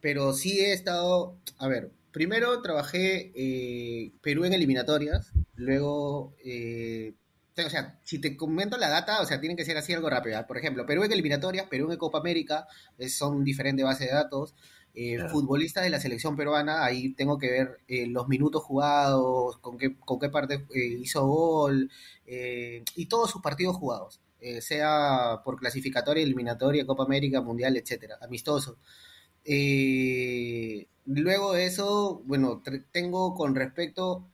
Pero 0.00 0.32
sí 0.34 0.60
he 0.60 0.72
estado, 0.72 1.36
a 1.58 1.68
ver, 1.68 1.90
primero 2.12 2.60
trabajé 2.60 3.32
eh, 3.34 4.12
Perú 4.20 4.44
en 4.44 4.52
eliminatorias, 4.52 5.32
luego, 5.54 6.34
eh, 6.44 7.14
o 7.56 7.70
sea, 7.70 7.98
si 8.04 8.18
te 8.18 8.36
comento 8.36 8.76
la 8.78 8.88
data, 8.90 9.20
o 9.22 9.26
sea, 9.26 9.40
tienen 9.40 9.56
que 9.56 9.64
ser 9.64 9.76
así 9.78 9.92
algo 9.94 10.10
rápido. 10.10 10.44
Por 10.46 10.58
ejemplo, 10.58 10.84
Perú 10.86 11.04
en 11.04 11.12
eliminatorias, 11.12 11.66
Perú 11.68 11.92
en 11.92 11.98
Copa 11.98 12.18
América, 12.18 12.66
son 13.08 13.44
diferentes 13.44 13.84
bases 13.84 14.08
de 14.08 14.14
datos. 14.14 14.54
Eh, 14.94 15.14
Claro. 15.16 15.30
Futbolistas 15.30 15.84
de 15.84 15.90
la 15.90 16.00
selección 16.00 16.36
peruana, 16.36 16.84
ahí 16.84 17.14
tengo 17.14 17.38
que 17.38 17.50
ver 17.50 17.80
eh, 17.88 18.06
los 18.06 18.28
minutos 18.28 18.62
jugados, 18.62 19.56
con 19.58 19.78
qué, 19.78 19.96
con 19.96 20.18
qué 20.18 20.28
parte 20.28 20.66
eh, 20.74 20.98
hizo 21.00 21.26
gol, 21.26 21.90
y 22.26 23.06
todos 23.06 23.30
sus 23.30 23.42
partidos 23.42 23.76
jugados, 23.76 24.20
sea 24.60 25.40
por 25.44 25.58
clasificatoria, 25.58 26.22
eliminatoria, 26.22 26.86
Copa 26.86 27.04
América, 27.04 27.40
Mundial, 27.40 27.76
etcétera, 27.76 28.18
amistoso. 28.22 28.76
Luego 31.04 31.52
de 31.52 31.66
eso, 31.66 32.22
bueno, 32.24 32.62
tengo 32.90 33.34
con 33.34 33.54
respecto 33.54 34.24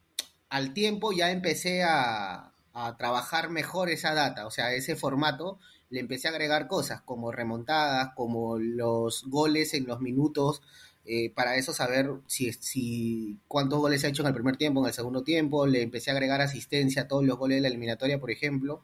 al 0.49 0.73
tiempo, 0.75 1.13
ya 1.13 1.31
empecé 1.31 1.83
a, 1.83 2.53
a 2.73 2.97
trabajar 2.97 3.51
mejor 3.51 3.91
esa 3.91 4.15
data, 4.15 4.47
o 4.47 4.51
sea, 4.51 4.73
ese 4.75 4.97
formato, 4.97 5.59
le 5.91 6.01
empecé 6.01 6.29
a 6.29 6.31
agregar 6.33 6.69
cosas 6.69 7.03
como 7.03 7.33
remontadas, 7.33 8.11
como 8.15 8.59
los 8.59 9.25
goles 9.27 9.75
en 9.75 9.87
los 9.87 10.01
minutos, 10.01 10.63
eh, 11.05 11.31
para 11.35 11.57
eso 11.57 11.73
saber 11.73 12.11
si, 12.27 12.53
si 12.53 13.39
cuántos 13.49 13.79
goles 13.79 14.05
ha 14.05 14.09
hecho 14.09 14.23
en 14.23 14.29
el 14.29 14.35
primer 14.35 14.57
tiempo, 14.57 14.81
en 14.81 14.87
el 14.89 14.93
segundo 14.93 15.23
tiempo, 15.23 15.67
le 15.67 15.83
empecé 15.83 16.11
a 16.11 16.15
agregar 16.15 16.41
asistencia 16.43 17.03
a 17.03 17.09
todos 17.09 17.25
los 17.25 17.39
goles 17.39 17.57
de 17.57 17.63
la 17.63 17.69
eliminatoria, 17.69 18.21
por 18.21 18.31
ejemplo. 18.31 18.83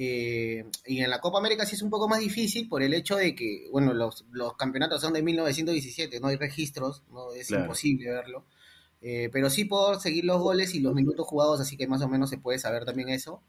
Eh, 0.00 0.64
y 0.86 1.00
en 1.00 1.10
la 1.10 1.20
Copa 1.20 1.38
América 1.38 1.66
sí 1.66 1.74
es 1.74 1.82
un 1.82 1.90
poco 1.90 2.08
más 2.08 2.20
difícil 2.20 2.68
por 2.68 2.82
el 2.82 2.94
hecho 2.94 3.16
de 3.16 3.34
que, 3.34 3.66
bueno, 3.72 3.92
los, 3.92 4.24
los 4.30 4.56
campeonatos 4.56 5.00
son 5.00 5.12
de 5.12 5.22
1917, 5.22 6.20
no 6.20 6.28
hay 6.28 6.36
registros, 6.36 7.02
no 7.12 7.32
es 7.32 7.48
Claro. 7.48 7.64
imposible 7.64 8.08
verlo. 8.10 8.44
Eh, 9.00 9.28
pero 9.32 9.50
sí 9.50 9.64
puedo 9.64 9.98
seguir 10.00 10.24
los 10.24 10.40
goles 10.40 10.74
y 10.74 10.80
los 10.80 10.94
minutos 10.94 11.26
jugados, 11.26 11.60
así 11.60 11.76
que 11.76 11.86
más 11.86 12.02
o 12.02 12.08
menos 12.08 12.30
se 12.30 12.38
puede 12.38 12.58
saber 12.58 12.84
también 12.84 13.08
eso. 13.10 13.42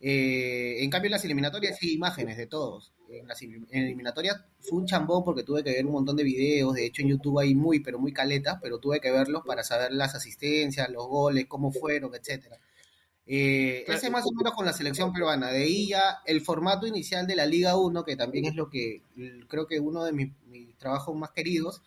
Eh, 0.00 0.82
en 0.82 0.90
cambio, 0.90 1.08
en 1.08 1.12
las 1.12 1.24
eliminatorias 1.24 1.78
sí 1.78 1.88
hay 1.88 1.94
imágenes 1.94 2.36
de 2.36 2.46
todos. 2.46 2.92
En 3.10 3.26
las 3.26 3.42
en 3.42 3.66
eliminatorias 3.70 4.40
fue 4.60 4.78
un 4.78 4.86
chambón 4.86 5.24
porque 5.24 5.42
tuve 5.42 5.62
que 5.62 5.72
ver 5.72 5.84
un 5.84 5.92
montón 5.92 6.16
de 6.16 6.24
videos. 6.24 6.74
De 6.74 6.86
hecho, 6.86 7.02
en 7.02 7.08
YouTube 7.08 7.38
hay 7.40 7.54
muy, 7.54 7.80
pero 7.80 7.98
muy 7.98 8.12
caletas, 8.12 8.58
pero 8.62 8.78
tuve 8.78 9.00
que 9.00 9.10
verlos 9.10 9.42
para 9.46 9.62
saber 9.62 9.92
las 9.92 10.14
asistencias, 10.14 10.88
los 10.88 11.06
goles, 11.06 11.46
cómo 11.46 11.70
fueron, 11.70 12.14
etcétera. 12.14 12.58
Eh, 13.26 13.84
ese 13.86 14.10
más 14.10 14.24
o 14.26 14.32
menos 14.32 14.54
con 14.54 14.66
la 14.66 14.72
selección 14.72 15.12
peruana. 15.12 15.52
De 15.52 15.62
ahí 15.62 15.88
ya 15.88 16.18
el 16.24 16.40
formato 16.40 16.86
inicial 16.86 17.26
de 17.26 17.36
la 17.36 17.46
Liga 17.46 17.76
1, 17.76 18.04
que 18.04 18.16
también 18.16 18.46
es 18.46 18.54
lo 18.54 18.70
que 18.70 19.02
creo 19.48 19.66
que 19.66 19.78
uno 19.78 20.04
de 20.04 20.12
mis, 20.12 20.32
mis 20.46 20.76
trabajos 20.78 21.14
más 21.14 21.30
queridos, 21.30 21.82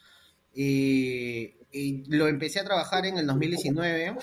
eh, 0.56 1.58
eh, 1.72 2.04
lo 2.08 2.28
empecé 2.28 2.60
a 2.60 2.64
trabajar 2.64 3.06
en 3.06 3.18
el 3.18 3.26
2019 3.26 4.16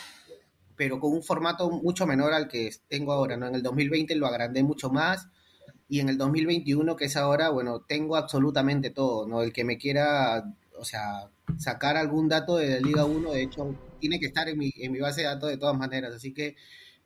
pero 0.80 0.98
con 0.98 1.12
un 1.12 1.22
formato 1.22 1.70
mucho 1.70 2.06
menor 2.06 2.32
al 2.32 2.48
que 2.48 2.70
tengo 2.88 3.12
ahora, 3.12 3.36
¿no? 3.36 3.46
En 3.46 3.54
el 3.54 3.62
2020 3.62 4.14
lo 4.14 4.26
agrandé 4.26 4.62
mucho 4.62 4.88
más 4.88 5.28
y 5.90 6.00
en 6.00 6.08
el 6.08 6.16
2021, 6.16 6.96
que 6.96 7.04
es 7.04 7.16
ahora, 7.18 7.50
bueno, 7.50 7.80
tengo 7.86 8.16
absolutamente 8.16 8.88
todo, 8.88 9.28
¿no? 9.28 9.42
El 9.42 9.52
que 9.52 9.62
me 9.62 9.76
quiera, 9.76 10.42
o 10.78 10.84
sea, 10.86 11.28
sacar 11.58 11.98
algún 11.98 12.30
dato 12.30 12.56
de 12.56 12.70
la 12.70 12.80
Liga 12.80 13.04
1, 13.04 13.30
de 13.30 13.42
hecho, 13.42 13.74
tiene 13.98 14.18
que 14.18 14.24
estar 14.24 14.48
en 14.48 14.56
mi, 14.56 14.72
en 14.76 14.90
mi 14.90 15.00
base 15.00 15.20
de 15.20 15.26
datos 15.26 15.50
de 15.50 15.58
todas 15.58 15.76
maneras, 15.76 16.14
así 16.14 16.32
que 16.32 16.56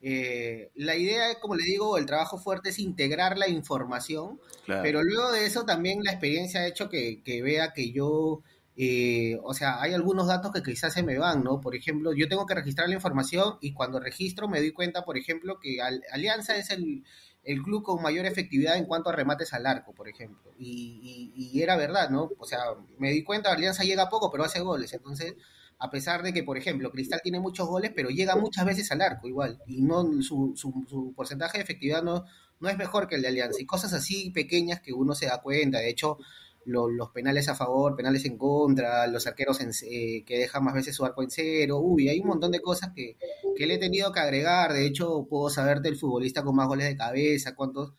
eh, 0.00 0.70
la 0.76 0.94
idea 0.94 1.32
es, 1.32 1.38
como 1.38 1.56
le 1.56 1.64
digo, 1.64 1.98
el 1.98 2.06
trabajo 2.06 2.38
fuerte 2.38 2.68
es 2.68 2.78
integrar 2.78 3.36
la 3.38 3.48
información, 3.48 4.38
Claro. 4.66 4.82
pero 4.84 5.02
luego 5.02 5.32
de 5.32 5.46
eso 5.46 5.64
también 5.64 5.98
la 6.04 6.12
experiencia 6.12 6.60
ha 6.60 6.68
hecho 6.68 6.88
que, 6.88 7.24
que 7.24 7.42
vea 7.42 7.72
que 7.72 7.90
yo, 7.90 8.42
eh, 8.76 9.38
o 9.42 9.54
sea, 9.54 9.80
hay 9.80 9.94
algunos 9.94 10.26
datos 10.26 10.52
que 10.52 10.62
quizás 10.62 10.92
se 10.92 11.02
me 11.02 11.18
van, 11.18 11.44
¿no? 11.44 11.60
Por 11.60 11.76
ejemplo, 11.76 12.12
yo 12.12 12.28
tengo 12.28 12.46
que 12.46 12.54
registrar 12.54 12.88
la 12.88 12.94
información 12.96 13.56
y 13.60 13.72
cuando 13.72 14.00
registro 14.00 14.48
me 14.48 14.58
doy 14.60 14.72
cuenta, 14.72 15.04
por 15.04 15.16
ejemplo, 15.16 15.58
que 15.60 15.80
Al- 15.80 16.02
Alianza 16.12 16.56
es 16.56 16.70
el, 16.70 17.04
el 17.44 17.62
club 17.62 17.82
con 17.84 18.02
mayor 18.02 18.26
efectividad 18.26 18.76
en 18.76 18.86
cuanto 18.86 19.10
a 19.10 19.12
remates 19.12 19.52
al 19.52 19.66
arco, 19.66 19.92
por 19.94 20.08
ejemplo. 20.08 20.52
Y, 20.58 21.32
y- 21.36 21.50
y 21.58 21.62
era 21.62 21.76
verdad, 21.76 22.10
¿no? 22.10 22.30
O 22.38 22.46
sea, 22.46 22.60
me 22.98 23.10
di 23.12 23.22
cuenta, 23.22 23.52
Alianza 23.52 23.84
llega 23.84 24.08
poco, 24.08 24.30
pero 24.30 24.44
hace 24.44 24.60
goles. 24.60 24.92
Entonces, 24.92 25.34
a 25.78 25.90
pesar 25.90 26.22
de 26.22 26.32
que, 26.32 26.42
por 26.42 26.56
ejemplo, 26.56 26.90
Cristal 26.90 27.20
tiene 27.22 27.40
muchos 27.40 27.66
goles, 27.68 27.92
pero 27.94 28.08
llega 28.10 28.36
muchas 28.36 28.64
veces 28.64 28.90
al 28.92 29.02
arco 29.02 29.28
igual. 29.28 29.60
Y 29.66 29.82
no 29.82 30.04
su, 30.22 30.54
su, 30.56 30.84
su 30.88 31.12
porcentaje 31.14 31.58
de 31.58 31.64
efectividad 31.64 32.02
no, 32.02 32.24
no 32.60 32.68
es 32.68 32.78
mejor 32.78 33.08
que 33.08 33.16
el 33.16 33.22
de 33.22 33.28
Alianza. 33.28 33.60
Y 33.60 33.66
cosas 33.66 33.92
así 33.92 34.30
pequeñas 34.30 34.80
que 34.80 34.92
uno 34.92 35.14
se 35.14 35.26
da 35.26 35.42
cuenta. 35.42 35.78
De 35.78 35.90
hecho, 35.90 36.18
lo- 36.66 36.88
los 36.88 37.10
penales 37.10 37.48
a 37.48 37.54
favor, 37.54 37.96
penales 37.96 38.24
en 38.24 38.36
contra, 38.38 39.06
los 39.06 39.26
arqueros 39.26 39.60
en- 39.60 39.70
eh, 39.90 40.24
que 40.24 40.38
dejan 40.38 40.64
más 40.64 40.74
veces 40.74 40.94
su 40.96 41.04
arco 41.04 41.22
en 41.22 41.30
cero. 41.30 41.78
Uy, 41.80 42.08
hay 42.08 42.20
un 42.20 42.28
montón 42.28 42.50
de 42.52 42.60
cosas 42.60 42.90
que, 42.94 43.16
que 43.56 43.66
le 43.66 43.74
he 43.74 43.78
tenido 43.78 44.12
que 44.12 44.20
agregar. 44.20 44.72
De 44.72 44.86
hecho, 44.86 45.26
puedo 45.28 45.50
saberte 45.50 45.88
el 45.88 45.96
futbolista 45.96 46.42
con 46.44 46.56
más 46.56 46.68
goles 46.68 46.86
de 46.88 46.96
cabeza, 46.96 47.54
cuántos. 47.54 47.94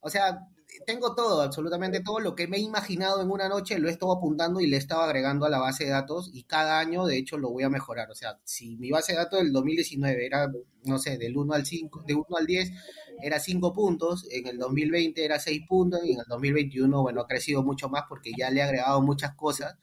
O 0.00 0.10
sea, 0.10 0.40
tengo 0.86 1.14
todo, 1.14 1.42
absolutamente 1.42 2.00
todo. 2.00 2.20
Lo 2.20 2.34
que 2.34 2.48
me 2.48 2.56
he 2.56 2.60
imaginado 2.60 3.22
en 3.22 3.30
una 3.30 3.48
noche 3.48 3.78
lo 3.78 3.88
he 3.88 3.92
estado 3.92 4.12
apuntando 4.12 4.60
y 4.60 4.66
le 4.66 4.76
he 4.76 4.78
estado 4.78 5.02
agregando 5.02 5.46
a 5.46 5.50
la 5.50 5.58
base 5.58 5.84
de 5.84 5.90
datos. 5.90 6.30
Y 6.32 6.44
cada 6.44 6.78
año, 6.78 7.06
de 7.06 7.18
hecho, 7.18 7.38
lo 7.38 7.50
voy 7.50 7.64
a 7.64 7.68
mejorar. 7.68 8.10
O 8.10 8.14
sea, 8.14 8.38
si 8.44 8.76
mi 8.76 8.90
base 8.90 9.12
de 9.12 9.18
datos 9.18 9.40
del 9.40 9.52
2019 9.52 10.26
era, 10.26 10.50
no 10.84 10.98
sé, 10.98 11.18
del 11.18 11.36
1 11.36 11.52
al 11.52 11.66
5, 11.66 12.04
de 12.06 12.14
1 12.14 12.26
al 12.36 12.46
10, 12.46 12.72
era 13.22 13.40
5 13.40 13.72
puntos. 13.72 14.26
En 14.30 14.46
el 14.46 14.58
2020 14.58 15.24
era 15.24 15.38
6 15.38 15.62
puntos. 15.68 16.00
Y 16.04 16.12
en 16.12 16.20
el 16.20 16.26
2021, 16.28 17.02
bueno, 17.02 17.20
ha 17.22 17.26
crecido 17.26 17.62
mucho 17.62 17.88
más 17.88 18.04
porque 18.08 18.32
ya 18.36 18.50
le 18.50 18.60
he 18.60 18.62
agregado 18.62 19.02
muchas 19.02 19.34
cosas. 19.34 19.76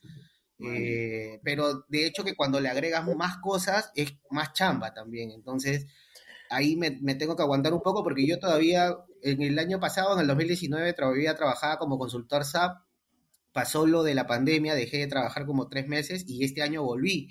Eh, 0.60 1.42
pero 1.44 1.84
de 1.90 2.08
hecho 2.08 2.24
que 2.24 2.34
cuando 2.34 2.62
le 2.62 2.70
agregas 2.70 3.06
más 3.18 3.38
cosas 3.38 3.92
es 3.96 4.14
más 4.30 4.54
chamba 4.54 4.94
también. 4.94 5.32
Entonces 5.32 5.86
ahí 6.50 6.76
me, 6.76 6.92
me 7.02 7.16
tengo 7.16 7.36
que 7.36 7.44
aguantar 7.44 7.74
un 7.74 7.82
poco 7.82 8.04
porque 8.04 8.26
yo 8.26 8.40
todavía 8.40 8.96
en 9.26 9.42
el 9.42 9.60
año 9.60 9.80
pasado, 9.80 10.14
en 10.14 10.22
el 10.22 10.28
2019, 10.28 10.94
todavía 10.94 11.36
trabajaba 11.36 11.80
como 11.80 11.98
consultor 11.98 12.46
SAP. 12.46 12.78
Pasó 13.54 13.88
lo 13.88 14.04
de 14.04 14.16
la 14.16 14.28
pandemia, 14.28 14.76
dejé 14.76 14.98
de 15.00 15.08
trabajar 15.08 15.46
como 15.46 15.68
tres 15.70 15.88
meses 15.88 16.26
y 16.28 16.44
este 16.46 16.62
año 16.62 16.84
volví. 16.84 17.30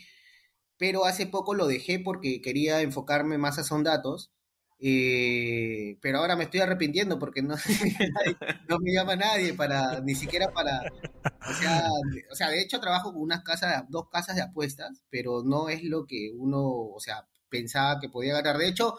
Pero 0.78 1.05
hace 1.07 1.26
poco 1.26 1.55
lo 1.55 1.66
dejé 1.66 2.01
porque 2.01 2.40
quería 2.42 2.80
enfocarme 2.82 3.38
más 3.38 3.59
a 3.59 3.64
Son 3.64 3.84
Datos 3.84 4.32
Eh, 4.80 5.99
pero 6.03 6.18
ahora 6.18 6.36
me 6.36 6.45
estoy 6.45 6.61
arrepintiendo 6.61 7.18
porque 7.18 7.42
no, 8.68 8.78
me 8.80 8.92
llama 8.92 9.16
nadie 9.16 9.55
para, 9.55 10.01
ni 10.01 10.14
siquiera 10.14 10.53
para, 10.53 10.82
o 11.49 11.53
sea, 11.55 11.84
o 12.30 12.34
sea, 12.34 12.51
de 12.51 12.61
hecho 12.61 12.80
trabajo 12.80 13.12
con 13.12 13.22
unas 13.22 13.42
casas, 13.42 13.84
dos 13.88 14.09
casas 14.11 14.36
de 14.36 14.42
apuestas, 14.42 15.03
pero 15.11 15.42
no 15.45 15.68
es 15.68 15.84
lo 15.84 16.07
que 16.07 16.32
uno, 16.36 16.61
o 16.66 17.01
sea, 17.01 17.26
pensaba 17.49 18.01
que 18.01 18.09
podía 18.09 18.34
ganar. 18.34 18.59
De 18.59 18.68
hecho, 18.68 18.97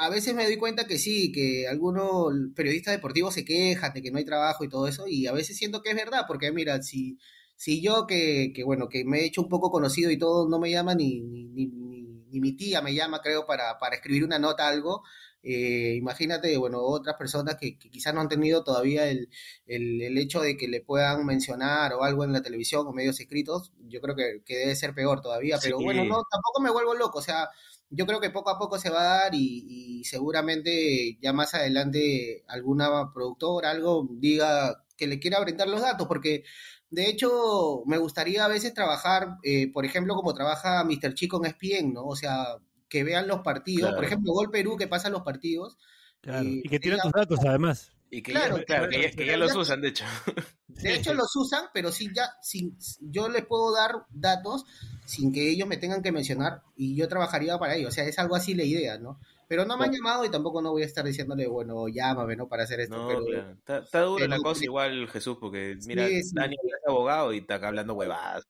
a, 0.00 0.06
a 0.06 0.10
veces 0.10 0.34
me 0.34 0.44
doy 0.44 0.56
cuenta 0.56 0.86
que 0.86 0.98
sí, 0.98 1.32
que 1.32 1.66
algunos 1.68 2.32
periodistas 2.54 2.94
deportivos 2.94 3.34
se 3.34 3.44
quejan 3.44 3.92
de 3.92 4.02
que 4.02 4.10
no 4.10 4.18
hay 4.18 4.24
trabajo 4.24 4.64
y 4.64 4.68
todo 4.68 4.88
eso, 4.88 5.06
y 5.08 5.26
a 5.26 5.32
veces 5.32 5.56
siento 5.56 5.82
que 5.82 5.90
es 5.90 5.96
verdad, 5.96 6.24
porque 6.26 6.52
mira, 6.52 6.82
si, 6.82 7.18
si 7.56 7.80
yo 7.82 8.06
que, 8.06 8.52
que 8.54 8.64
bueno, 8.64 8.88
que 8.88 9.04
me 9.04 9.20
he 9.20 9.24
hecho 9.26 9.42
un 9.42 9.48
poco 9.48 9.70
conocido 9.70 10.10
y 10.10 10.18
todo, 10.18 10.48
no 10.48 10.58
me 10.58 10.70
llama 10.70 10.94
ni, 10.94 11.20
ni, 11.22 11.44
ni, 11.46 11.66
ni- 11.68 12.06
ni 12.28 12.40
mi 12.40 12.56
tía 12.56 12.82
me 12.82 12.92
llama, 12.94 13.20
creo, 13.22 13.46
para, 13.46 13.78
para 13.78 13.96
escribir 13.96 14.24
una 14.24 14.38
nota, 14.38 14.68
algo, 14.68 15.02
eh, 15.42 15.94
imagínate, 15.96 16.56
bueno, 16.56 16.80
otras 16.82 17.16
personas 17.16 17.56
que, 17.56 17.78
que 17.78 17.88
quizás 17.90 18.12
no 18.14 18.20
han 18.20 18.28
tenido 18.28 18.64
todavía 18.64 19.08
el, 19.08 19.28
el, 19.66 20.02
el 20.02 20.18
hecho 20.18 20.40
de 20.40 20.56
que 20.56 20.66
le 20.68 20.80
puedan 20.80 21.24
mencionar 21.24 21.92
o 21.94 22.02
algo 22.02 22.24
en 22.24 22.32
la 22.32 22.42
televisión 22.42 22.86
o 22.86 22.92
medios 22.92 23.20
escritos, 23.20 23.72
yo 23.78 24.00
creo 24.00 24.16
que, 24.16 24.42
que 24.44 24.56
debe 24.56 24.74
ser 24.76 24.94
peor 24.94 25.20
todavía, 25.20 25.60
pero 25.60 25.80
Sí. 25.80 25.82
bueno, 25.82 26.04
no, 26.04 26.16
tampoco 26.30 26.60
me 26.60 26.70
vuelvo 26.70 26.94
loco, 26.94 27.18
o 27.18 27.22
sea, 27.22 27.48
yo 27.90 28.06
creo 28.06 28.20
que 28.20 28.30
poco 28.30 28.50
a 28.50 28.58
poco 28.58 28.78
se 28.78 28.90
va 28.90 29.00
a 29.00 29.18
dar 29.22 29.34
y, 29.34 30.00
y 30.00 30.04
seguramente 30.04 31.18
ya 31.20 31.32
más 31.32 31.54
adelante 31.54 32.44
alguna 32.48 33.12
productora, 33.12 33.70
algo, 33.70 34.08
diga 34.10 34.84
que 34.96 35.06
le 35.06 35.18
quiera 35.20 35.40
brindar 35.40 35.68
los 35.68 35.80
datos, 35.82 36.06
porque 36.06 36.44
de 36.90 37.08
hecho 37.08 37.82
me 37.86 37.98
gustaría 37.98 38.44
a 38.44 38.48
veces 38.48 38.72
trabajar, 38.74 39.36
eh, 39.42 39.70
por 39.72 39.84
ejemplo, 39.84 40.14
como 40.14 40.34
trabaja 40.34 40.84
Mr. 40.84 41.14
Chico 41.14 41.38
en 41.44 41.46
ESPN, 41.50 41.92
¿no? 41.94 42.04
O 42.06 42.16
sea, 42.16 42.56
que 42.88 43.04
vean 43.04 43.26
los 43.28 43.40
partidos, 43.40 43.92
por 43.94 44.04
ejemplo, 44.04 44.32
Gol 44.32 44.50
Perú, 44.50 44.76
que 44.76 44.86
pasan 44.88 45.12
los 45.12 45.22
partidos. 45.22 45.76
Claro. 46.20 46.44
y 46.44 46.60
Y 46.64 46.68
que 46.68 46.80
tiran 46.80 46.98
diga- 46.98 47.02
tus 47.02 47.12
datos, 47.12 47.38
además. 47.44 47.92
Y 48.10 48.22
que 48.22 48.32
Claro, 48.32 48.58
ya, 48.58 48.64
claro, 48.64 48.88
que 48.88 49.02
ya, 49.02 49.10
que 49.10 49.26
ya 49.26 49.36
los 49.36 49.54
usan, 49.54 49.80
de 49.80 49.88
hecho. 49.88 50.04
De 50.68 50.94
hecho, 50.94 51.14
los 51.14 51.34
usan, 51.36 51.64
pero 51.72 51.90
sí 51.90 52.10
ya, 52.14 52.28
sin, 52.42 52.76
yo 53.00 53.30
les 53.30 53.46
puedo 53.46 53.72
dar 53.74 54.04
datos 54.10 54.66
sin 55.06 55.32
que 55.32 55.48
ellos 55.48 55.66
me 55.66 55.78
tengan 55.78 56.02
que 56.02 56.12
mencionar 56.12 56.60
y 56.76 56.94
yo 56.94 57.08
trabajaría 57.08 57.58
para 57.58 57.76
ellos. 57.76 57.88
O 57.88 57.92
sea, 57.92 58.04
es 58.04 58.18
algo 58.18 58.36
así 58.36 58.54
la 58.54 58.64
idea, 58.64 58.98
¿no? 58.98 59.18
Pero 59.48 59.64
no 59.64 59.78
me 59.78 59.86
han 59.86 59.92
llamado 59.92 60.24
y 60.26 60.28
tampoco 60.28 60.60
no 60.60 60.72
voy 60.72 60.82
a 60.82 60.86
estar 60.86 61.02
diciéndole, 61.04 61.46
bueno, 61.46 61.88
llámame, 61.88 62.36
¿no? 62.36 62.46
Para 62.46 62.64
hacer 62.64 62.80
esto. 62.80 62.96
No, 62.96 63.08
pero, 63.08 63.24
claro. 63.24 63.50
Está, 63.52 63.78
está 63.78 64.00
dura 64.02 64.24
pero- 64.26 64.36
la 64.36 64.42
cosa 64.42 64.64
igual, 64.64 65.08
Jesús, 65.08 65.38
porque 65.40 65.78
mira, 65.86 66.06
Sí, 66.08 66.22
sí. 66.24 66.30
Dani 66.34 66.56
es 66.56 66.88
abogado 66.88 67.32
y 67.32 67.38
está 67.38 67.54
acá 67.54 67.68
hablando 67.68 67.94
huevadas. 67.94 68.44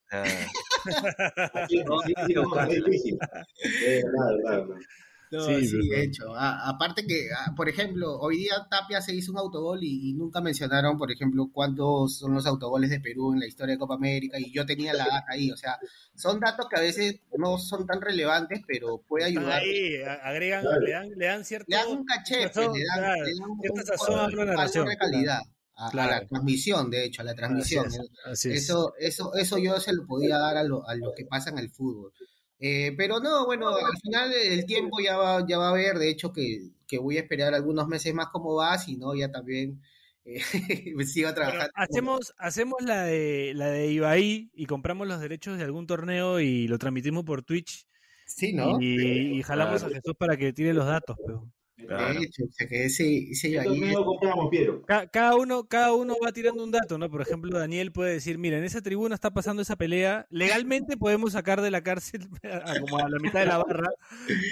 Sí, 5.29 5.67
sí, 5.67 5.77
no, 5.77 5.95
de 5.95 6.03
hecho. 6.03 6.35
A- 6.35 6.69
aparte 6.69 7.05
que, 7.05 7.27
por 7.55 7.67
ejemplo, 7.67 8.17
hoy 8.19 8.37
día 8.37 8.67
Tapia 8.69 9.01
se 9.01 9.13
hizo 9.13 9.31
un 9.31 9.37
autogol 9.39 9.83
y, 9.83 10.09
y 10.09 10.13
nunca 10.13 10.39
mencionaron, 10.41 10.97
por 10.97 11.11
ejemplo, 11.11 11.49
cuántos 11.51 12.17
son 12.17 12.33
los 12.33 12.45
autogoles 12.45 12.89
de 12.89 12.99
Perú 12.99 13.33
en 13.33 13.39
la 13.41 13.47
historia 13.47 13.75
de 13.75 13.79
Copa 13.79 13.95
América 13.95 14.37
y 14.39 14.51
yo 14.53 14.65
tenía 14.65 14.93
la 14.93 15.05
data 15.05 15.25
ahí. 15.29 15.51
O 15.51 15.57
sea, 15.57 15.77
son 16.15 16.39
datos 16.39 16.67
que 16.69 16.77
a 16.77 16.81
veces 16.81 17.19
no 17.37 17.57
son 17.57 17.85
tan 17.85 17.99
relevantes, 18.01 18.61
pero 18.67 19.01
puede 19.07 19.25
ayudar. 19.25 19.61
ahí, 19.61 19.95
agregan, 20.23 20.61
Claro. 20.63 20.79
le 20.81 20.91
dan, 20.91 21.09
le 21.15 21.25
dan 21.25 21.43
cierto. 21.45 21.65
Le 21.69 21.75
dan 21.75 21.87
un 21.89 22.05
caché, 22.05 22.49
pues, 22.53 22.67
le 22.73 22.85
dan, 22.85 22.97
claro, 22.99 23.23
le 23.23 23.31
dan 23.33 23.49
un, 23.49 23.59
cierta 23.59 23.81
un- 23.81 23.85
sazón 23.85 24.19
a 24.19 24.21
la 24.21 24.27
un 24.27 24.35
narración, 24.47 24.85
valor 24.85 24.89
de 24.89 24.97
calidad 24.97 25.39
a, 25.75 25.87
a 25.87 25.91
Claro. 25.91 26.11
la 26.11 26.25
transmisión, 26.27 26.89
de 26.89 27.05
hecho, 27.05 27.21
a 27.21 27.25
la 27.25 27.35
transmisión. 27.35 27.85
Así 27.85 27.97
es, 27.97 28.09
así 28.25 28.49
es. 28.51 28.63
Eso, 28.63 28.93
eso, 28.97 29.33
eso 29.35 29.57
yo 29.57 29.79
se 29.79 29.93
lo 29.93 30.05
podía 30.07 30.37
dar 30.37 30.57
a 30.57 30.63
lo, 30.63 30.87
a 30.87 30.95
lo 30.95 31.13
que 31.15 31.25
pasa 31.25 31.49
en 31.49 31.59
el 31.59 31.69
fútbol. 31.69 32.11
Eh, 32.59 32.93
pero 32.97 33.19
no, 33.19 33.45
bueno, 33.45 33.69
al 33.69 33.97
final 34.01 34.33
el 34.33 34.65
tiempo 34.65 34.99
ya 34.99 35.15
va, 35.17 35.45
ya 35.47 35.57
va 35.59 35.69
a 35.69 35.73
ver, 35.73 35.97
de 35.99 36.09
hecho 36.09 36.33
que, 36.33 36.71
que 36.87 36.97
voy 36.97 37.17
a 37.17 37.21
esperar 37.21 37.53
algunos 37.53 37.87
meses 37.87 38.13
más 38.13 38.27
cómo 38.31 38.55
va, 38.55 38.77
si 38.79 38.97
no, 38.97 39.13
ya 39.15 39.31
también 39.31 39.81
eh, 40.25 40.39
sigo 41.05 41.29
Pero 41.35 41.35
trabajando. 41.35 41.71
hacemos, 41.75 42.33
hacemos 42.37 42.81
la 42.81 43.03
de 43.03 43.53
la 43.55 43.67
de 43.67 43.91
Ibai 43.91 44.49
y 44.53 44.65
compramos 44.65 45.07
los 45.07 45.19
derechos 45.21 45.57
de 45.57 45.63
algún 45.65 45.85
torneo 45.87 46.39
y 46.39 46.67
lo 46.67 46.77
transmitimos 46.79 47.23
por 47.25 47.43
Twitch 47.43 47.85
Sí, 48.25 48.53
¿no? 48.53 48.77
y, 48.81 49.37
y 49.39 49.43
jalamos 49.43 49.83
a 49.83 49.89
Jesús 49.89 50.13
para 50.17 50.35
que 50.37 50.51
tire 50.53 50.73
los 50.73 50.85
datos. 50.85 51.15
pero. 51.25 51.49
Claro. 51.85 52.19
De 52.19 52.25
hecho, 52.25 52.43
o 52.43 52.51
sea 52.51 52.67
que 52.67 52.85
ese, 52.85 53.29
ese 53.29 53.55
Entonces, 53.55 53.91
no 53.93 54.03
compramos, 54.03 54.49
Piero. 54.49 54.81
Ca- 54.83 55.07
Cada 55.07 55.35
uno, 55.35 55.65
cada 55.67 55.93
uno 55.93 56.15
va 56.23 56.31
tirando 56.31 56.63
un 56.63 56.71
dato, 56.71 56.97
¿no? 56.97 57.09
Por 57.09 57.21
ejemplo, 57.21 57.57
Daniel 57.57 57.91
puede 57.91 58.13
decir, 58.13 58.37
mira, 58.39 58.57
en 58.57 58.63
esa 58.63 58.81
tribuna 58.81 59.13
está 59.15 59.31
pasando 59.31 59.61
esa 59.61 59.75
pelea, 59.75 60.25
legalmente 60.31 60.97
podemos 60.97 61.33
sacar 61.33 61.61
de 61.61 61.69
la 61.71 61.83
cárcel 61.83 62.27
a 62.43 62.79
como 62.79 62.97
a 62.97 63.09
la 63.09 63.19
mitad 63.19 63.41
de 63.41 63.45
la 63.45 63.57
barra, 63.59 63.89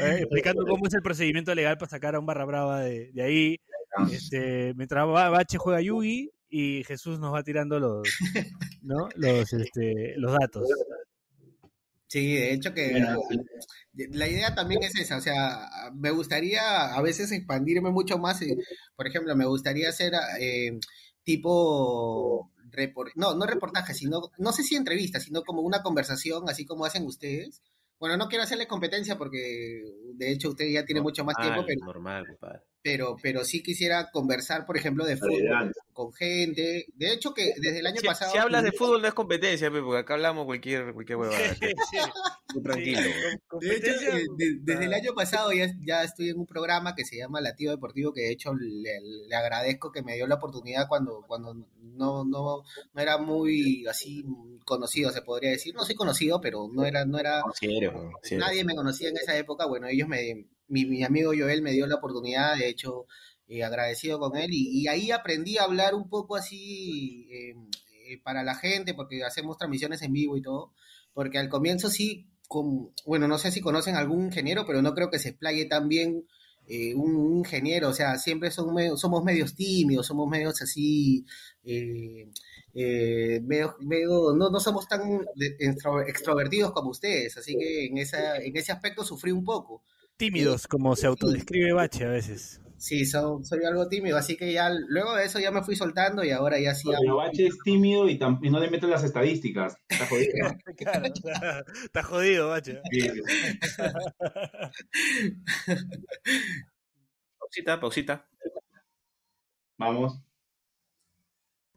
¿eh? 0.04 0.18
explicando 0.20 0.66
cómo 0.68 0.86
es 0.88 0.94
el 0.94 1.02
procedimiento 1.02 1.54
legal 1.56 1.78
para 1.78 1.90
sacar 1.90 2.16
a 2.16 2.20
un 2.20 2.26
barra 2.26 2.46
brava 2.46 2.82
de, 2.82 3.12
de 3.12 3.22
ahí. 3.24 3.60
Este, 4.12 4.74
mientras 4.76 5.06
Ba- 5.08 5.30
Bache 5.30 5.58
juega 5.58 5.82
Yugi 5.82 6.30
y 6.50 6.84
Jesús 6.84 7.18
nos 7.20 7.34
va 7.34 7.44
tirando 7.44 7.80
los, 7.80 8.08
¿no? 8.82 9.10
Los, 9.16 9.52
este, 9.54 10.14
los 10.18 10.34
datos. 10.34 10.70
Sí, 12.16 12.34
de 12.34 12.54
hecho 12.54 12.74
que 12.74 12.94
la 14.10 14.26
idea 14.30 14.56
también 14.56 14.82
es 14.84 14.96
esa, 14.96 15.18
o 15.18 15.22
sea, 15.22 15.68
me 15.94 16.12
gustaría 16.12 16.94
a 16.96 17.02
veces 17.02 17.30
expandirme 17.34 17.90
mucho 17.92 18.18
más, 18.18 18.40
por 18.96 19.06
ejemplo, 19.06 19.36
me 19.36 19.46
gustaría 19.46 19.90
hacer 19.90 20.14
eh, 20.40 20.80
tipo, 21.24 22.54
repor- 22.72 23.12
no, 23.16 23.36
no 23.36 23.46
reportaje, 23.46 23.94
sino, 23.94 24.22
no 24.38 24.54
sé 24.54 24.64
si 24.64 24.76
entrevista, 24.78 25.20
sino 25.20 25.44
como 25.44 25.62
una 25.62 25.84
conversación, 25.84 26.48
así 26.48 26.66
como 26.66 26.86
hacen 26.86 27.06
ustedes. 27.06 27.62
Bueno, 28.00 28.16
no 28.16 28.30
quiero 28.30 28.46
hacerle 28.46 28.66
competencia 28.68 29.18
porque 29.18 29.82
de 30.14 30.32
hecho 30.32 30.52
usted 30.52 30.70
ya 30.70 30.86
tiene 30.86 31.02
mucho 31.02 31.26
más 31.26 31.36
tiempo, 31.36 31.66
pero, 31.68 31.82
normal, 31.86 32.26
compadre. 32.28 32.62
Pero, 32.86 33.16
pero 33.20 33.44
sí 33.44 33.64
quisiera 33.64 34.12
conversar, 34.12 34.64
por 34.64 34.78
ejemplo, 34.78 35.06
de 35.08 35.18
fútbol 35.18 35.42
Adelante. 35.48 35.80
con 35.92 36.14
gente. 36.14 36.86
De 36.94 37.12
hecho 37.14 37.34
que 37.34 37.54
desde 37.58 37.80
el 37.80 37.88
año 37.88 38.00
Si, 38.00 38.06
pasado... 38.06 38.32
si 38.32 38.38
hablas 38.38 38.62
de 38.64 38.72
fútbol 38.74 39.02
no 39.02 39.08
es 39.08 39.14
competencia, 39.16 39.72
pe, 39.72 39.82
porque 39.82 40.02
acá 40.02 40.14
hablamos 40.14 40.46
cualquier, 40.46 40.94
cualquier 40.94 41.18
huevada. 41.18 41.56
Sí, 41.56 42.62
tranquilo. 42.62 43.02
Sí, 43.60 43.68
De 43.68 43.76
hecho, 43.76 43.90
eh, 43.90 44.26
de- 44.38 44.58
desde 44.62 44.86
el 44.86 44.94
año 44.94 45.14
pasado 45.16 45.52
ya, 45.52 45.68
ya 45.84 46.04
estoy 46.04 46.30
en 46.30 46.38
un 46.40 46.46
programa 46.46 46.94
que 46.94 47.06
se 47.06 47.18
llama 47.18 47.42
Latido 47.42 47.72
Deportivo, 47.72 48.14
que 48.14 48.22
de 48.22 48.32
hecho 48.34 48.54
le, 48.54 49.02
le 49.28 49.36
agradezco 49.36 49.92
que 49.92 50.04
me 50.04 50.14
dio 50.16 50.28
la 50.28 50.36
oportunidad 50.36 50.88
cuando, 50.88 51.24
cuando 51.28 51.56
no, 51.82 52.24
no, 52.24 52.62
no 52.94 53.02
era 53.02 53.18
muy 53.18 53.88
así 53.88 54.24
conocido, 54.64 55.10
se 55.12 55.24
podría 55.24 55.50
decir. 55.50 55.74
No 55.74 55.86
soy 55.86 55.96
conocido, 55.96 56.40
pero 56.40 56.70
no 56.72 56.86
era, 56.86 57.04
no 57.04 57.18
era, 57.18 57.40
No, 57.40 57.52
sí 57.60 57.76
eres, 57.78 57.90
weón, 57.96 58.12
sí 58.22 58.36
eres. 58.36 58.46
nadie 58.46 58.64
me 58.64 58.76
conocía 58.76 59.10
en 59.10 59.18
esa 59.18 59.36
época. 59.36 59.66
Bueno, 59.66 59.88
ellos 59.88 60.08
me, 60.08 60.46
mi, 60.68 60.86
mi 60.86 61.04
amigo 61.04 61.32
Joel 61.38 61.62
me 61.62 61.72
dio 61.72 61.88
la 61.88 61.96
oportunidad, 61.96 62.58
de 62.58 62.70
hecho, 62.70 63.08
eh, 63.48 63.64
agradecido 63.64 64.20
con 64.20 64.36
él, 64.38 64.50
y, 64.52 64.88
ahí 64.88 65.12
aprendí 65.12 65.58
a 65.58 65.64
hablar 65.64 65.96
un 65.96 66.10
poco 66.10 66.36
así 66.36 67.28
eh, 67.32 67.56
eh, 68.10 68.20
para 68.24 68.44
la 68.44 68.56
gente, 68.56 68.94
porque 68.94 69.24
hacemos 69.24 69.58
transmisiones 69.58 70.02
en 70.02 70.14
vivo 70.14 70.38
y 70.38 70.42
todo, 70.42 70.74
porque 71.14 71.38
al 71.38 71.50
comienzo 71.50 71.90
sí, 71.90 72.28
con, 72.48 72.92
bueno, 73.06 73.28
no 73.28 73.38
sé 73.38 73.52
si 73.52 73.62
conocen 73.62 73.96
algún 73.96 74.26
ingeniero, 74.26 74.66
pero 74.66 74.82
no 74.82 74.94
creo 74.94 75.10
que 75.10 75.20
se 75.20 75.30
explaye 75.30 75.66
tan 75.66 75.88
bien 75.90 76.26
eh, 76.68 76.94
un, 76.96 77.16
un 77.16 77.38
ingeniero, 77.40 77.90
o 77.90 77.94
sea, 77.94 78.18
siempre 78.18 78.52
son 78.52 78.74
medio- 78.74 78.98
somos 78.98 79.24
medios 79.24 79.56
tímidos, 79.56 80.08
somos 80.08 80.28
medios 80.30 80.62
así, 80.62 81.26
eh, 81.64 83.40
medio, 83.44 83.76
medio- 83.82 84.34
no, 84.36 84.50
no 84.50 84.60
somos 84.60 84.88
tan 84.88 85.02
extrovertidos 86.08 86.72
como 86.74 86.90
ustedes, 86.92 87.38
así 87.38 87.56
que 87.58 87.86
en, 87.88 87.98
esa, 87.98 88.38
en 88.38 88.56
ese 88.58 88.72
aspecto 88.72 89.04
sufrí 89.04 89.32
un 89.32 89.44
poco. 89.44 89.84
Tímidos, 90.18 90.68
como 90.68 90.96
se 90.96 91.08
autodescribe 91.08 91.74
Bache 91.74 92.06
a 92.06 92.10
veces. 92.10 92.62
Sí, 92.78 93.06
so- 93.06 93.40
soy 93.44 93.64
algo 93.66 93.88
tímido, 93.88 94.18
así 94.18 94.36
que 94.38 94.52
ya 94.52 94.70
luego 94.70 95.16
de 95.16 95.26
eso 95.26 95.40
ya 95.40 95.52
me 95.52 95.64
fui 95.64 95.76
soltando 95.76 96.24
y 96.24 96.32
ahora 96.32 96.60
ya 96.60 96.76
sí. 96.76 96.90
Pero. 96.90 97.18
Bache 97.18 97.48
es 97.48 97.58
tímido 97.64 98.10
y, 98.10 98.18
no 98.18 98.60
le 98.60 98.70
mete 98.70 98.88
las 98.88 99.04
estadísticas. 99.04 99.76
Está 99.88 100.06
jodido. 100.08 100.30
Claro, 100.78 101.06
está, 101.06 101.64
está 101.84 102.04
jodido, 102.04 102.50
Bache. 102.50 102.82
Pausita, 107.40 107.80
pausita. 107.80 108.28
Vamos. 109.78 110.20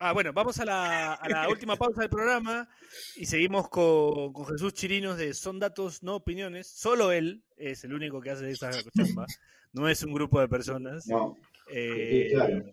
Ah, 0.01 0.13
bueno, 0.13 0.33
vamos 0.33 0.59
a 0.61 0.65
la, 0.65 1.15
a 1.15 1.29
la 1.29 1.49
última 1.49 1.77
pausa 1.77 2.01
del 2.03 2.11
programa 2.11 2.69
y 3.17 3.27
seguimos 3.27 3.69
con, 3.69 4.33
con 4.33 4.47
Jesús 4.47 4.73
Chirinos 4.75 5.19
de 5.19 5.35
Son 5.35 5.59
Datos, 5.59 6.03
No 6.05 6.17
Opiniones. 6.17 6.69
Solo 6.69 7.11
él 7.11 7.43
es 7.57 7.83
el 7.85 7.93
único 7.93 8.21
que 8.21 8.31
hace 8.31 8.49
esa 8.51 8.71
chamba. 8.97 9.27
No 9.73 9.89
es 9.89 10.03
un 10.05 10.13
grupo 10.13 10.41
de 10.41 10.49
personas. 10.49 11.07
No. 11.09 11.37
Eh, 11.71 12.29
quede 12.29 12.31
claro. 12.33 12.65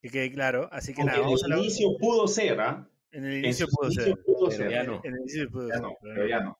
Que 0.00 0.08
quede 0.10 0.32
claro. 0.32 0.68
Así 0.72 0.94
que 0.94 1.02
Aunque 1.02 1.12
nada, 1.12 1.18
en 1.18 1.24
vamos 1.26 1.42
a 1.42 1.46
el 1.46 1.50
la, 1.50 1.58
inicio 1.58 1.96
pudo 1.98 2.26
ser, 2.26 2.60
¿ah? 2.60 2.88
en 3.12 3.24
el 3.26 3.44
inicio 3.44 3.66
pudo 3.68 3.90
ser. 3.90 4.08
inicios 4.08 4.24
pudo 4.24 4.48
pero 4.48 4.56
ser. 4.56 4.70
ya 4.70 4.82
no. 4.84 5.00
En 5.04 5.12
el 5.14 5.20
inicio 5.20 5.50
pudo 5.50 5.68
Ya 5.68 5.74
ser, 5.74 5.82
no, 5.82 5.96
pero 6.00 6.14
pero 6.14 6.26
ya 6.28 6.40
no. 6.40 6.58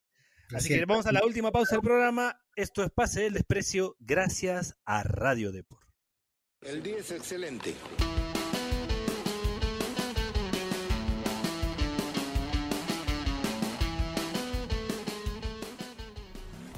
Así 0.53 0.67
Sí. 0.69 0.75
que 0.79 0.85
vamos 0.85 1.05
a 1.07 1.11
la 1.11 1.25
última 1.25 1.51
pausa 1.51 1.75
del 1.75 1.81
programa. 1.81 2.39
Esto 2.55 2.83
es 2.83 2.91
Pase 2.91 3.21
del 3.23 3.33
Desprecio 3.33 3.95
gracias 3.99 4.77
a 4.85 5.01
Radio 5.03 5.51
Deport. 5.51 5.87
El 6.61 6.83
día 6.83 6.97
es 6.99 7.11
excelente. 7.11 7.73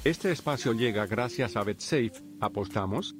Este 0.06 0.30
espacio 0.30 0.72
llega 0.72 1.04
gracias 1.04 1.56
a 1.56 1.64
BetSafe. 1.64 2.12
¿Apostamos? 2.38 3.16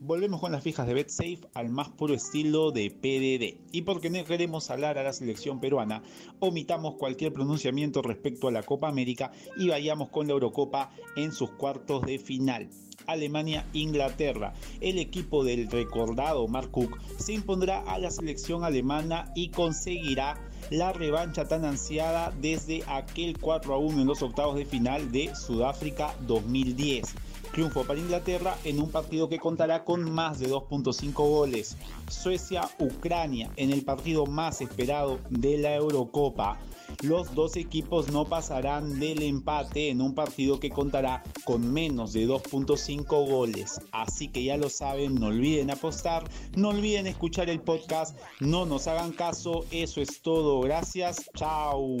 Volvemos 0.00 0.40
con 0.40 0.50
las 0.50 0.62
fijas 0.62 0.86
de 0.86 0.94
BetSafe 0.94 1.40
al 1.52 1.68
más 1.68 1.90
puro 1.90 2.14
estilo 2.14 2.70
de 2.70 2.90
PDD. 2.90 3.60
Y 3.70 3.82
porque 3.82 4.08
no 4.08 4.24
queremos 4.24 4.70
hablar 4.70 4.96
a 4.96 5.02
la 5.02 5.12
selección 5.12 5.60
peruana, 5.60 6.02
omitamos 6.38 6.94
cualquier 6.94 7.34
pronunciamiento 7.34 8.00
respecto 8.00 8.48
a 8.48 8.50
la 8.50 8.62
Copa 8.62 8.88
América 8.88 9.30
y 9.58 9.68
vayamos 9.68 10.08
con 10.08 10.26
la 10.26 10.32
Eurocopa 10.32 10.90
en 11.16 11.32
sus 11.32 11.50
cuartos 11.50 12.00
de 12.06 12.18
final. 12.18 12.70
Alemania-Inglaterra. 13.06 14.54
El 14.80 14.98
equipo 14.98 15.44
del 15.44 15.70
recordado 15.70 16.48
Mark 16.48 16.70
Cook 16.70 16.98
se 17.18 17.34
impondrá 17.34 17.80
a 17.80 17.98
la 17.98 18.10
selección 18.10 18.64
alemana 18.64 19.30
y 19.34 19.50
conseguirá 19.50 20.40
la 20.70 20.92
revancha 20.92 21.46
tan 21.46 21.64
ansiada 21.64 22.32
desde 22.40 22.82
aquel 22.86 23.38
4 23.38 23.74
a 23.74 23.78
1 23.78 24.00
en 24.00 24.06
los 24.06 24.22
octavos 24.22 24.56
de 24.56 24.64
final 24.64 25.12
de 25.12 25.34
Sudáfrica 25.34 26.14
2010. 26.26 27.14
Triunfo 27.52 27.84
para 27.84 27.98
Inglaterra 27.98 28.56
en 28.64 28.80
un 28.80 28.90
partido 28.90 29.28
que 29.28 29.38
contará 29.38 29.84
con 29.84 30.10
más 30.10 30.38
de 30.38 30.48
2.5 30.48 31.12
goles. 31.14 31.76
Suecia-Ucrania 32.08 33.50
en 33.56 33.70
el 33.70 33.82
partido 33.82 34.26
más 34.26 34.60
esperado 34.60 35.18
de 35.30 35.58
la 35.58 35.74
Eurocopa. 35.74 36.58
Los 37.02 37.34
dos 37.34 37.56
equipos 37.56 38.10
no 38.10 38.24
pasarán 38.24 39.00
del 39.00 39.22
empate 39.22 39.90
en 39.90 40.00
un 40.00 40.14
partido 40.14 40.60
que 40.60 40.70
contará 40.70 41.22
con 41.44 41.72
menos 41.72 42.12
de 42.12 42.26
2.5 42.26 43.28
goles. 43.28 43.80
Así 43.92 44.28
que 44.28 44.44
ya 44.44 44.56
lo 44.56 44.70
saben, 44.70 45.14
no 45.16 45.26
olviden 45.26 45.70
apostar, 45.70 46.28
no 46.56 46.68
olviden 46.68 47.06
escuchar 47.06 47.50
el 47.50 47.60
podcast, 47.60 48.16
no 48.40 48.66
nos 48.66 48.86
hagan 48.86 49.12
caso, 49.12 49.64
eso 49.70 50.00
es 50.00 50.22
todo, 50.22 50.60
gracias, 50.60 51.28
chao. 51.34 51.96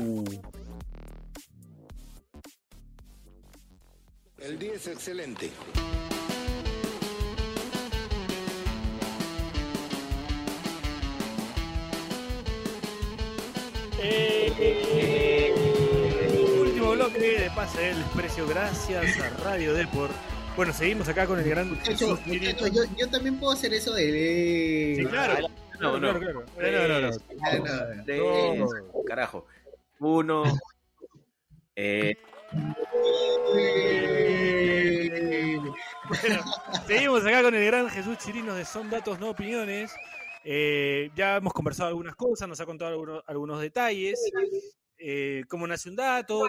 El 4.46 4.60
día 4.60 4.74
es 4.74 4.86
excelente. 4.86 5.50
Último 16.60 16.92
bloque 16.92 17.18
de 17.18 17.50
Pase 17.56 17.80
del 17.80 17.98
Desprecio, 17.98 18.46
gracias 18.46 19.18
a 19.18 19.30
Radio 19.42 19.74
Deport. 19.74 20.12
Bueno, 20.54 20.72
seguimos 20.72 21.08
acá 21.08 21.26
con 21.26 21.40
el 21.40 21.50
gran 21.50 21.68
muchacho, 21.68 22.16
yo, 22.24 22.84
yo 22.96 23.10
también 23.10 23.40
puedo 23.40 23.52
hacer 23.52 23.74
eso 23.74 23.94
de... 23.94 24.94
Sí, 24.96 25.06
claro. 25.06 25.48
No, 25.80 25.98
no. 25.98 26.20
Claro, 26.20 26.20
claro. 26.20 26.44
No, 26.56 26.88
no, 26.88 27.00
no. 27.00 27.10
No. 27.10 28.04
Tres, 28.04 28.58
No. 28.60 29.02
Carajo. 29.04 29.44
Uno. 29.98 30.44
Eh, 31.74 32.16
Bueno, 36.08 36.44
seguimos 36.86 37.26
acá 37.26 37.42
con 37.42 37.54
el 37.54 37.66
gran 37.66 37.88
Jesús 37.88 38.18
Chirino 38.18 38.54
de 38.54 38.64
Son 38.64 38.88
Datos 38.88 39.18
No 39.18 39.30
Opiniones. 39.30 39.92
Eh, 40.44 41.10
ya 41.16 41.36
hemos 41.36 41.52
conversado 41.52 41.88
algunas 41.88 42.14
cosas, 42.14 42.48
nos 42.48 42.60
ha 42.60 42.66
contado 42.66 43.22
algunos, 43.26 43.60
detalles. 43.60 44.20
Eh, 44.98 45.42
cómo 45.48 45.66
nace 45.66 45.88
un 45.88 45.96
dato. 45.96 46.46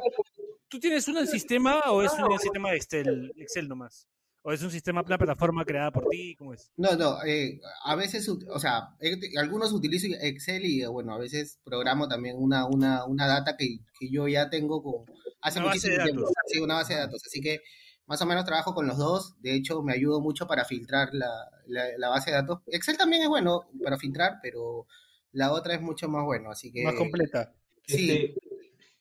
¿Tú 0.68 0.80
tienes 0.80 1.08
un 1.08 1.26
sistema 1.26 1.80
o 1.88 2.04
es 2.04 2.12
un 2.14 2.38
sistema 2.38 2.70
de 2.70 2.78
Excel, 2.78 3.34
Excel 3.38 3.68
nomás? 3.68 4.08
¿O 4.44 4.52
es 4.52 4.62
un 4.62 4.70
sistema, 4.70 5.02
una 5.02 5.18
plataforma 5.18 5.66
creada 5.66 5.92
por 5.92 6.08
ti? 6.08 6.36
¿Cómo 6.36 6.54
es? 6.54 6.72
No, 6.78 6.96
no, 6.96 7.24
eh, 7.26 7.60
a 7.84 7.96
veces, 7.96 8.30
o 8.30 8.60
sea, 8.60 8.96
algunos 9.40 9.74
utilizo 9.74 10.08
Excel 10.22 10.66
y 10.66 10.86
bueno, 10.86 11.14
a 11.14 11.18
veces 11.18 11.60
programo 11.64 12.08
también 12.08 12.36
una, 12.38 12.66
una, 12.66 13.06
una 13.06 13.28
data 13.28 13.58
que, 13.58 13.80
que 14.00 14.10
yo 14.10 14.28
ya 14.28 14.50
tengo 14.50 14.84
con, 14.84 15.06
hace 15.42 15.60
Una 15.60 15.68
base 15.70 15.90
muchísimo 15.90 15.98
de 15.98 16.04
tiempo, 16.04 16.22
datos. 16.22 16.34
sí, 16.48 16.60
una 16.60 16.76
base 16.76 16.94
de 16.94 17.00
datos, 17.00 17.22
así 17.26 17.42
que 17.42 17.62
más 18.06 18.22
o 18.22 18.26
menos 18.26 18.46
trabajo 18.46 18.74
con 18.74 18.88
los 18.88 18.98
dos, 18.98 19.36
de 19.42 19.56
hecho 19.56 19.82
me 19.84 19.94
ayuda 19.94 20.20
mucho 20.20 20.48
para 20.48 20.66
filtrar 20.66 21.10
la, 21.14 21.28
la, 21.68 21.86
la 21.98 22.10
base 22.10 22.32
de 22.32 22.38
datos. 22.38 22.60
Excel 22.68 22.98
también 22.98 23.24
es 23.24 23.30
bueno 23.30 23.70
para 23.84 23.98
filtrar, 23.98 24.40
pero 24.42 24.88
la 25.34 25.52
otra 25.54 25.76
es 25.76 25.82
mucho 25.82 26.08
más 26.10 26.24
bueno, 26.26 26.50
así 26.52 26.72
que... 26.72 26.84
Más 26.84 26.96
completa. 26.96 27.54
Sí, 27.86 28.10
Este, 28.10 28.36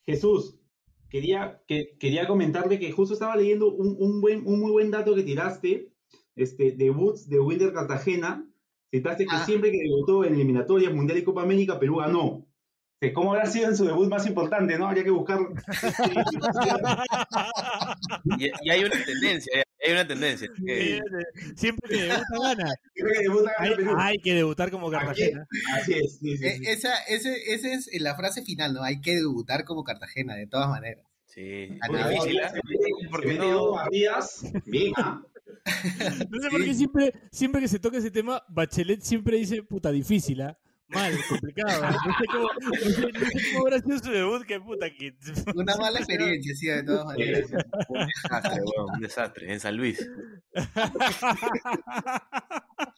Jesús, 0.04 0.56
quería, 1.08 1.62
que, 1.66 1.96
quería 1.98 2.26
comentarle 2.26 2.78
que 2.78 2.92
justo 2.92 3.14
estaba 3.14 3.36
leyendo 3.36 3.72
un, 3.72 3.96
un 3.98 4.20
buen, 4.20 4.46
un 4.46 4.60
muy 4.60 4.70
buen 4.72 4.90
dato 4.90 5.14
que 5.14 5.22
tiraste, 5.22 5.92
este, 6.34 6.72
debuts 6.72 7.28
de 7.28 7.40
Wilder 7.40 7.72
Cartagena. 7.72 8.48
Citaste 8.90 9.24
que 9.24 9.34
Ah. 9.36 9.44
siempre 9.44 9.70
que 9.72 9.78
debutó 9.78 10.24
en 10.24 10.34
eliminatorias 10.34 10.92
Mundial 10.92 11.18
y 11.18 11.24
Copa 11.24 11.42
América, 11.42 11.78
Perú 11.78 11.96
ganó. 11.96 12.45
¿Cómo 13.14 13.32
habrá 13.34 13.46
sido 13.46 13.68
en 13.68 13.76
su 13.76 13.84
debut 13.84 14.08
más 14.08 14.26
importante, 14.26 14.78
no? 14.78 14.86
Habría 14.88 15.04
que 15.04 15.10
buscar. 15.10 15.38
y, 18.38 18.46
y 18.62 18.70
hay 18.70 18.84
una 18.84 19.04
tendencia, 19.04 19.62
hay 19.84 19.92
una 19.92 20.06
tendencia. 20.06 20.48
que- 20.64 21.00
Siempre 21.56 21.88
que 21.90 22.02
debuta 22.02 22.24
gana. 22.42 22.74
Siempre 22.94 23.16
que 23.16 23.22
debuta 23.22 23.50
Hay, 23.58 23.70
gana 23.70 23.76
Perú. 23.76 23.94
hay 23.98 24.18
que 24.18 24.34
debutar 24.34 24.70
como 24.70 24.90
Cartagena. 24.90 25.46
Así 25.74 25.94
es, 25.94 26.18
sí, 26.18 26.36
sí, 26.36 26.46
Eh, 26.46 26.56
sí. 26.58 26.64
esa, 26.68 26.98
ese, 27.08 27.54
ese 27.54 27.74
es 27.74 27.88
la 28.00 28.14
frase 28.16 28.42
final, 28.42 28.74
¿no? 28.74 28.82
Hay 28.82 29.00
que 29.00 29.14
debutar 29.14 29.64
como 29.64 29.84
Cartagena, 29.84 30.34
de 30.34 30.46
todas 30.46 30.68
maneras. 30.68 31.04
Sí, 31.26 31.68
mete- 31.90 33.08
Porque 33.10 33.34
no- 33.34 33.76
bien, 33.90 34.92
¿ah? 34.96 35.22
No 36.30 36.40
sé 36.40 36.48
por 36.50 36.64
qué 36.64 36.74
siempre, 36.74 37.12
siempre 37.30 37.60
que 37.60 37.68
se 37.68 37.78
toca 37.78 37.98
ese 37.98 38.10
tema, 38.10 38.42
Bachelet 38.48 39.02
siempre 39.02 39.36
dice, 39.36 39.62
puta, 39.62 39.90
difícil, 39.90 40.40
¿ah? 40.40 40.58
Mal, 40.88 41.12
complicado. 41.28 41.82
No 42.06 42.12
sé 42.18 42.24
cómo, 42.30 42.48
no 42.60 42.70
sé, 42.70 43.12
no 43.12 43.20
sé 43.26 43.52
cómo 43.52 43.66
habrá 43.66 43.78
sido 43.80 43.98
su 43.98 44.10
debut, 44.10 44.44
que 44.46 44.60
puta, 44.60 44.88
que... 44.90 45.14
Una 45.56 45.76
mala 45.76 45.98
experiencia, 45.98 46.54
sí, 46.54 46.66
de 46.68 46.82
todas 46.84 47.04
maneras. 47.06 47.50
Un 47.88 48.06
desastre, 48.06 48.60
weón, 48.62 48.94
un 48.94 49.00
desastre. 49.00 49.52
En 49.52 49.60
San 49.60 49.76
Luis. 49.76 50.08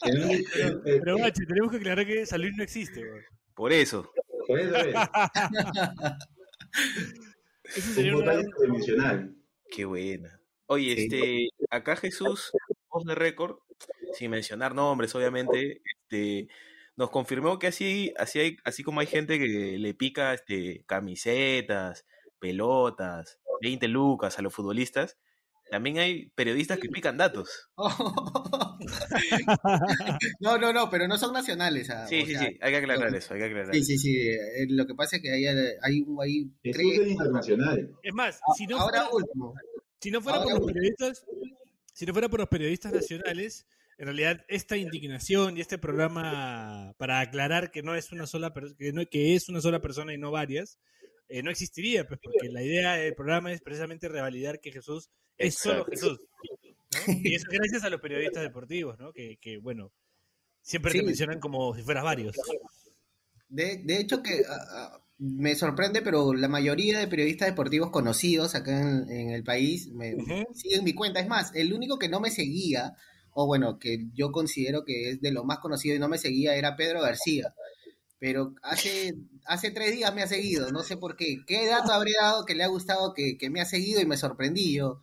Pero, 0.03 0.83
Pero, 0.85 1.19
Bache, 1.19 1.45
tenemos 1.47 1.71
que 1.71 1.77
aclarar 1.79 2.07
que 2.07 2.27
San 2.27 2.41
Luis 2.43 2.55
no 2.57 2.63
existe, 2.63 3.01
weón. 3.03 3.23
Por 3.55 3.73
eso. 3.73 4.11
por 4.47 4.61
eso 4.61 4.77
es, 4.77 4.95
Eso 7.77 7.89
un 7.89 7.95
sería 7.95 8.17
una... 8.17 8.35
dimensional. 8.63 9.35
Qué 9.71 9.85
buena. 9.85 10.41
Oye, 10.67 10.95
Sí. 10.95 11.03
este, 11.03 11.49
acá 11.71 11.97
Jesús, 11.97 12.53
voz 12.89 13.05
de 13.05 13.15
récord, 13.15 13.59
sin 14.15 14.31
mencionar 14.31 14.75
nombres, 14.75 15.15
obviamente, 15.15 15.81
este, 16.03 16.49
nos 16.99 17.11
confirmó 17.11 17.59
que 17.61 17.69
así, 17.69 18.13
así 18.19 18.41
hay, 18.41 18.57
así 18.65 18.83
como 18.83 19.01
hay 19.01 19.07
gente 19.07 19.39
que 19.39 19.79
le 19.79 19.95
pica 19.95 20.35
este, 20.35 20.83
camisetas, 20.87 22.05
pelotas, 22.41 23.39
20 23.63 23.87
lucas 23.89 24.39
a 24.39 24.43
los 24.43 24.53
futbolistas, 24.53 25.17
también 25.71 25.99
hay 25.99 26.31
periodistas 26.31 26.79
que 26.79 26.89
pican 26.89 27.17
datos. 27.17 27.71
no, 30.41 30.59
no, 30.59 30.73
no, 30.73 30.91
pero 30.91 31.07
no 31.09 31.19
son 31.19 31.33
nacionales. 31.33 31.91
ah, 31.91 32.07
Sí, 32.07 32.23
o 32.23 32.27
sí, 32.27 32.33
sea, 32.33 32.41
sí, 32.41 32.59
hay 32.61 32.71
que 32.73 32.77
aclarar 32.79 33.15
eso, 33.15 33.35
hay 33.35 33.41
que 33.41 33.47
aclarar. 33.47 33.75
Sí, 33.75 33.85
sí, 33.85 33.99
sí. 33.99 34.17
eh, 34.29 34.67
Lo 34.71 34.87
que 34.87 34.95
pasa 34.95 35.17
es 35.17 35.23
que 35.23 35.33
hay, 35.33 35.47
hay, 35.47 35.67
hay 35.83 36.05
tres- 36.63 36.77
es 37.01 37.09
internacional. 37.09 37.91
Es 38.03 38.15
más, 38.15 38.41
si 38.57 38.67
no 38.67 38.79
Ahora 38.79 39.07
fuera, 39.09 39.15
último. 39.15 39.55
si 40.01 40.11
no 40.11 40.21
fuera 40.21 40.43
por 40.43 40.53
los 40.53 40.67
periodistas, 40.67 41.25
si 41.93 42.07
no 42.07 42.13
fuera 42.13 42.29
por 42.29 42.41
los 42.41 42.49
periodistas 42.49 42.93
nacionales, 42.93 43.67
en 43.99 44.07
realidad 44.07 44.45
esta 44.49 44.77
indignación 44.77 45.59
y 45.59 45.61
este 45.61 45.77
programa 45.77 46.95
para 46.99 47.21
aclarar 47.21 47.71
que 47.71 47.83
no 47.83 47.95
es 47.97 48.13
una 48.13 48.27
sola 48.27 48.55
que 48.79 48.93
no 48.93 49.05
que 49.07 49.35
es 49.35 49.49
una 49.49 49.61
sola 49.61 49.83
persona 49.83 50.15
y 50.15 50.19
no 50.19 50.31
varias, 50.31 50.79
eh, 51.29 51.43
no 51.43 51.51
existiría, 51.51 52.07
pues 52.07 52.21
porque 52.23 52.49
la 52.49 52.63
idea 52.63 52.95
del 52.95 53.15
programa 53.15 53.53
es 53.53 53.61
precisamente 53.61 54.09
revalidar 54.09 54.61
que 54.61 54.73
Jesús 54.73 55.11
es 55.37 55.57
solo 55.57 55.81
Exacto. 55.81 55.91
Jesús. 55.91 56.21
¿no? 57.09 57.13
Y 57.23 57.35
eso 57.35 57.47
es 57.51 57.59
gracias 57.59 57.85
a 57.85 57.91
los 57.91 58.01
periodistas 58.01 58.43
deportivos, 58.43 58.99
¿no? 58.99 59.13
Que, 59.13 59.37
que, 59.41 59.59
bueno, 59.59 59.93
siempre 60.63 60.93
te 60.93 60.99
Sí. 60.99 61.05
mencionan 61.05 61.41
como 61.41 61.75
si 61.75 61.83
fueras 61.83 62.05
varios. 62.05 62.37
De, 63.49 63.83
de 63.85 63.99
hecho 63.99 64.23
que 64.23 64.43
ah, 64.49 64.67
ah, 64.71 65.05
me 65.19 65.55
sorprende, 65.55 66.03
pero 66.03 66.33
la 66.35 66.49
mayoría 66.49 66.99
de 66.99 67.09
periodistas 67.09 67.49
deportivos 67.49 67.91
conocidos 67.91 68.55
acá 68.55 68.81
en, 68.81 69.11
en 69.11 69.31
el 69.31 69.43
país 69.43 69.89
me 69.89 70.15
Ujú. 70.15 70.55
siguen 70.55 70.85
mi 70.85 70.95
cuenta. 70.95 71.21
Es 71.21 71.29
más, 71.29 71.55
el 71.55 71.73
único 71.73 71.99
que 71.99 72.09
no 72.09 72.21
me 72.21 72.31
seguía, 72.31 72.95
o 73.41 73.47
bueno, 73.47 73.79
que 73.79 74.07
yo 74.15 74.33
considero 74.33 74.85
que 74.85 75.11
es 75.11 75.21
de 75.21 75.31
lo 75.31 75.45
más 75.45 75.59
conocido 75.61 75.95
y 75.95 76.01
no 76.01 76.09
me 76.09 76.19
seguía, 76.19 76.57
era 76.57 76.75
Pedro 76.77 77.01
García. 77.03 77.55
Pero 78.21 78.55
hace, 78.63 79.15
hace 79.47 79.71
tres 79.71 79.93
días 79.95 80.13
me 80.13 80.23
ha 80.23 80.27
seguido, 80.27 80.73
no 80.73 80.83
sé 80.83 80.97
por 80.97 81.15
qué. 81.17 81.37
¿Qué 81.47 81.69
dato 81.69 81.93
habría 81.93 82.17
dado 82.21 82.45
que 82.45 82.57
le 82.57 82.65
ha 82.65 82.67
gustado 82.67 83.15
que, 83.15 83.37
que 83.39 83.49
me 83.49 83.61
ha 83.61 83.65
seguido 83.65 84.01
y 84.01 84.07
me 84.07 84.17
sorprendí 84.17 84.75
yo? 84.75 85.03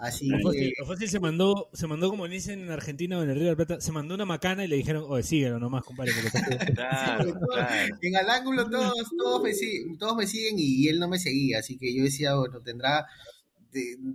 Así 0.00 0.28
Lo 0.28 0.38
que... 0.38 0.42
fácil, 0.42 0.72
lo 0.80 0.86
fácil 0.86 1.08
se 1.08 1.20
mandó, 1.20 1.68
se 1.72 1.86
mandó 1.86 2.10
como 2.10 2.26
dicen 2.26 2.60
en 2.60 2.70
Argentina 2.70 3.18
o 3.18 3.22
en 3.22 3.30
el 3.30 3.36
Río 3.36 3.44
de 3.44 3.50
la 3.52 3.56
Plata, 3.56 3.80
se 3.80 3.92
mandó 3.92 4.16
una 4.16 4.24
macana 4.24 4.64
y 4.64 4.68
le 4.68 4.76
dijeron, 4.76 5.04
oye, 5.06 5.22
síguelo 5.22 5.60
nomás, 5.60 5.84
compadre. 5.84 6.12
porque 6.12 6.74
Claro, 6.74 7.34
claro. 7.48 7.96
En 8.02 8.16
al 8.16 8.28
ángulo 8.30 8.68
todos, 8.68 8.94
todos, 9.16 9.42
me 9.42 9.54
siguen, 9.54 9.96
todos 9.96 10.16
me 10.16 10.26
siguen 10.26 10.56
y 10.58 10.88
él 10.88 10.98
no 10.98 11.06
me 11.08 11.20
seguía, 11.20 11.60
así 11.60 11.78
que 11.78 11.94
yo 11.94 12.02
decía, 12.02 12.34
bueno, 12.34 12.60
tendrá, 12.62 13.06
te- 13.06 13.35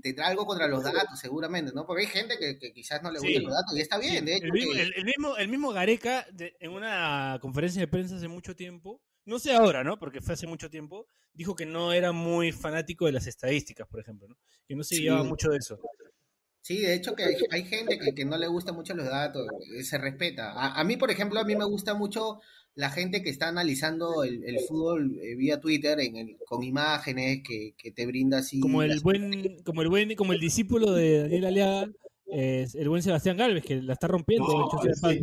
tendrá 0.02 0.28
algo 0.28 0.46
contra 0.46 0.68
los 0.68 0.84
datos 0.84 1.20
seguramente, 1.20 1.72
¿no? 1.74 1.86
Porque 1.86 2.04
hay 2.04 2.08
gente 2.10 2.38
que, 2.40 2.58
que 2.60 2.74
quizás 2.74 3.02
no 3.04 3.12
le 3.12 3.20
Sí. 3.20 3.28
gustan 3.28 3.44
los 3.44 3.54
datos 3.54 3.78
y 3.78 3.82
está 3.82 3.98
bien, 4.00 4.26
de 4.26 4.36
hecho. 4.36 4.46
el, 4.46 4.52
mismo, 4.52 4.74
que- 4.74 4.82
el- 4.82 4.94
el 4.96 5.06
mismo, 5.06 5.38
el 5.38 5.48
mismo 5.48 5.72
Gareca, 5.72 6.26
de- 6.32 6.56
en 6.60 6.72
una 6.72 7.38
conferencia 7.42 7.80
de 7.82 7.88
prensa 7.88 8.16
hace 8.16 8.28
mucho 8.28 8.56
tiempo, 8.56 9.02
no 9.26 9.40
sé 9.40 9.54
ahora, 9.54 9.84
¿no? 9.84 10.00
Porque 10.00 10.22
fue 10.22 10.34
hace 10.34 10.48
mucho 10.48 10.70
tiempo, 10.70 11.08
dijo 11.34 11.56
que 11.56 11.66
no 11.66 11.94
era 11.94 12.12
muy 12.12 12.52
fanático 12.52 13.06
de 13.06 13.12
las 13.14 13.28
estadísticas, 13.28 13.88
por 13.88 14.00
ejemplo, 14.00 14.28
¿no? 14.28 14.36
Que 14.68 14.76
no 14.76 14.84
se 14.84 14.96
Sí. 14.96 15.04
llevaba 15.04 15.24
mucho 15.24 15.50
de 15.50 15.58
eso. 15.58 15.80
Sí, 16.64 16.78
de 16.80 16.94
hecho 16.94 17.16
que 17.16 17.24
hay, 17.24 17.36
hay 17.50 17.64
gente 17.66 17.98
que, 17.98 18.14
que 18.14 18.24
no 18.26 18.38
le 18.38 18.48
gusta 18.48 18.72
mucho 18.72 18.94
los 18.94 19.08
datos, 19.08 19.48
eh, 19.76 19.84
se 19.84 19.98
respeta. 19.98 20.52
A, 20.52 20.80
a 20.80 20.84
mí, 20.84 20.96
por 20.96 21.10
ejemplo, 21.10 21.40
a 21.40 21.44
mí 21.44 21.56
me 21.56 21.66
gusta 21.66 21.96
mucho 21.96 22.40
la 22.76 22.90
gente 22.90 23.22
que 23.22 23.30
está 23.30 23.48
analizando 23.50 24.24
el, 24.24 24.44
el 24.46 24.60
fútbol 24.68 25.20
eh, 25.22 25.36
vía 25.36 25.60
Twitter 25.60 26.00
en 26.00 26.16
el- 26.16 26.38
con 26.46 26.64
imágenes 26.64 27.42
que, 27.48 27.74
que 27.78 27.92
te 27.92 28.06
brinda 28.06 28.40
así. 28.40 28.60
Como 28.60 28.82
el 28.84 29.00
buen, 29.02 29.62
como 29.64 29.82
el 29.82 29.90
buen, 29.90 30.16
como 30.16 30.34
el 30.34 30.40
discípulo 30.40 30.94
de 30.94 31.20
Daniel 31.24 31.46
Aliaga, 31.46 31.90
el 32.32 32.90
buen 32.90 33.02
Sebastián 33.04 33.38
Galvez, 33.38 33.64
que 33.64 33.82
la 33.82 33.94
está 33.94 34.08
rompiendo, 34.08 34.48
No, 34.48 34.70
sí, 34.82 34.90
sí, 34.94 35.22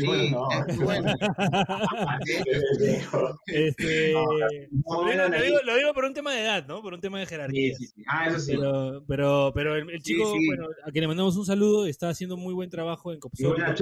Sí, 0.00 0.06
bueno, 0.06 0.46
no. 0.48 0.66
es 0.68 0.78
bueno. 0.78 1.12
Este, 3.46 4.12
No, 4.12 4.24
lo, 4.32 4.48
digo, 4.48 5.16
no, 5.16 5.16
lo 5.16 5.28
no. 5.28 5.42
digo- 5.44 5.58
lo 5.64 5.76
digo 5.76 5.94
por 5.94 6.04
un 6.04 6.14
tema 6.14 6.32
de 6.34 6.40
edad, 6.42 6.66
¿no? 6.66 6.82
Por 6.82 6.94
un 6.94 7.00
tema 7.00 7.18
de 7.20 7.26
jerarquía. 7.26 7.74
Sí, 7.76 7.86
sí, 7.86 7.92
sí. 7.96 8.02
Ah, 8.06 8.28
eso 8.28 8.38
sí. 8.38 8.52
Pero, 8.52 9.04
pero, 9.06 9.52
pero 9.54 9.76
el, 9.76 10.02
chico, 10.02 10.32
sí. 10.32 10.46
bueno, 10.46 10.66
a 10.84 10.90
quien 10.90 11.02
le 11.02 11.08
mandamos 11.08 11.36
un 11.36 11.46
saludo, 11.46 11.86
está 11.86 12.08
haciendo 12.08 12.36
muy 12.36 12.54
buen 12.54 12.70
trabajo 12.70 13.12
en 13.12 13.20
Copsol. 13.20 13.56
día- 13.56 13.74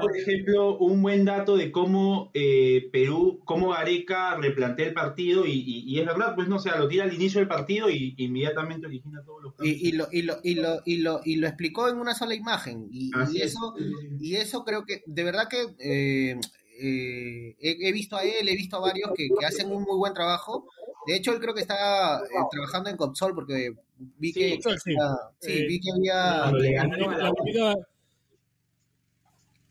por 0.00 0.16
ejemplo, 0.16 0.78
un 0.78 1.02
buen 1.02 1.24
dato 1.24 1.56
de 1.56 1.70
cómo 1.70 2.30
eh, 2.34 2.88
Perú, 2.92 3.40
cómo 3.44 3.70
Gareca 3.70 4.36
replantea 4.36 4.86
el 4.86 4.94
partido 4.94 5.46
y, 5.46 5.52
y- 5.52 5.84
y 5.86 6.00
es 6.00 6.06
verdad, 6.06 6.34
pues 6.34 6.48
no, 6.48 6.56
o 6.56 6.60
sea, 6.60 6.76
lo 6.76 6.88
tira 6.88 7.04
al 7.04 7.14
inicio 7.14 7.40
del 7.40 7.48
partido 7.48 7.90
y 7.90 8.14
inmediatamente 8.18 8.86
origina 8.86 9.22
todos 9.24 9.42
los 9.42 9.54
cambios. 9.54 9.76
Y, 9.78 9.88
y 9.88 9.92
lo, 9.92 10.08
y, 10.12 10.22
lo, 10.22 10.34
y, 10.42 10.54
lo, 10.54 10.80
y, 10.84 10.96
lo, 11.00 11.20
y 11.24 11.36
lo 11.36 11.46
explicó 11.46 11.88
en 11.88 11.98
una 11.98 12.14
sola 12.14 12.34
imagen. 12.34 12.88
Y, 12.92 13.10
es. 13.38 13.52
eso, 13.52 13.74
y 14.20 14.36
eso 14.36 14.64
creo 14.64 14.84
que, 14.84 15.02
de 15.06 15.24
verdad 15.24 15.48
que 15.48 15.62
eh, 15.78 16.36
eh, 16.80 17.56
he, 17.60 17.88
he 17.88 17.92
visto 17.92 18.16
a 18.16 18.22
él, 18.22 18.48
he 18.48 18.56
visto 18.56 18.76
a 18.76 18.80
varios 18.80 19.10
que, 19.16 19.28
que 19.38 19.46
hacen 19.46 19.70
un 19.70 19.82
muy 19.82 19.96
buen 19.96 20.14
trabajo. 20.14 20.66
De 21.06 21.16
hecho, 21.16 21.32
él 21.32 21.40
creo 21.40 21.54
que 21.54 21.62
está 21.62 22.18
eh, 22.20 22.22
trabajando 22.50 22.90
en 22.90 22.96
Copsol 22.96 23.34
porque 23.34 23.72
vi 24.18 24.32
Sí, 24.32 24.40
que, 24.40 24.54
Copsol, 24.56 24.78
sí. 24.80 24.94
sí, 25.40 25.52
Eh, 25.52 25.66
vi 25.66 25.80
que 25.80 25.90
había... 25.96 26.40
Cuando 26.42 26.58
le 26.58 26.72
La, 26.74 26.82
ganó 26.82 27.10
a 27.10 27.16
la 27.16 27.24
la 27.24 27.32
única- 27.32 27.74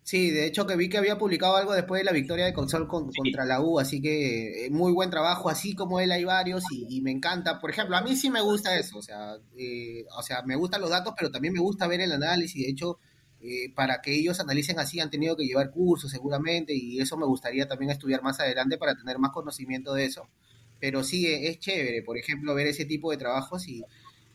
Sí, 0.09 0.31
de 0.31 0.47
hecho 0.47 0.65
que 0.65 0.75
vi 0.75 0.89
que 0.89 0.97
había 0.97 1.19
publicado 1.19 1.55
algo 1.55 1.73
después 1.73 1.99
de 2.01 2.05
la 2.05 2.11
victoria 2.11 2.45
de 2.45 2.53
Consol 2.53 2.87
con- 2.87 3.11
contra 3.13 3.45
la 3.45 3.61
U, 3.61 3.79
así 3.79 4.01
que 4.01 4.65
eh, 4.65 4.69
muy 4.71 4.91
buen 4.91 5.11
trabajo, 5.11 5.49
así 5.49 5.75
como 5.75 5.99
él 5.99 6.11
hay 6.11 6.23
varios 6.23 6.63
y, 6.71 6.87
y 6.97 7.01
me 7.01 7.11
encanta. 7.11 7.59
Por 7.59 7.69
ejemplo, 7.69 7.95
a 7.95 8.01
mí 8.01 8.15
sí 8.15 8.31
me 8.31 8.41
gusta 8.41 8.75
eso, 8.79 8.97
o 8.97 9.01
sea, 9.03 9.35
eh, 9.55 10.05
o 10.17 10.23
sea, 10.23 10.41
me 10.41 10.55
gustan 10.55 10.81
los 10.81 10.89
datos, 10.89 11.13
pero 11.15 11.29
también 11.29 11.53
me 11.53 11.59
gusta 11.59 11.85
ver 11.87 12.01
el 12.01 12.11
análisis. 12.11 12.63
De 12.65 12.71
hecho, 12.71 12.97
eh, 13.39 13.71
para 13.75 14.01
que 14.01 14.15
ellos 14.15 14.39
analicen 14.39 14.79
así 14.79 14.99
han 14.99 15.11
tenido 15.11 15.35
que 15.37 15.45
llevar 15.45 15.69
cursos 15.69 16.09
seguramente 16.09 16.73
y 16.73 16.99
eso 16.99 17.15
me 17.15 17.27
gustaría 17.27 17.67
también 17.67 17.91
estudiar 17.91 18.23
más 18.23 18.39
adelante 18.39 18.79
para 18.79 18.95
tener 18.95 19.19
más 19.19 19.31
conocimiento 19.31 19.93
de 19.93 20.05
eso. 20.05 20.27
Pero 20.79 21.03
sí, 21.03 21.27
eh, 21.27 21.49
es 21.49 21.59
chévere, 21.59 22.01
por 22.01 22.17
ejemplo, 22.17 22.55
ver 22.55 22.65
ese 22.67 22.85
tipo 22.85 23.11
de 23.11 23.17
trabajos 23.17 23.67
y, 23.67 23.83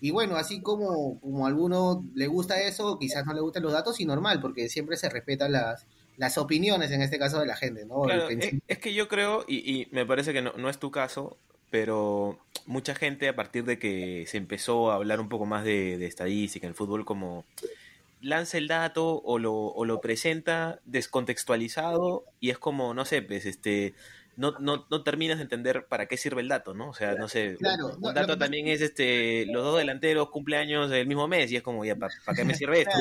y 0.05 0.11
bueno, 0.11 0.37
así 0.37 0.61
como, 0.61 1.19
como 1.19 1.47
a 1.47 1.49
alguno 1.49 2.05
le 2.15 2.27
gusta 2.27 2.61
eso, 2.61 2.99
quizás 2.99 3.25
no 3.25 3.33
le 3.33 3.41
gusten 3.41 3.63
los 3.63 3.73
datos 3.73 4.01
y 4.01 4.05
normal, 4.05 4.39
porque 4.39 4.69
siempre 4.69 4.99
se 4.99 5.09
respetan 5.09 5.53
las, 5.53 5.87
las 6.19 6.37
opiniones, 6.37 6.91
en 6.91 7.01
este 7.01 7.19
caso 7.19 7.41
de 7.41 7.47
la 7.47 7.57
gente, 7.57 7.87
¿no? 7.87 8.03
Claro, 8.03 8.29
es, 8.29 8.79
que 8.81 8.93
yo 8.93 9.09
creo, 9.09 9.47
y, 9.49 9.61
y 9.61 9.89
me 9.93 10.05
parece 10.05 10.35
que 10.35 10.43
no, 10.43 10.53
no 10.59 10.69
es 10.69 10.77
tu 10.77 10.91
caso, 10.91 11.39
pero 11.71 12.39
mucha 12.67 12.95
gente 12.95 13.31
a 13.31 13.35
partir 13.35 13.65
de 13.65 13.79
que 13.79 14.27
se 14.27 14.37
empezó 14.37 14.93
a 14.93 14.97
hablar 14.97 15.21
un 15.21 15.31
poco 15.31 15.47
más 15.47 15.65
de, 15.65 15.97
de 15.97 16.05
estadística 16.05 16.67
en 16.67 16.73
el 16.73 16.77
fútbol, 16.77 17.07
como 17.07 17.47
lanza 18.21 18.59
el 18.59 18.69
dato 18.69 19.23
o 19.25 19.39
lo, 19.39 19.55
o 19.55 19.87
lo 19.87 20.03
presenta 20.03 20.81
descontextualizado 20.85 22.27
y 22.41 22.51
es 22.51 22.59
como, 22.59 22.93
no 22.93 23.07
sé, 23.07 23.23
pues 23.23 23.47
este... 23.47 23.95
No, 24.37 24.53
no, 24.59 24.87
no 24.91 25.03
terminas 25.05 25.39
de 25.39 25.45
entender 25.45 25.87
para 25.89 26.07
qué 26.07 26.17
sirve 26.17 26.41
el 26.43 26.49
dato, 26.49 26.75
¿no? 26.75 26.91
O 26.91 26.95
sea, 26.95 27.15
no 27.15 27.29
sé, 27.29 27.57
Claro, 27.59 27.97
un 28.01 28.03
no, 28.03 28.13
dato 28.15 28.37
también 28.39 28.67
es 28.69 28.81
este, 28.81 29.47
los 29.47 29.63
dos 29.65 29.79
delanteros 29.79 30.31
cumpleaños 30.31 30.91
el 30.93 31.07
mismo 31.07 31.29
mes 31.29 31.51
y 31.53 31.57
es 31.57 31.63
como, 31.63 31.85
ya, 31.85 31.97
¿para 31.97 32.13
qué 32.37 32.45
me 32.45 32.55
sirve 32.55 32.81
esto? 32.83 32.99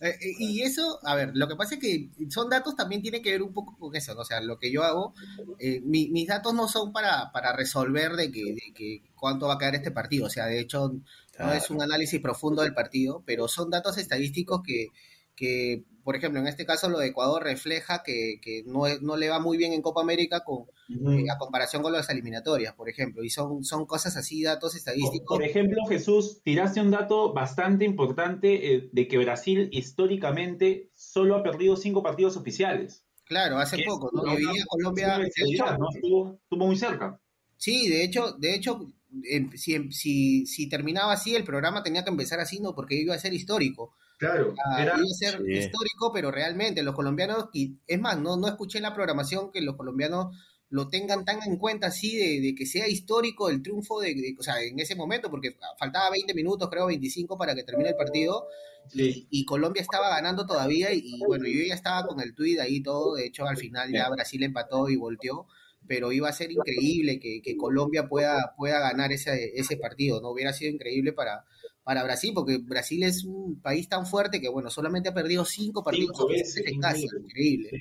Eh, 0.00 0.08
eh, 0.08 0.18
y 0.38 0.62
eso, 0.62 0.98
a 1.06 1.14
ver, 1.14 1.30
lo 1.34 1.48
que 1.48 1.56
pasa 1.56 1.74
es 1.74 1.80
que 1.80 2.08
son 2.30 2.48
datos 2.50 2.74
también 2.76 3.02
tiene 3.02 3.22
que 3.22 3.30
ver 3.32 3.42
un 3.42 3.52
poco 3.52 3.76
con 3.78 3.94
eso, 3.94 4.14
¿no? 4.14 4.22
O 4.22 4.24
sea, 4.24 4.40
lo 4.40 4.58
que 4.58 4.70
yo 4.72 4.82
hago, 4.84 5.14
eh, 5.58 5.80
mi- 5.82 6.08
mis 6.10 6.26
datos 6.28 6.54
no 6.54 6.68
son 6.68 6.92
para, 6.92 7.30
para 7.32 7.52
resolver 7.54 8.12
de 8.12 8.30
que, 8.32 8.42
de 8.54 8.72
que 8.74 9.02
cuánto 9.14 9.46
va 9.48 9.54
a 9.54 9.58
quedar 9.58 9.74
este 9.74 9.90
partido, 9.90 10.26
o 10.26 10.30
sea, 10.30 10.46
de 10.46 10.60
hecho, 10.60 10.92
no 11.38 11.52
es 11.52 11.70
un 11.70 11.82
análisis 11.82 12.20
profundo 12.20 12.62
del 12.62 12.74
partido, 12.74 13.22
pero 13.26 13.48
son 13.48 13.70
datos 13.70 13.98
estadísticos 13.98 14.62
que, 14.64 14.88
que 15.36 15.84
por 16.04 16.14
ejemplo, 16.16 16.40
en 16.40 16.46
este 16.46 16.66
caso 16.66 16.88
lo 16.88 16.98
de 16.98 17.08
Ecuador 17.08 17.42
refleja 17.42 18.02
que, 18.04 18.38
que 18.42 18.62
no, 18.66 18.82
no 19.00 19.16
le 19.16 19.28
va 19.30 19.40
muy 19.40 19.56
bien 19.56 19.72
en 19.72 19.82
Copa 19.82 20.02
América 20.02 20.44
con, 20.44 20.66
eh, 20.88 21.24
a 21.34 21.38
comparación 21.38 21.82
con 21.82 21.92
las 21.92 22.08
eliminatorias, 22.10 22.74
por 22.74 22.88
ejemplo, 22.88 23.24
y 23.24 23.30
son, 23.30 23.64
son 23.64 23.86
cosas 23.86 24.16
así, 24.16 24.42
datos 24.42 24.74
estadísticos. 24.76 25.38
Por 25.38 25.42
ejemplo, 25.42 25.78
Jesús, 25.88 26.42
tiraste 26.44 26.80
un 26.80 26.90
dato 26.90 27.32
bastante 27.32 27.84
importante 27.84 28.74
eh, 28.74 28.88
de 28.92 29.08
que 29.08 29.18
Brasil 29.18 29.68
históricamente 29.72 30.90
solo 30.94 31.36
ha 31.36 31.42
perdido 31.42 31.76
cinco 31.76 32.02
partidos 32.02 32.36
oficiales. 32.36 33.04
Claro, 33.24 33.56
hace 33.58 33.82
poco, 33.84 34.10
¿no? 34.12 34.22
una- 34.22 34.36
Colombia. 34.68 35.18
Estuvo, 35.24 36.34
estuvo 36.42 36.66
muy 36.66 36.76
cerca. 36.76 37.20
Sí, 37.56 37.88
de 37.88 38.04
hecho, 38.04 38.32
de 38.32 38.54
hecho, 38.54 38.92
em, 39.24 39.50
si, 39.56 39.74
em- 39.74 39.90
si, 39.90 40.44
si 40.46 40.68
terminaba 40.68 41.12
así, 41.12 41.34
el 41.34 41.44
programa 41.44 41.82
tenía 41.82 42.04
que 42.04 42.10
empezar 42.10 42.40
así, 42.40 42.60
¿no? 42.60 42.74
Porque 42.74 42.96
iba 42.96 43.14
a 43.14 43.18
ser 43.18 43.32
histórico. 43.32 43.94
Claro, 44.18 44.54
Ah, 44.64 44.82
era, 44.82 44.94
iba 44.96 45.04
a 45.04 45.14
ser 45.14 45.42
Sí. 45.44 45.52
histórico, 45.52 46.12
pero 46.12 46.30
realmente 46.30 46.82
los 46.82 46.94
colombianos, 46.94 47.48
y 47.52 47.78
es 47.86 48.00
más, 48.00 48.18
no, 48.18 48.36
no 48.36 48.46
escuché 48.48 48.78
en 48.78 48.82
la 48.84 48.94
programación 48.94 49.50
que 49.52 49.60
los 49.60 49.76
colombianos 49.76 50.36
lo 50.70 50.88
tengan 50.88 51.24
tan 51.24 51.42
en 51.42 51.56
cuenta 51.58 51.88
así 51.88 52.16
de, 52.16 52.40
de 52.40 52.54
que 52.54 52.66
sea 52.66 52.88
histórico 52.88 53.48
el 53.50 53.62
triunfo 53.62 54.00
de, 54.00 54.14
de- 54.14 54.34
o 54.38 54.42
sea, 54.42 54.60
en 54.62 54.78
ese 54.80 54.94
momento, 54.96 55.30
porque 55.30 55.56
faltaba 55.78 56.10
20 56.10 56.34
minutos, 56.34 56.68
creo 56.70 56.86
25 56.86 57.36
para 57.38 57.54
que 57.54 57.64
termine 57.64 57.90
el 57.90 57.96
partido, 57.96 58.46
sí, 58.88 59.26
y 59.30 59.44
Colombia 59.44 59.82
estaba 59.82 60.08
ganando 60.10 60.46
todavía 60.46 60.92
y, 60.92 61.00
y, 61.04 61.24
bueno, 61.24 61.46
yo 61.46 61.60
ya 61.66 61.74
estaba 61.74 62.06
con 62.06 62.20
el 62.20 62.34
tuit 62.34 62.58
ahí 62.60 62.82
todo, 62.82 63.14
de 63.14 63.26
hecho 63.26 63.46
al 63.46 63.56
final 63.56 63.92
ya 63.92 64.08
Brasil 64.10 64.42
empató 64.42 64.88
y 64.88 64.96
volteó, 64.96 65.46
pero 65.86 66.12
iba 66.12 66.28
a 66.28 66.32
ser 66.32 66.50
increíble 66.52 67.20
que, 67.20 67.40
que 67.42 67.56
Colombia 67.56 68.08
pueda, 68.08 68.54
pueda 68.56 68.80
ganar 68.80 69.12
ese, 69.12 69.52
ese 69.56 69.76
partido, 69.76 70.20
¿no? 70.20 70.30
Hubiera 70.30 70.52
sido 70.52 70.70
increíble 70.72 71.12
para, 71.12 71.44
para 71.84 72.02
Brasil, 72.02 72.32
porque 72.34 72.58
Brasil 72.58 73.02
es 73.04 73.24
un 73.24 73.60
país 73.60 73.88
tan 73.88 74.06
fuerte 74.06 74.40
que 74.40 74.48
bueno, 74.48 74.70
solamente 74.70 75.10
ha 75.10 75.14
perdido 75.14 75.44
cinco 75.44 75.84
partidos 75.84 76.16
Cinco 76.16 76.28
veces, 76.28 76.62
en 76.66 76.80
casa, 76.80 76.98
increíble. 77.22 77.80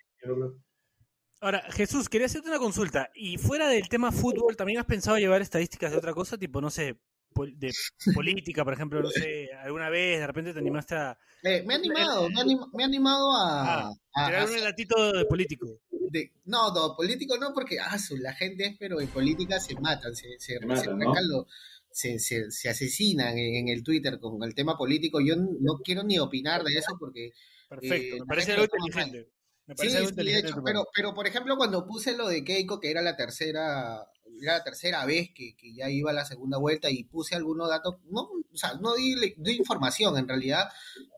Ahora, 1.41 1.62
Jesús, 1.72 2.08
quería 2.08 2.28
hacerte 2.28 2.47
una 2.49 2.60
consulta. 2.60 3.10
Y 3.16 3.38
fuera 3.38 3.68
del 3.68 3.89
tema 3.89 4.12
fútbol, 4.12 4.56
¿también 4.56 4.80
has 4.80 4.86
pensado 4.86 5.18
llevar 5.18 5.41
estadísticas 5.41 5.91
de 5.91 5.97
otra 5.97 6.14
cosa? 6.14 6.38
Tipo, 6.38 6.62
no 6.62 6.70
sé, 6.70 6.97
pol- 7.34 7.54
de 7.58 7.72
política, 8.16 8.64
por 8.64 8.74
ejemplo, 8.74 9.01
no 9.01 9.10
sé, 9.10 9.49
alguna 9.62 9.89
vez 9.89 10.20
de 10.20 10.28
repente 10.28 10.54
te 10.54 10.60
animaste 10.60 10.95
a 10.95 11.18
Eh, 11.43 11.64
me 11.66 11.74
ha 11.74 11.78
animado, 11.78 12.30
me 12.30 12.39
ha, 12.39 12.43
anim- 12.43 12.70
me 12.74 12.84
ha 12.84 12.86
animado 12.86 13.32
a... 13.36 13.82
Ah, 13.88 13.91
a- 14.16 14.26
tirar 14.28 14.41
a- 14.41 14.45
un 14.45 14.54
relatito 14.54 15.12
de 15.12 15.26
político. 15.26 15.68
de- 15.91 16.32
no, 16.45 16.74
no, 16.74 16.95
político 16.95 17.38
no, 17.38 17.54
porque 17.54 17.78
ah, 17.80 17.97
la 18.22 18.34
gente 18.34 18.66
es, 18.68 18.78
pero 18.80 19.01
en 19.01 19.10
política 19.10 19.60
se 19.60 19.76
matan, 19.76 20.16
se, 20.16 20.39
se, 20.39 20.60
Se 20.60 20.66
matan, 20.66 20.84
se 20.84 20.89
¿no? 20.91 20.99
sacan 20.99 21.28
lo- 21.28 21.47
se, 21.94 22.20
se- 22.20 22.52
se 22.52 22.70
asesinan 22.70 23.38
en, 23.38 23.56
en 23.56 23.68
el 23.70 23.84
Twitter 23.84 24.20
con 24.20 24.41
el 24.44 24.54
tema 24.56 24.78
político. 24.78 25.20
Yo 25.22 25.36
no 25.38 25.78
quiero 25.84 26.04
ni 26.04 26.20
opinar 26.20 26.64
de 26.64 26.74
eso 26.78 26.96
porque 27.00 27.32
Perfecto, 27.70 28.16
Eh, 28.16 28.20
me 28.20 28.26
parece 28.28 28.52
algo 28.54 28.66
inteligente. 28.66 29.30
Me 29.66 29.76
Sí, 29.76 29.78
parece 29.78 29.98
sí, 30.00 30.04
inteligente. 30.10 30.48
hecho, 30.50 30.62
pero, 30.94 31.14
por 31.14 31.26
ejemplo, 31.26 31.56
cuando 31.58 31.88
puse 31.88 32.16
lo 32.18 32.28
de 32.28 32.44
Keiko, 32.44 32.80
que 32.80 32.91
era 32.91 33.02
la 33.02 33.16
tercera, 33.16 34.06
era 34.41 34.58
la 34.58 34.64
tercera 34.64 35.06
vez 35.06 35.30
que, 35.34 35.56
que 35.56 35.74
ya 35.74 35.89
iba 35.89 36.12
a 36.12 36.14
la 36.14 36.26
segunda 36.26 36.58
vuelta 36.58 36.89
y 36.91 37.06
puse 37.06 37.36
algunos 37.36 37.70
datos, 37.70 37.96
no, 38.10 38.22
o 38.24 38.58
sea, 38.58 38.74
no 38.76 38.94
di, 38.96 39.16
di 39.38 39.54
información 39.54 40.18
en 40.18 40.28
realidad 40.28 40.70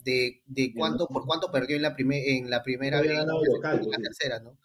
de, 0.04 0.44
de 0.46 0.74
cuánto, 0.76 1.08
por 1.08 1.26
cuánto 1.26 1.52
perdió 1.52 1.76
en 1.76 1.82
la, 1.82 1.96
primer, 1.96 2.22
en 2.28 2.50
la 2.50 2.62
primera 2.64 3.00
Había 3.00 3.12
vez 3.12 3.20
ganado 3.20 3.42
y 3.44 3.54
local, 3.54 3.80
en 3.84 3.90
la 3.90 3.98
pues. 3.98 4.08
tercera, 4.08 4.40
¿no? 4.40 4.58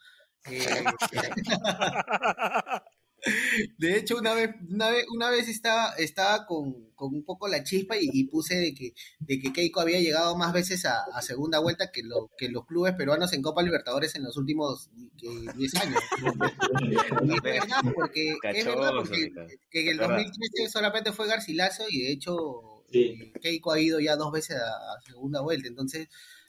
Eh, 0.50 0.84
de 3.78 3.96
hecho, 3.96 4.16
una 4.18 4.34
vez, 4.34 4.50
una 4.68 4.90
vez, 4.90 5.06
una 5.14 5.30
vez 5.30 5.48
estaba, 5.48 5.92
estaba 5.94 6.46
con, 6.46 6.90
con 6.94 7.14
un 7.14 7.24
poco 7.24 7.48
la 7.48 7.62
chispa 7.64 7.96
y, 7.96 8.08
y 8.12 8.24
puse 8.24 8.56
de 8.56 8.74
que, 8.74 8.94
de 9.20 9.38
que 9.40 9.52
Keiko 9.52 9.80
había 9.80 10.00
llegado 10.00 10.36
más 10.36 10.52
veces 10.52 10.84
a, 10.86 11.02
a 11.14 11.22
segunda 11.22 11.58
vuelta 11.60 11.90
que, 11.92 12.02
lo, 12.02 12.30
que 12.36 12.48
los 12.48 12.66
clubes 12.66 12.94
peruanos 12.94 13.32
en 13.32 13.42
Copa 13.42 13.62
Libertadores 13.62 14.14
en 14.14 14.24
los 14.24 14.36
últimos 14.36 14.90
que, 15.18 15.52
10 15.56 15.74
años. 15.76 16.02
Y 17.20 17.32
es 17.34 17.42
verdad, 17.42 17.82
porque, 17.94 18.40
es 18.50 18.64
verdad 18.64 18.92
Cachoso, 18.92 18.94
porque 18.94 19.32
en 19.72 19.88
el 19.88 20.00
Es 20.00 20.08
verdad. 20.08 20.16
2013 20.16 20.68
solamente 20.70 21.12
fue 21.12 21.26
Garcilaso 21.28 21.84
y 21.88 22.02
de 22.02 22.12
hecho 22.12 22.84
Sí. 22.92 23.16
eh, 23.18 23.32
Keiko 23.40 23.72
ha 23.72 23.80
ido 23.80 24.00
ya 24.00 24.16
dos 24.16 24.32
veces 24.32 24.56
a, 24.56 24.68
a 24.94 25.00
segunda 25.06 25.40
vuelta. 25.40 25.68
Entonces, 25.68 26.08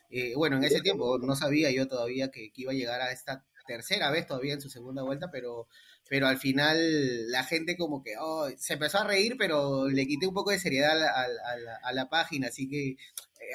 eh, 0.09 0.33
bueno, 0.35 0.57
en 0.57 0.63
ese 0.63 0.81
tiempo 0.81 1.17
no 1.19 1.35
sabía 1.35 1.71
yo 1.71 1.87
todavía 1.87 2.31
que, 2.31 2.51
que 2.51 2.61
iba 2.63 2.71
a 2.71 2.75
llegar 2.75 3.01
a 3.01 3.11
esta 3.11 3.45
tercera 3.67 4.11
vez 4.11 4.25
todavía 4.27 4.53
en 4.53 4.61
su 4.61 4.69
segunda 4.69 5.03
vuelta, 5.03 5.29
pero 5.31 5.67
pero 6.11 6.27
al 6.27 6.37
final 6.37 7.31
la 7.31 7.45
gente 7.45 7.77
como 7.77 8.03
que 8.03 8.11
oh, 8.19 8.49
se 8.57 8.73
empezó 8.73 8.97
a 8.99 9.05
reír, 9.07 9.35
pero 9.39 9.87
le 9.87 10.05
quité 10.05 10.27
un 10.27 10.33
poco 10.33 10.51
de 10.51 10.59
seriedad 10.59 10.91
a 10.91 10.95
la, 10.95 11.07
a 11.07 11.27
la- 11.29 11.41
a 11.53 11.57
la- 11.57 11.79
a 11.83 11.93
la 11.93 12.09
página, 12.09 12.47
así 12.49 12.67
que 12.67 12.89
eh, 12.89 12.97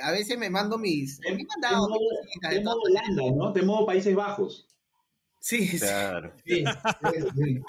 a 0.03 0.11
veces 0.11 0.39
me 0.39 0.49
mando 0.49 0.79
mis... 0.79 1.21
me 1.21 1.29
he 1.35 1.37
De 1.37 1.45
mandado 1.45 1.87
de 2.51 2.61
modo. 2.65 2.81
Holanda, 2.81 3.23
¿no? 3.37 3.53
De 3.53 3.61
modo 3.63 3.85
Países 3.85 4.15
Bajos. 4.15 4.67
Sí, 5.39 5.69
sí. 5.69 5.79
Claro. 5.81 6.33
Sí, 6.47 6.65
sí, 6.65 7.29
sí. 7.45 7.61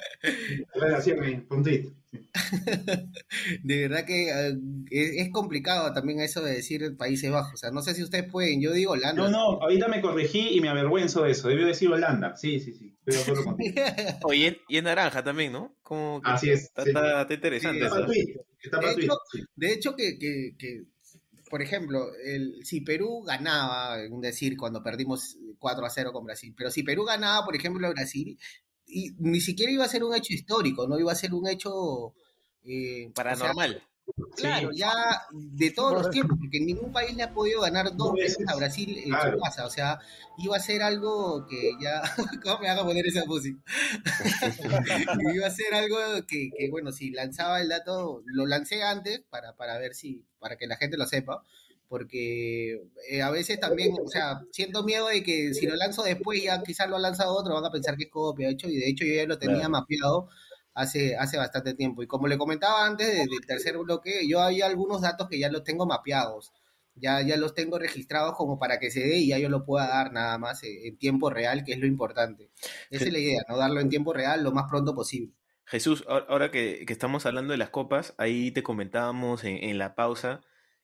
Relación, 0.73 1.45
tweet. 1.63 1.91
de 3.63 3.87
verdad 3.87 4.05
que 4.05 4.29
eh, 4.29 4.57
es, 4.91 5.27
es 5.27 5.31
complicado 5.31 5.93
también 5.93 6.19
eso 6.19 6.41
de 6.41 6.53
decir 6.53 6.95
Países 6.97 7.31
Bajos. 7.31 7.53
O 7.53 7.57
sea, 7.57 7.71
no 7.71 7.81
sé 7.81 7.93
si 7.95 8.03
ustedes 8.03 8.29
pueden, 8.31 8.61
yo 8.61 8.71
digo 8.73 8.91
Holanda. 8.93 9.23
No, 9.23 9.29
no, 9.29 9.61
ahorita 9.61 9.87
me 9.87 10.01
corregí 10.01 10.49
y 10.51 10.61
me 10.61 10.69
avergüenzo 10.69 11.23
de 11.23 11.31
eso. 11.31 11.47
Debió 11.49 11.65
decir 11.65 11.89
Holanda. 11.89 12.35
Sí, 12.35 12.59
sí, 12.59 12.73
sí. 12.73 12.95
Estoy 13.05 13.15
de 13.15 13.21
acuerdo 13.21 13.43
contigo. 13.45 13.75
Oye, 14.23 14.61
y 14.67 14.77
en- 14.77 14.83
naranja 14.83 15.23
también, 15.23 15.51
¿no? 15.51 15.75
Como 15.83 16.21
que 16.21 16.29
Así 16.31 16.49
es, 16.49 16.63
Está, 16.63 16.83
sí. 16.83 16.89
está- 16.89 17.21
está 17.21 17.33
interesante. 17.33 17.79
Sí, 17.79 17.85
Está 17.85 17.99
eso. 17.99 18.45
Está 18.61 18.77
para 18.79 18.93
De 18.95 19.01
hecho. 19.03 19.13
De 19.55 19.73
hecho, 19.73 19.95
que, 19.95 20.17
que, 20.19 20.55
que, 20.57 20.83
por 21.49 21.61
ejemplo, 21.61 22.07
el, 22.25 22.65
si 22.65 22.81
Perú 22.81 23.23
ganaba, 23.23 23.97
un 24.09 24.21
decir, 24.21 24.57
cuando 24.57 24.83
perdimos 24.83 25.37
4 25.59 25.85
a 25.85 25.89
0 25.89 26.11
con 26.11 26.25
Brasil, 26.25 26.53
pero 26.57 26.69
si 26.71 26.83
Perú 26.83 27.05
ganaba, 27.05 27.45
por 27.45 27.55
ejemplo, 27.55 27.87
a 27.87 27.91
Brasil, 27.91 28.37
y 28.87 29.11
ni 29.19 29.41
siquiera 29.41 29.71
iba 29.71 29.85
a 29.85 29.89
ser 29.89 30.03
un 30.03 30.15
hecho 30.15 30.33
histórico, 30.33 30.87
no 30.87 30.99
iba 30.99 31.11
a 31.11 31.15
ser 31.15 31.33
un 31.33 31.47
hecho... 31.47 32.13
eh, 32.63 33.05
o 33.07 33.13
sea, 33.13 33.13
Paranormal. 33.13 33.83
Claro, 34.37 34.71
ya 34.73 34.93
de 35.33 35.71
todos 35.71 35.91
los 35.93 36.09
tiempos, 36.09 36.37
porque 36.39 36.61
ningún 36.61 36.93
país 36.93 37.13
le 37.17 37.23
ha 37.23 37.33
podido 37.33 37.59
ganar 37.59 37.93
dos 37.97 38.13
veces. 38.13 38.47
a 38.47 38.55
Brasil 38.55 38.97
en 38.99 39.09
Claro. 39.09 39.33
su 39.37 39.43
casa. 39.43 39.65
O 39.65 39.69
sea, 39.69 39.99
iba 40.37 40.55
a 40.55 40.59
ser 40.61 40.81
algo 40.81 41.45
que 41.47 41.71
ya. 41.81 42.01
¿Cómo 42.43 42.59
me 42.59 42.69
haga 42.69 42.85
poner 42.85 43.05
esa 43.05 43.25
música? 43.25 43.59
iba 45.33 45.47
a 45.47 45.51
ser 45.51 45.73
algo 45.73 45.97
que, 46.27 46.49
que, 46.57 46.69
bueno, 46.69 46.91
si 46.91 47.11
lanzaba 47.11 47.59
el 47.61 47.69
dato, 47.69 48.21
lo 48.25 48.45
lancé 48.45 48.81
antes 48.83 49.21
para, 49.29 49.55
para 49.55 49.77
ver 49.77 49.93
si, 49.93 50.23
para 50.39 50.55
que 50.57 50.67
la 50.67 50.77
gente 50.77 50.97
lo 50.97 51.05
sepa. 51.05 51.43
Porque 51.87 52.81
eh, 53.09 53.21
a 53.21 53.29
veces 53.31 53.59
también, 53.59 53.93
o 54.03 54.07
sea, 54.09 54.41
siento 54.51 54.83
miedo 54.83 55.07
de 55.07 55.23
que 55.23 55.53
si 55.53 55.65
lo 55.67 55.75
lanzo 55.75 56.03
después, 56.03 56.43
ya 56.43 56.61
quizás 56.63 56.89
lo 56.89 56.97
ha 56.97 56.99
lanzado 56.99 57.33
otro, 57.35 57.53
van 57.55 57.65
a 57.65 57.71
pensar 57.71 57.95
que 57.95 58.05
es 58.05 58.09
copia, 58.11 58.49
hecho, 58.49 58.67
y 58.69 58.77
de 58.77 58.89
hecho 58.89 59.05
yo 59.05 59.13
ya 59.15 59.25
lo 59.25 59.39
tenía 59.39 59.67
Claro. 59.67 59.69
mapeado 59.69 60.29
hace, 60.73 61.15
hace 61.15 61.37
bastante 61.37 61.73
tiempo. 61.75 62.03
Y 62.03 62.07
como 62.07 62.27
le 62.27 62.37
comentaba 62.37 62.85
antes 62.85 63.07
de- 63.07 63.19
del 63.27 63.45
tercer 63.47 63.77
bloque, 63.77 64.27
yo 64.27 64.41
había 64.41 64.65
algunos 64.67 65.01
datos 65.01 65.27
que 65.29 65.39
ya 65.39 65.49
los 65.49 65.63
tengo 65.63 65.85
mapeados. 65.85 66.51
Ya, 66.95 67.21
ya 67.21 67.37
los 67.37 67.53
tengo 67.53 67.77
registrados 67.79 68.35
como 68.35 68.57
para 68.59 68.79
que 68.79 68.89
se 68.91 69.01
dé 69.01 69.17
y 69.17 69.27
ya 69.29 69.37
yo 69.37 69.49
lo 69.49 69.63
pueda 69.65 69.87
dar 69.87 70.11
nada 70.11 70.37
más 70.39 70.63
eh, 70.63 70.87
en 70.87 70.97
tiempo 70.97 71.29
real, 71.29 71.63
que 71.63 71.73
es 71.73 71.79
lo 71.79 71.85
importante. 71.85 72.49
Esa 72.89 73.05
es 73.07 73.13
la 73.13 73.19
idea, 73.19 73.41
¿no? 73.47 73.55
Darlo 73.57 73.79
en 73.81 73.89
tiempo 73.89 74.13
real 74.13 74.43
lo 74.43 74.51
más 74.51 74.65
pronto 74.69 74.95
posible. 74.95 75.33
Jesús, 75.65 76.03
ahora 76.07 76.25
ahora 76.29 76.51
que, 76.51 76.85
que 76.85 76.93
estamos 76.93 77.25
hablando 77.25 77.51
de 77.51 77.57
las 77.57 77.69
copas, 77.69 78.13
ahí 78.17 78.51
te 78.51 78.63
comentábamos 78.63 79.43
en, 79.43 79.57
en 79.63 79.77
la 79.77 79.95
pausa 79.95 80.41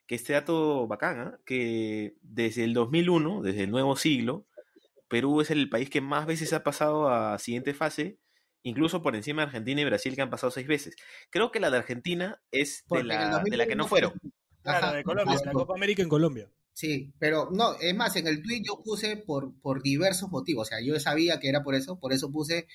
que 0.08 0.16
este 0.16 0.34
dato 0.34 0.88
bacán, 0.88 1.20
¿ah? 1.20 1.40
que 1.46 2.16
desde 2.22 2.64
el 2.64 2.74
2001, 2.74 3.42
desde 3.42 3.64
el 3.64 3.72
nuevo 3.72 3.96
siglo, 3.96 4.46
Perú 5.08 5.42
es 5.42 5.52
el 5.52 5.70
país 5.70 5.90
que 5.90 6.02
más 6.02 6.26
veces 6.26 6.54
ha 6.54 6.64
pasado 6.64 7.10
a 7.10 7.38
siguiente 7.40 7.74
fase, 7.74 8.18
incluso 8.64 9.02
por 9.02 9.16
encima 9.16 9.44
de 9.44 9.48
Argentina 9.48 9.82
y 9.82 9.86
Brasil 9.86 10.16
que 10.16 10.22
han 10.22 10.30
pasado 10.30 10.52
seis 10.52 10.68
veces. 10.68 10.96
Creo 11.30 11.52
que 11.52 11.60
la 11.60 11.70
de 11.70 11.78
Argentina 11.78 12.42
es 12.52 12.84
de 12.90 13.04
la, 13.04 13.44
de 13.44 13.58
la 13.58 13.66
que 13.68 13.76
2001 13.76 13.76
no 13.76 13.88
fueron. 13.88 14.14
Claro, 14.64 14.88
Ajá, 14.88 14.96
de 14.96 15.04
Colombia, 15.04 15.38
la. 15.46 15.52
Copa 15.52 15.74
América 15.76 16.02
en 16.02 16.10
Colombia. 16.10 16.50
Sí, 16.74 17.14
pero 17.20 17.50
no, 17.52 17.76
es 17.80 17.96
más, 17.96 18.16
en 18.16 18.26
el 18.26 18.42
tweet 18.42 18.64
yo 18.66 18.82
puse 18.84 19.16
por, 19.18 19.54
por 19.62 19.84
diversos 19.84 20.32
motivos, 20.32 20.68
o 20.68 20.70
sea, 20.70 20.80
yo 20.82 21.00
sabía 21.00 21.40
que 21.40 21.48
era 21.48 21.64
por 21.64 21.76
eso, 21.76 22.00
por 22.00 22.14
eso 22.14 22.32
puse 22.32 22.68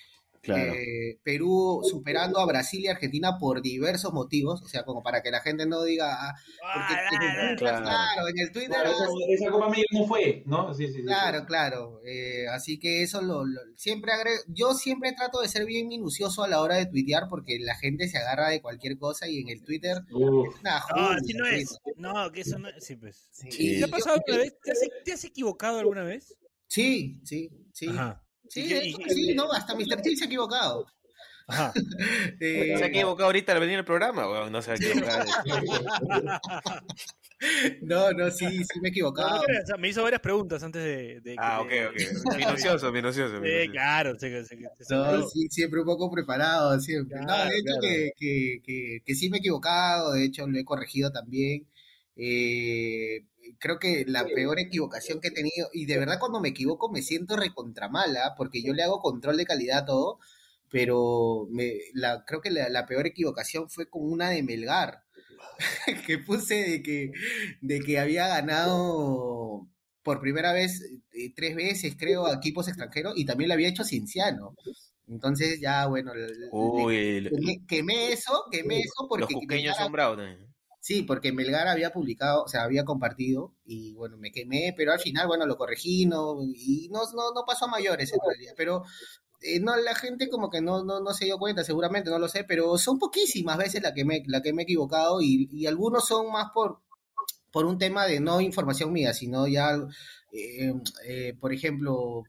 Claro. 0.43 0.73
eh, 0.75 1.19
Perú 1.23 1.81
superando 1.89 2.39
a 2.41 2.47
Brasil 2.47 2.81
y 2.81 2.89
Argentina 2.89 3.39
por 3.39 3.61
diversos 3.63 4.13
motivos, 4.13 4.63
o 4.63 4.69
sea, 4.69 4.85
como 4.85 5.03
para 5.03 5.23
que 5.23 5.31
la 5.31 5.41
gente 5.41 5.67
no 5.67 5.83
diga, 5.83 6.17
ah, 6.21 6.35
porque 6.75 6.95
en 6.95 6.99
el 7.01 7.57
Twitter, 7.57 7.57
Claro. 7.59 7.83
claro, 7.85 8.29
en 8.29 8.39
el 8.39 8.53
Twitter, 8.53 8.71
Claro, 8.71 8.91
esa, 8.91 9.05
esa 9.29 9.51
Copa 9.51 9.67
América 9.67 9.89
no 9.93 10.07
fue, 10.07 10.43
¿no? 10.47 10.75
Sí, 10.75 10.87
sí, 10.89 10.93
sí. 10.95 11.03
claro, 11.05 11.45
claro, 11.47 12.01
eh, 12.05 12.47
así 12.49 12.79
que 12.79 13.03
eso 13.03 13.21
lo, 13.23 13.45
lo- 13.45 13.61
siempre 13.77 14.13
agrego, 14.13 14.43
yo 14.49 14.75
siempre 14.75 15.13
trato 15.13 15.41
de 15.41 15.49
ser 15.49 15.65
bien 15.67 15.89
minucioso 15.89 16.43
a 16.45 16.49
la 16.49 16.61
hora 16.61 16.77
de 16.77 16.87
tuitear 16.87 17.29
porque 17.29 17.59
la 17.61 17.75
gente 17.77 18.09
se 18.09 18.19
agarra 18.19 18.49
de 18.51 18.61
cualquier 18.63 18.99
cosa 18.99 19.29
y 19.29 19.39
en 19.41 19.49
el 19.49 19.63
Twitter 19.65 19.99
Uf, 20.13 20.55
es 20.55 20.61
una 20.61 20.81
No, 20.97 21.09
así 21.11 21.33
no 21.35 21.47
es. 21.47 21.79
No, 21.97 22.33
que 22.33 22.41
eso 22.43 22.59
no 22.59 22.69
es. 22.69 22.85
Sí, 22.85 22.97
pues. 22.97 23.29
Sí, 23.33 23.51
Sí. 23.51 23.67
y 23.77 23.79
¿Te 23.79 23.85
ha 23.85 23.87
yo- 23.89 23.91
pasado 23.91 24.17
alguna 24.17 24.39
vez? 24.39 24.55
¿Te 24.63 24.71
has, 24.73 24.79
te 25.05 25.13
has 25.13 25.25
equivocado 25.25 25.79
alguna 25.79 26.05
vez? 26.05 26.35
Sí, 26.67 27.21
sí, 27.25 27.51
sí. 27.73 27.89
Ajá. 27.89 28.23
Sí, 28.49 28.61
¿Y 28.61 28.69
de 28.69 28.81
qué- 28.81 28.89
hecho 28.89 28.99
y- 29.01 29.05
que 29.05 29.11
sí, 29.15 29.35
no, 29.35 29.53
hasta 29.53 29.75
Mr. 29.75 30.01
T 30.03 30.17
se 30.17 30.25
ha 30.25 30.27
equivocado. 30.27 30.87
Ajá. 31.47 31.73
Eh, 32.41 32.75
¿Se 32.77 32.85
ha 32.85 32.87
equivocado 32.89 33.27
ahorita 33.27 33.53
al 33.53 33.61
venir 33.61 33.79
al 33.79 33.85
programa? 33.85 34.29
Weón, 34.31 34.53
no 34.53 34.61
se 34.63 34.71
ha 34.71 34.75
equivocado. 34.75 35.25
no, 37.83 38.13
no, 38.13 38.31
sí, 38.31 38.47
sí 38.65 38.81
me 38.81 38.89
he 38.89 38.91
equivocado. 38.91 39.37
no 39.37 39.43
creas, 39.43 39.65
o 39.65 39.67
sea, 39.69 39.77
me 39.77 39.89
hizo 39.89 40.03
varias 40.03 40.21
preguntas 40.21 40.63
antes 40.63 40.83
de. 40.83 41.21
de 41.21 41.33
que 41.33 41.37
ah, 41.39 41.61
ok, 41.61 41.71
le- 41.71 41.87
ok. 41.89 41.95
Minucioso, 42.37 42.93
minucioso. 42.93 43.41
Sí, 43.43 43.69
claro. 43.71 44.17
que- 44.17 44.29
que- 44.31 44.45
sé 44.45 44.57
No, 44.91 45.23
que- 45.23 45.27
sí, 45.33 45.49
siempre 45.51 45.81
un 45.81 45.87
poco 45.87 46.11
preparado, 46.11 46.79
siempre. 46.81 47.19
no, 47.21 47.37
de 47.37 47.45
hecho 47.59 47.63
claro. 47.65 47.81
que, 47.83 48.11
que, 48.19 48.59
que, 48.65 48.99
que 49.05 49.15
sí 49.15 49.31
me 49.31 49.39
he 49.39 49.41
equivocado, 49.41 50.13
de 50.13 50.25
hecho 50.25 50.47
lo 50.47 50.59
he 50.59 50.65
corregido 50.65 51.11
también. 51.13 51.67
Eh, 52.17 53.25
creo 53.59 53.79
que 53.79 54.05
la 54.07 54.25
peor 54.33 54.59
equivocación 54.61 55.21
que 55.21 55.29
he 55.29 55.31
tenido, 55.33 55.69
y 55.73 55.87
de 55.87 55.99
verdad 55.99 56.19
cuando 56.21 56.41
me 56.41 56.51
equivoco 56.51 56.91
me 56.91 57.03
siento 57.03 57.37
recontramala, 57.37 58.35
porque 58.37 58.63
yo 58.63 58.73
le 58.75 58.83
hago 58.83 59.01
control 59.01 59.37
de 59.37 59.45
calidad 59.47 59.81
a 59.81 59.85
todo, 59.87 60.19
pero 60.71 61.47
me, 61.51 61.75
la, 61.95 62.25
creo 62.27 62.41
que 62.41 62.51
la, 62.51 62.69
la 62.69 62.87
peor 62.87 63.07
equivocación 63.07 63.71
fue 63.71 63.89
con 63.91 64.03
una 64.11 64.31
de 64.31 64.43
Melgar, 64.43 65.05
que 66.07 66.19
puse 66.19 66.55
de 66.57 66.83
que, 66.83 67.13
de 67.61 67.81
que 67.81 67.99
había 67.99 68.29
ganado 68.29 69.69
por 70.03 70.21
primera 70.21 70.53
vez 70.53 70.83
eh, 71.13 71.33
tres 71.35 71.55
veces, 71.57 71.97
creo, 71.99 72.27
a 72.27 72.35
equipos 72.35 72.69
extranjeros, 72.69 73.15
y 73.17 73.25
también 73.27 73.49
lo 73.49 73.55
había 73.55 73.69
hecho 73.69 73.85
Cienciano. 73.85 74.55
Entonces 75.07 75.61
ya, 75.61 75.87
bueno, 75.87 76.15
le- 76.15 76.29
le- 76.29 76.53
quemé, 77.29 77.67
quemé 77.67 78.13
eso, 78.13 78.45
quemé 78.51 78.81
eso 78.81 79.07
los 79.13 79.31
porque 79.31 79.35
cuqueños 79.35 79.77
Melgar- 79.77 79.85
son 79.85 79.93
bravos 79.93 80.17
también. 80.19 80.48
Sí, 80.89 81.03
porque 81.03 81.33
Melgar 81.33 81.69
había 81.69 81.91
publicado, 81.93 82.45
o 82.45 82.49
sea, 82.49 82.63
había 82.63 82.87
compartido 82.87 83.53
y 83.67 83.93
bueno, 83.93 84.17
me 84.17 84.33
quemé, 84.33 84.73
pero 84.75 84.91
al 84.91 84.99
final, 84.99 85.27
bueno, 85.27 85.45
lo 85.45 85.59
corregí 85.59 86.07
no, 86.07 86.39
y 86.43 86.89
no, 86.91 87.01
no, 87.15 87.31
no 87.35 87.45
pasó 87.47 87.67
a 87.67 87.69
mayores 87.69 88.11
en 88.11 88.21
realidad, 88.27 88.55
pero 88.57 88.85
eh, 89.43 89.61
no, 89.61 89.77
la 89.77 89.95
gente 89.95 90.31
como 90.31 90.49
que 90.49 90.63
no, 90.63 90.83
no, 90.85 91.01
no 91.01 91.13
se 91.13 91.27
dio 91.27 91.37
cuenta, 91.39 91.63
seguramente, 91.63 92.09
no 92.09 92.19
lo 92.19 92.27
sé, 92.27 92.43
pero 92.45 92.79
son 92.79 92.99
poquísimas 92.99 93.59
veces 93.59 93.83
la 93.83 93.93
que 93.93 94.07
me, 94.07 94.23
la 94.29 94.41
que 94.41 94.55
me 94.55 94.63
he 94.63 94.65
equivocado 94.65 95.21
y, 95.21 95.51
y 95.53 95.67
algunos 95.67 96.07
son 96.07 96.33
más 96.33 96.53
por, 96.55 96.81
por 97.53 97.67
un 97.67 97.77
tema 97.77 98.07
de 98.07 98.21
no 98.21 98.41
información 98.41 98.91
mía, 98.91 99.13
sino 99.13 99.47
ya, 99.47 99.77
eh, 100.33 100.73
eh, 101.07 101.35
por 101.39 101.53
ejemplo, 101.53 102.23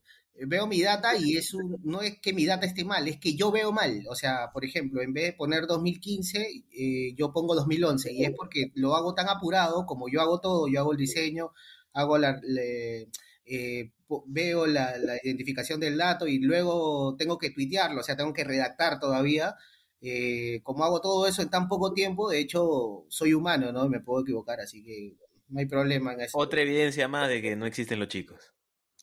veo 0.48 0.68
mi 0.68 0.82
data 0.82 1.18
y 1.18 1.38
es 1.38 1.54
un, 1.54 1.78
no 1.84 2.02
es 2.02 2.20
que 2.20 2.34
mi 2.34 2.46
data 2.46 2.66
esté 2.66 2.84
mal, 2.86 3.08
es 3.08 3.20
que 3.20 3.36
yo 3.36 3.52
veo 3.52 3.72
mal. 3.72 4.04
O 4.10 4.16
sea, 4.16 4.50
por 4.54 4.66
ejemplo, 4.66 5.02
en 5.02 5.14
vez 5.14 5.26
de 5.26 5.34
poner 5.34 5.66
2015, 5.68 6.64
eh, 6.72 7.14
yo 7.16 7.32
pongo 7.34 7.56
2011 7.56 8.12
y 8.14 8.24
es 8.26 8.32
porque 8.36 8.72
lo 8.76 8.96
hago 8.96 9.14
tan 9.16 9.30
apurado 9.30 9.86
como 9.86 10.08
yo 10.10 10.22
hago 10.22 10.40
todo, 10.40 10.68
yo 10.68 10.80
hago 10.82 10.92
el 10.94 10.98
diseño, 10.98 11.52
hago 11.94 12.18
la... 12.18 12.40
le- 12.44 13.10
eh, 13.52 13.92
veo 14.28 14.66
la, 14.68 14.98
la 14.98 15.18
identificación 15.24 15.80
del 15.80 15.98
dato 15.98 16.28
y 16.28 16.40
luego 16.40 17.16
tengo 17.18 17.38
que 17.38 17.52
tuitearlo, 17.52 18.02
o 18.02 18.04
sea, 18.04 18.16
tengo 18.16 18.34
que 18.34 18.44
redactar 18.44 19.00
todavía. 19.00 19.56
Eh, 20.02 20.62
como 20.64 20.84
hago 20.86 21.02
todo 21.02 21.28
eso 21.28 21.42
en 21.42 21.50
tan 21.50 21.68
poco 21.68 21.94
tiempo, 21.94 22.30
de 22.30 22.40
hecho, 22.40 23.06
soy 23.10 23.34
humano, 23.34 23.72
¿no? 23.72 23.90
Me 23.90 24.00
puedo 24.00 24.22
equivocar, 24.24 24.60
así 24.62 24.84
que 24.84 25.16
no 25.50 25.60
hay 25.60 25.66
problema 25.66 26.14
en 26.14 26.22
eso. 26.22 26.38
Otra 26.38 26.62
evidencia 26.62 27.08
más 27.08 27.28
de 27.30 27.42
que 27.42 27.56
no 27.56 27.66
existen 27.66 28.00
los 28.00 28.08
chicos. 28.08 28.54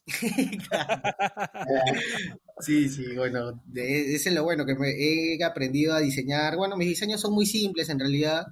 Sí, 2.61 2.89
sí, 2.89 3.15
bueno, 3.15 3.63
ese 3.75 4.29
es 4.31 4.35
lo 4.35 4.43
bueno, 4.45 4.65
que 4.65 4.75
me 4.75 4.89
he 4.91 5.45
aprendido 5.45 5.95
a 5.95 6.01
diseñar. 6.01 6.57
Bueno, 6.57 6.77
mis 6.77 6.89
diseños 6.89 7.21
son 7.21 7.35
muy 7.35 7.45
simples 7.47 7.89
en 7.91 7.99
realidad, 8.01 8.47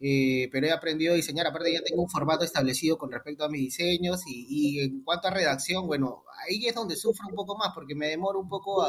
eh, 0.00 0.48
pero 0.50 0.66
he 0.66 0.72
aprendido 0.72 1.12
a 1.12 1.16
diseñar. 1.16 1.46
Aparte, 1.46 1.72
ya 1.72 1.82
tengo 1.82 2.02
un 2.02 2.08
formato 2.08 2.42
establecido 2.44 2.96
con 2.96 3.10
respecto 3.12 3.44
a 3.44 3.50
mis 3.50 3.60
diseños. 3.60 4.22
Y, 4.26 4.80
en 4.80 5.02
cuanto 5.04 5.28
a 5.28 5.30
redacción, 5.32 5.86
bueno, 5.86 6.24
ahí 6.48 6.66
es 6.66 6.74
donde 6.74 6.96
sufro 6.96 7.26
un 7.28 7.34
poco 7.34 7.56
más, 7.58 7.72
porque 7.74 7.94
me 7.94 8.08
demoro 8.08 8.40
un 8.40 8.48
poco 8.48 8.86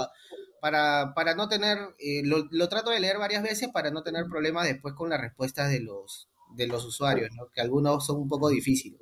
para, 0.62 1.14
para 1.16 1.36
no 1.36 1.50
tener. 1.50 1.78
eh, 2.00 2.22
lo, 2.24 2.48
lo 2.52 2.70
trato 2.70 2.92
de 2.92 3.00
leer 3.02 3.18
varias 3.18 3.44
veces 3.44 3.70
para 3.74 3.92
no 3.92 4.04
tener 4.04 4.26
problemas 4.28 4.66
después 4.68 4.94
con 4.96 5.10
las 5.10 5.20
respuestas 5.22 5.70
de 5.70 5.82
los, 5.82 6.30
de 6.56 6.68
los 6.68 6.86
usuarios, 6.86 7.30
que 7.54 7.60
algunos 7.62 8.06
son 8.06 8.18
un 8.22 8.30
poco 8.30 8.48
difíciles. 8.50 9.00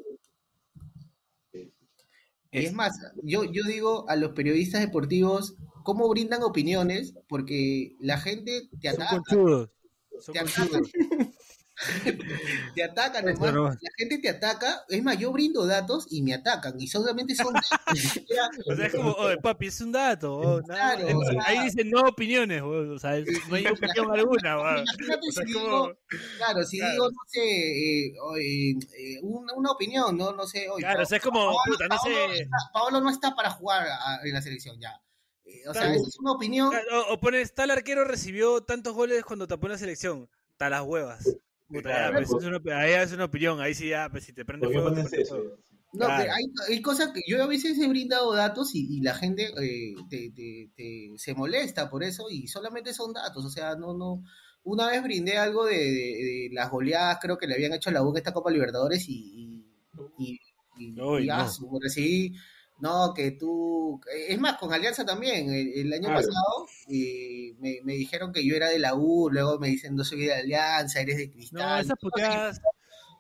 Y 2.51 2.65
es 2.65 2.73
más, 2.73 2.97
yo, 3.23 3.43
yo 3.43 3.63
digo 3.63 4.09
a 4.09 4.15
los 4.15 4.31
periodistas 4.31 4.81
deportivos, 4.81 5.55
¿cómo 5.83 6.09
brindan 6.09 6.43
opiniones? 6.43 7.13
Porque 7.27 7.95
la 7.99 8.17
gente 8.17 8.69
te 8.81 8.91
Son 8.91 9.01
ataca, 9.01 9.21
conchudos. 9.27 9.69
Son 10.19 10.35
te. 10.35 10.81
te 12.75 12.83
atacan, 12.83 13.25
nomás. 13.25 13.77
La 13.81 13.89
gente 13.97 14.17
te 14.17 14.29
ataca, 14.29 14.83
es 14.89 15.01
más, 15.03 15.17
yo 15.17 15.31
brindo 15.31 15.65
datos 15.65 16.05
y 16.09 16.21
me 16.21 16.33
atacan, 16.33 16.79
y 16.79 16.87
solamente 16.87 17.35
son 17.35 17.53
datos, 17.53 17.69
O 18.67 18.75
sea, 18.75 18.85
es 18.87 18.93
como, 18.95 19.11
oye, 19.13 19.37
papi, 19.37 19.67
es 19.67 19.79
un 19.81 19.91
dato. 19.91 20.33
oh, 20.37 20.61
Claro, 20.61 21.05
más. 21.05 21.13
o 21.15 21.31
sea- 21.31 21.43
Ahí 21.45 21.63
dice 21.63 21.83
no 21.85 22.01
opiniones, 22.01 22.61
weón, 22.61 22.91
o 22.95 22.99
sea, 22.99 23.11
no 23.49 23.55
hay 23.55 23.65
opinión 23.67 24.11
alguna. 24.11 24.57
weón. 24.57 24.83
Imagínate 24.83 25.27
O 25.27 25.31
sea, 25.31 25.45
si 25.45 25.53
digo, 25.53 25.97
claro, 26.37 26.63
si 26.63 26.77
claro. 26.79 26.91
digo, 26.93 27.11
no 27.11 27.17
sé, 27.27 27.39
eh, 28.07 28.13
oye, 28.21 28.69
eh, 28.97 29.19
una, 29.21 29.53
una 29.53 29.71
opinión, 29.71 30.17
no, 30.17 30.33
no 30.33 30.45
sé, 30.45 30.69
oye, 30.69 30.83
Claro, 30.83 31.03
o 31.03 31.05
sea, 31.05 31.17
es 31.17 31.23
como, 31.23 31.39
Paolo, 31.39 31.59
puta, 31.65 31.87
no 31.87 31.95
Paolo 31.97 32.15
sé. 32.15 32.41
está- 32.41 32.57
Paolo 32.73 33.01
no 33.01 33.09
está 33.09 33.35
para 33.35 33.51
jugar 33.51 33.87
a- 33.87 34.19
en 34.23 34.33
la 34.33 34.41
selección 34.41 34.79
ya. 34.79 34.99
Eh, 35.45 35.63
O 35.67 35.73
sea, 35.73 35.93
esa 35.93 36.07
es 36.07 36.19
una 36.19 36.33
opinión. 36.33 36.71
O, 37.09 37.13
o 37.13 37.19
pones, 37.19 37.53
tal 37.53 37.71
arquero 37.71 38.03
recibió 38.03 38.61
tantos 38.61 38.93
goles 38.93 39.23
cuando 39.23 39.47
tapó 39.47 39.65
en 39.67 39.71
la 39.73 39.77
selección. 39.79 40.29
Tal 40.57 40.71
las 40.71 40.81
huevas. 40.83 41.23
Puta, 41.69 41.89
ya, 41.89 42.11
pues, 42.15 42.29
pues. 42.29 42.43
es 42.43 42.49
una, 42.49 42.79
ahí 42.79 42.91
es 42.93 43.11
una 43.13 43.25
opinión, 43.25 43.61
ahí 43.61 43.73
sí 43.73 43.89
ya, 43.89 44.09
pues 44.09 44.23
si 44.25 44.33
te 44.33 44.43
prende 44.45 44.65
¿Por 44.67 44.73
qué 44.75 44.81
fuego, 44.81 44.95
te 44.95 45.01
prende 45.01 45.21
eso? 45.21 45.35
fuego. 45.35 45.55
No, 45.93 46.05
Claro. 46.05 46.21
pero 46.23 46.33
hay, 46.35 46.45
hay 46.75 46.81
cosas 46.81 47.11
que 47.11 47.21
yo 47.27 47.41
a 47.43 47.47
veces 47.47 47.77
he 47.79 47.87
brindado 47.87 48.33
datos 48.33 48.75
y, 48.75 48.97
y 48.97 49.01
la 49.01 49.15
gente 49.15 49.45
eh, 49.59 49.95
te- 50.09 50.31
te- 50.35 50.69
te- 50.75 51.11
se 51.17 51.33
molesta 51.33 51.89
por 51.89 52.03
eso 52.03 52.27
y 52.29 52.47
solamente 52.47 52.93
son 52.93 53.13
datos, 53.13 53.43
o 53.45 53.49
sea, 53.49 53.75
no, 53.75 53.93
no. 53.95 54.23
Una 54.63 54.87
vez 54.89 55.01
brindé 55.01 55.37
algo 55.37 55.65
de, 55.65 55.77
de- 55.77 55.89
de 55.89 56.49
las 56.51 56.69
goleadas, 56.69 57.17
creo 57.21 57.37
que 57.37 57.47
le 57.47 57.55
habían 57.55 57.73
hecho 57.73 57.89
a 57.89 57.93
la 57.93 58.03
U 58.03 58.11
en 58.11 58.17
esta 58.17 58.33
Copa 58.33 58.51
Libertadores 58.51 59.07
y, 59.09 59.13
y, 59.15 59.65
y, 60.19 60.39
y- 60.77 61.01
Uy, 61.01 61.23
y, 61.23 61.27
no. 61.27 61.49
su- 61.49 61.79
recibí, 61.81 62.35
no, 62.81 63.11
que 63.15 63.31
tú, 63.31 63.99
es 64.29 64.39
más, 64.39 64.57
con 64.57 64.71
Alianza 64.71 65.03
también, 65.05 65.51
el, 65.51 65.73
el 65.73 65.93
año 65.93 66.03
Claro. 66.09 66.17
pasado 66.17 66.67
eh, 66.87 67.38
me, 67.89 67.95
dijeron 67.95 68.31
que 68.31 68.45
yo 68.45 68.55
era 68.55 68.69
de 68.69 68.79
la 68.79 68.93
U, 68.95 69.29
luego 69.31 69.59
me 69.59 69.67
dicen 69.67 69.95
no 69.95 70.03
soy 70.03 70.25
de 70.25 70.33
Alianza, 70.33 71.01
eres 71.01 71.17
de 71.17 71.31
Cristal. 71.31 71.61
No, 71.61 71.79
esas 71.79 71.97
puteadas 71.99 72.61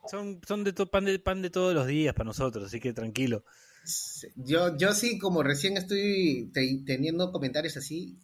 son, 0.09 0.39
son 0.47 0.63
de 0.63 0.73
pan, 0.73 1.05
de 1.05 1.19
pan 1.19 1.41
de 1.41 1.49
todos 1.49 1.73
los 1.73 1.87
días 1.87 2.13
para 2.13 2.25
nosotros, 2.25 2.65
así 2.65 2.79
que 2.79 2.93
tranquilo. 2.93 3.43
Yo, 4.35 4.77
yo 4.77 4.93
sí, 4.93 5.17
como 5.17 5.43
recién 5.43 5.77
estoy 5.77 6.49
te- 6.53 6.83
teniendo 6.85 7.31
comentarios 7.31 7.77
así, 7.77 8.17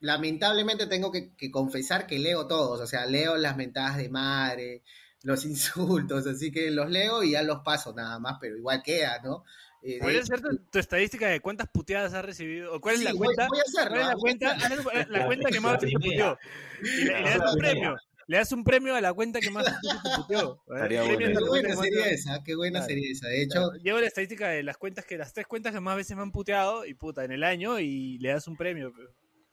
lamentablemente 0.00 0.86
tengo 0.86 1.10
que, 1.10 1.34
que 1.34 1.50
confesar 1.50 2.06
que 2.06 2.18
leo 2.18 2.46
todos, 2.46 2.80
o 2.80 2.86
sea, 2.86 3.06
leo 3.06 3.36
las 3.36 3.56
mentadas 3.56 3.96
de 3.96 4.08
madre, 4.08 4.82
los 5.22 5.44
insultos, 5.46 6.26
así 6.26 6.50
que 6.52 6.70
los 6.70 6.90
leo 6.90 7.22
y 7.22 7.32
ya 7.32 7.42
los 7.42 7.60
paso 7.62 7.94
nada 7.94 8.18
más, 8.18 8.38
pero 8.40 8.56
igual 8.56 8.82
queda, 8.82 9.20
¿no? 9.22 9.44
Eh, 9.82 9.94
de 9.94 9.98
¿Podrías 10.00 10.24
hecho, 10.24 10.34
hacer 10.34 10.48
tu, 10.48 10.58
tu 10.70 10.78
estadística 10.78 11.28
de 11.28 11.40
cuántas 11.40 11.68
puteadas 11.68 12.12
has 12.14 12.24
recibido? 12.24 12.74
¿O 12.74 12.80
cuál 12.80 12.94
es 12.94 13.00
sí, 13.00 13.04
la 13.06 13.12
voy- 13.12 13.26
cuenta? 13.26 13.46
voy 13.48 13.58
a 13.58 13.62
hacerlo, 13.62 13.90
¿Cuál 13.90 14.00
es 14.02 14.08
la 14.08 14.14
cuenta? 14.16 14.50
haz 14.56 14.84
la, 15.10 15.18
la 15.18 15.26
cuenta 15.26 15.48
que 15.50 15.60
más 15.60 15.72
La 15.74 15.78
te 15.78 15.90
puteó. 15.92 16.38
Y 16.82 17.04
le, 17.04 17.12
das 17.12 17.38
La 17.38 17.50
un 17.52 17.58
premio. 17.58 17.96
Le 18.28 18.36
das 18.38 18.50
un 18.52 18.64
premio 18.64 18.94
a 18.96 19.00
la 19.00 19.12
cuenta 19.12 19.38
que 19.38 19.50
más 19.50 19.64
te 19.64 19.72
puteó. 20.16 20.60
La 20.66 20.88
Qué 20.88 20.98
buena 21.46 21.76
sería 21.76 22.06
esa, 22.08 22.42
qué 22.44 22.56
buena 22.56 22.78
Claro. 22.80 22.88
sería 22.88 23.12
esa. 23.12 23.28
De 23.28 23.42
hecho, 23.42 23.70
Llevo 23.82 24.00
la 24.00 24.06
estadística 24.08 24.48
de 24.48 24.62
las 24.64 24.76
cuentas 24.78 25.04
que 25.04 25.16
las 25.16 25.32
tres 25.32 25.46
cuentas 25.46 25.72
que 25.72 25.80
más 25.80 25.96
veces 25.96 26.16
me 26.16 26.22
han 26.22 26.32
puteado 26.32 26.84
y 26.84 26.94
puta 26.94 27.24
en 27.24 27.30
el 27.30 27.44
año 27.44 27.78
y 27.78 28.18
le 28.18 28.30
das 28.30 28.48
un 28.48 28.56
premio. 28.56 28.92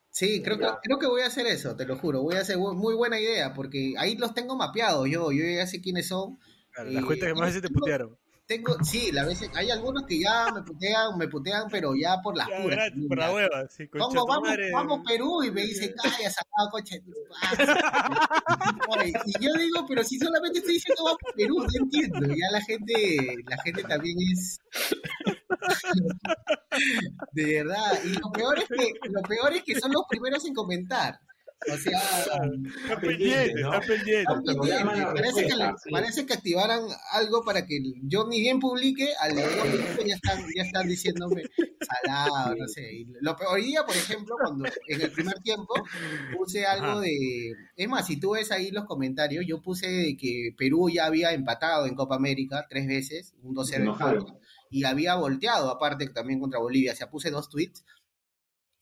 sí, 0.10 0.42
creo 0.44 0.58
que, 0.58 0.66
creo 0.84 0.98
que 1.00 1.06
voy 1.08 1.22
a 1.22 1.28
hacer 1.28 1.46
eso, 1.48 1.76
te 1.76 1.86
lo 1.86 1.98
juro, 1.98 2.22
voy 2.24 2.36
a 2.36 2.42
hacer 2.42 2.58
muy 2.58 2.96
buena 2.96 3.20
idea, 3.20 3.54
porque 3.54 3.94
ahí 3.98 4.16
los 4.18 4.34
tengo 4.34 4.56
mapeados 4.56 5.08
yo, 5.10 5.32
yo 5.32 5.44
ya 5.44 5.68
sé 5.68 5.80
quiénes 5.82 6.08
son. 6.08 6.40
Claro, 6.72 6.90
las 6.90 7.04
Eh, 7.04 7.06
cuentas 7.06 7.28
que 7.28 7.34
más 7.36 7.48
veces 7.50 7.62
te 7.62 7.68
tengo- 7.68 7.80
putearon. 7.80 8.18
Tengo, 8.46 8.76
sí, 8.84 9.10
la 9.14 9.26
veces, 9.26 9.50
hay 9.56 9.72
algunos 9.72 10.04
que 10.06 10.20
ya 10.20 10.52
me 10.54 10.62
putean, 10.64 11.18
me 11.18 11.30
putean, 11.30 11.70
pero 11.72 11.94
ya 11.96 12.18
por 12.22 12.36
las 12.36 12.50
puras. 12.62 12.92
por 13.08 13.18
la 13.18 13.32
hueva. 13.32 13.68
Sí, 13.70 13.88
Pongo, 13.88 14.28
vamos, 14.28 14.50
madre. 14.50 14.70
vamos 14.72 15.00
Perú 15.08 15.44
y 15.44 15.52
me 15.52 15.62
dice, 15.62 15.94
calla, 15.96 16.30
sacado 16.30 16.70
coche. 16.72 17.00
de 17.00 17.02
tu 17.02 17.12
madre". 17.30 19.14
y 19.26 19.32
yo 19.44 19.54
digo, 19.54 19.86
pero 19.88 20.04
si 20.04 20.20
solamente 20.20 20.60
estoy 20.60 20.74
diciendo 20.74 21.04
vamos 21.06 21.20
Perú, 21.36 21.56
no 21.60 21.84
entiendo. 21.84 22.20
Ya 22.36 22.52
la 22.52 22.62
gente, 22.62 23.18
la 23.48 23.58
gente 23.64 23.84
también 23.84 24.18
es 24.34 24.60
de 27.32 27.64
verdad. 27.64 28.00
Y 28.04 28.10
lo 28.10 28.32
peor 28.32 28.60
es 28.60 28.68
que, 28.68 28.94
lo 29.10 29.22
peor 29.22 29.54
es 29.54 29.64
que 29.64 29.80
son 29.80 29.92
los 29.92 30.04
primeros 30.10 30.46
en 30.46 30.54
comentar. 30.54 31.20
O 31.72 31.78
sea, 31.78 32.00
Está 32.00 33.00
pendiente, 33.00 33.54
pendiente, 33.54 33.62
¿no? 33.62 33.74
está 33.74 33.88
pendiente. 33.88 34.20
están 34.20 34.44
Te 34.44 34.54
programan 34.54 35.14
pendientes. 35.14 35.58
la 35.58 35.66
parece, 35.66 35.84
que, 35.84 35.92
parece 35.92 36.26
que 36.26 36.34
activaran 36.34 36.82
algo 37.12 37.44
para 37.44 37.66
que 37.66 37.80
yo 38.04 38.28
ni 38.28 38.42
bien 38.42 38.60
publique, 38.60 39.10
al 39.20 39.36
leer 39.36 39.50
ya 40.06 40.16
están, 40.16 40.46
ya 40.56 40.64
están 40.64 40.88
diciéndome 40.88 41.44
salado, 41.80 42.56
no 42.56 42.68
sé. 42.68 42.94
Y 42.94 43.06
lo 43.22 43.36
peor, 43.36 43.54
hoy 43.54 43.66
día, 43.66 43.86
por 43.86 43.96
ejemplo, 43.96 44.36
cuando 44.42 44.66
en 44.88 45.02
el 45.02 45.12
primer 45.12 45.40
tiempo 45.40 45.74
puse 46.38 46.66
algo 46.66 46.86
Ajá. 46.86 47.02
de. 47.02 47.54
Es 47.76 47.88
más, 47.88 48.08
si 48.08 48.20
tú 48.20 48.32
ves 48.32 48.52
ahí 48.52 48.72
los 48.72 48.86
comentarios, 48.86 49.46
yo 49.48 49.62
puse 49.62 49.88
de 49.88 50.18
que 50.18 50.54
Perú 50.58 50.90
ya 50.90 51.06
había 51.06 51.32
empatado 51.34 51.86
en 51.86 51.96
Copa 51.96 52.16
América 52.16 52.66
tres 52.70 52.88
veces, 52.88 53.34
un 53.42 53.56
2-0 53.56 53.76
en 53.76 53.82
Enojado. 53.84 54.18
contra, 54.18 54.36
y 54.70 54.84
había 54.86 55.16
volteado 55.16 55.70
aparte 55.70 56.08
también 56.10 56.40
contra 56.40 56.60
Bolivia. 56.60 56.94
O 56.94 56.96
sea, 56.96 57.10
puse 57.10 57.30
dos 57.30 57.50
tweets. 57.50 57.86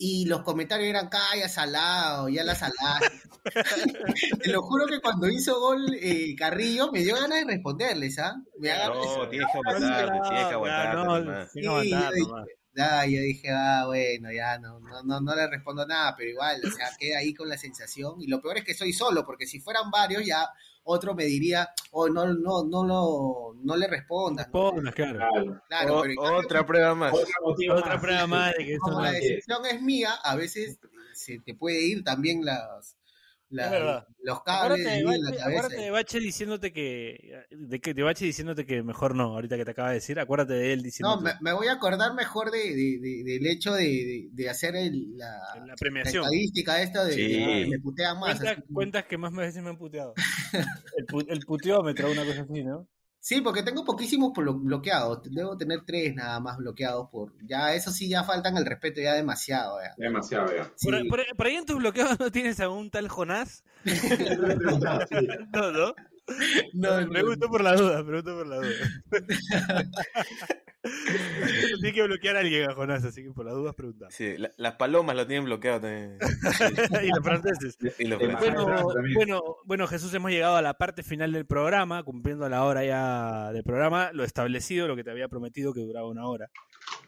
Y 0.03 0.25
los 0.25 0.41
comentarios 0.41 0.89
eran, 0.89 1.09
calla, 1.09 1.47
salado, 1.47 2.27
ya 2.27 2.43
la 2.43 2.55
salaste. 2.55 3.21
Te 4.43 4.49
lo 4.49 4.63
juro 4.63 4.87
que 4.87 4.99
cuando 4.99 5.29
hizo 5.29 5.59
gol 5.59 5.95
eh, 6.01 6.35
Carrillo 6.35 6.91
me 6.91 7.01
dio 7.03 7.13
ganas 7.15 7.41
de 7.41 7.45
responderles, 7.45 8.17
¿ah? 8.17 8.35
Me 8.57 8.69
da 8.69 8.89
ganas 8.89 8.97
de- 8.97 9.17
No, 9.17 9.29
tienes 9.29 9.47
que 9.51 9.57
aguantarte, 9.59 10.19
tienes 10.29 10.47
que 10.47 10.53
aguantarte. 10.53 10.95
no, 10.95 11.19
nomás. 11.19 11.51
tienes 11.51 11.69
que 11.71 11.95
aguantar 11.95 12.13
Sí, 12.13 12.19
yo. 12.19 12.35
Ah, 12.83 13.05
yo 13.05 13.21
dije, 13.21 13.49
ah, 13.51 13.83
bueno, 13.85 14.31
ya 14.31 14.57
no, 14.57 14.79
no, 14.79 15.03
no, 15.03 15.21
no 15.21 15.35
le 15.35 15.47
respondo 15.47 15.85
nada, 15.85 16.15
pero 16.17 16.31
igual, 16.31 16.61
o 16.65 16.71
sea, 16.71 16.87
queda 16.97 17.19
ahí 17.19 17.35
con 17.35 17.47
la 17.47 17.57
sensación. 17.59 18.15
Y 18.21 18.27
lo 18.27 18.41
peor 18.41 18.57
es 18.57 18.63
que 18.63 18.73
soy 18.73 18.93
solo, 18.93 19.23
porque 19.23 19.45
si 19.45 19.59
fueran 19.59 19.91
varios, 19.91 20.25
ya 20.25 20.47
otro 20.83 21.13
me 21.15 21.25
diría, 21.25 21.69
oh, 21.91 22.09
no, 22.09 22.25
no, 22.33 22.63
no, 22.63 22.83
lo, 22.85 23.53
no 23.63 23.75
le 23.75 23.87
respondas. 23.87 24.45
Respondas, 24.47 24.93
claro. 24.95 25.17
Claro. 25.19 25.61
Claro, 25.67 25.97
O- 25.97 26.01
pero 26.01 26.11
en 26.13 26.17
cambio, 26.17 26.39
otra 26.39 26.65
prueba 26.65 26.95
más. 26.95 27.13
Otra 27.13 27.93
más. 27.93 28.01
prueba 28.01 28.27
más 28.27 28.53
de 28.57 28.65
que 28.65 28.71
eso 28.73 28.81
como 28.81 28.97
no 28.97 29.03
la 29.03 29.11
decisión 29.11 29.65
es 29.65 29.81
mía, 29.81 30.11
a 30.23 30.35
veces 30.35 30.79
se 31.13 31.39
te 31.39 31.53
puede 31.53 31.81
ir 31.81 32.03
también 32.03 32.43
las, 32.45 32.95
las- 33.51 33.65
Es 33.67 33.71
verdad. 33.71 34.07
los 34.23 34.43
cables 34.43 34.63
Acuérdate 34.63 34.83
de, 34.83 34.89
ahí 34.89 34.99
en 34.99 35.05
la 35.05 35.11
Bache, 35.11 35.21
cabeza. 35.39 35.45
acuérdate 35.59 35.81
de 35.83 35.91
Bache 35.91 36.19
diciéndote 36.19 36.73
que 36.73 37.33
de 37.51 37.79
que 37.79 37.93
de 37.93 38.03
Bache 38.03 38.25
diciéndote 38.25 38.65
que 38.65 38.81
mejor 38.83 39.15
no, 39.15 39.23
ahorita 39.33 39.57
que 39.57 39.65
te 39.65 39.71
acaba 39.71 39.89
de 39.89 39.95
decir, 39.95 40.19
acuérdate 40.19 40.53
de 40.53 40.73
él 40.73 40.79
No, 40.79 40.83
diciendo 40.83 41.21
me, 41.21 41.31
me 41.41 41.53
voy 41.53 41.67
a 41.67 41.73
acordar 41.73 42.13
mejor 42.13 42.49
de, 42.51 42.59
de- 42.59 42.99
de- 43.01 43.23
del 43.25 43.47
hecho 43.47 43.73
de, 43.73 43.83
de- 43.83 44.29
de 44.31 44.49
hacer 44.49 44.75
el- 44.75 45.17
la, 45.17 45.27
la 45.59 45.65
la 45.67 45.75
premiación. 45.75 46.23
estadística 46.23 46.81
esta 46.81 47.03
de, 47.05 47.13
Sí. 47.13 47.69
me 47.69 47.79
putean 47.79 48.19
más. 48.19 48.39
Cuentas, 48.39 48.63
cuentas 48.73 49.05
que 49.05 49.17
más 49.17 49.33
veces 49.33 49.61
me 49.61 49.69
han 49.69 49.77
puteado. 49.77 50.13
El, 50.97 51.05
pu- 51.07 51.25
el 51.29 51.39
puteómetro, 51.41 52.11
una 52.11 52.25
cosa 52.25 52.41
así, 52.41 52.63
¿no? 52.63 52.87
Sí, 53.23 53.39
porque 53.41 53.61
tengo 53.61 53.85
poquísimos 53.85 54.31
blo- 54.33 54.59
bloqueados. 54.59 55.19
Debo 55.31 55.55
tener 55.55 55.81
tres 55.85 56.15
nada 56.15 56.39
más 56.39 56.57
bloqueados 56.57 57.07
por. 57.11 57.33
Ya, 57.45 57.75
eso 57.75 57.91
sí, 57.91 58.09
ya 58.09 58.23
faltan 58.23 58.57
el 58.57 58.65
respeto 58.65 58.99
ya 58.99 59.13
demasiado. 59.13 59.77
Ya. 59.79 59.93
Demasiado, 59.95 60.47
ya. 60.55 60.71
Sí. 60.75 60.87
Por, 60.89 61.07
por- 61.07 61.37
por 61.37 61.45
ahí 61.45 61.55
en 61.55 61.65
tus 61.67 61.77
bloqueos 61.77 62.19
no 62.19 62.31
tienes 62.31 62.59
a 62.59 62.67
un 62.69 62.89
tal 62.89 63.07
Jonás. 63.09 63.63
No, 65.53 65.71
no. 65.71 65.93
No, 66.73 67.07
me 67.07 67.21
gustó 67.23 67.47
por 67.49 67.61
la 67.63 67.75
duda, 67.75 68.03
me 68.03 68.13
gustó 68.21 68.37
por 68.37 68.47
la 68.47 68.55
duda. 68.57 68.75
Tienes 70.83 71.93
que 71.93 72.03
bloquear 72.03 72.35
a 72.37 72.39
alguien 72.39 72.69
a 72.69 72.73
Jonás, 72.73 73.03
así 73.03 73.23
que 73.23 73.31
por 73.31 73.45
las 73.45 73.53
dudas 73.53 73.75
pregunta. 73.75 74.07
Sí, 74.09 74.35
la- 74.37 74.51
las 74.57 74.75
palomas 74.75 75.15
lo 75.15 75.27
tienen 75.27 75.45
bloqueado 75.45 75.81
también. 75.81 76.17
y 77.03 77.07
los 77.09 77.23
franceses. 77.23 77.77
Y 77.99 78.05
los 78.07 78.19
Demasiado. 78.19 78.65
franceses. 78.65 78.93
Bueno, 78.93 79.13
bueno, 79.15 79.41
bueno, 79.65 79.87
Jesús, 79.87 80.13
hemos 80.13 80.31
llegado 80.31 80.55
a 80.55 80.61
la 80.61 80.73
parte 80.75 81.03
final 81.03 81.31
del 81.31 81.45
programa, 81.45 82.03
cumpliendo 82.03 82.47
la 82.49 82.63
hora 82.65 82.83
ya 82.83 83.51
del 83.53 83.63
programa, 83.63 84.11
lo 84.13 84.23
establecido, 84.23 84.87
lo 84.87 84.95
que 84.95 85.03
te 85.03 85.11
había 85.11 85.27
prometido 85.27 85.73
que 85.73 85.81
duraba 85.81 86.07
una 86.07 86.27
hora. 86.27 86.49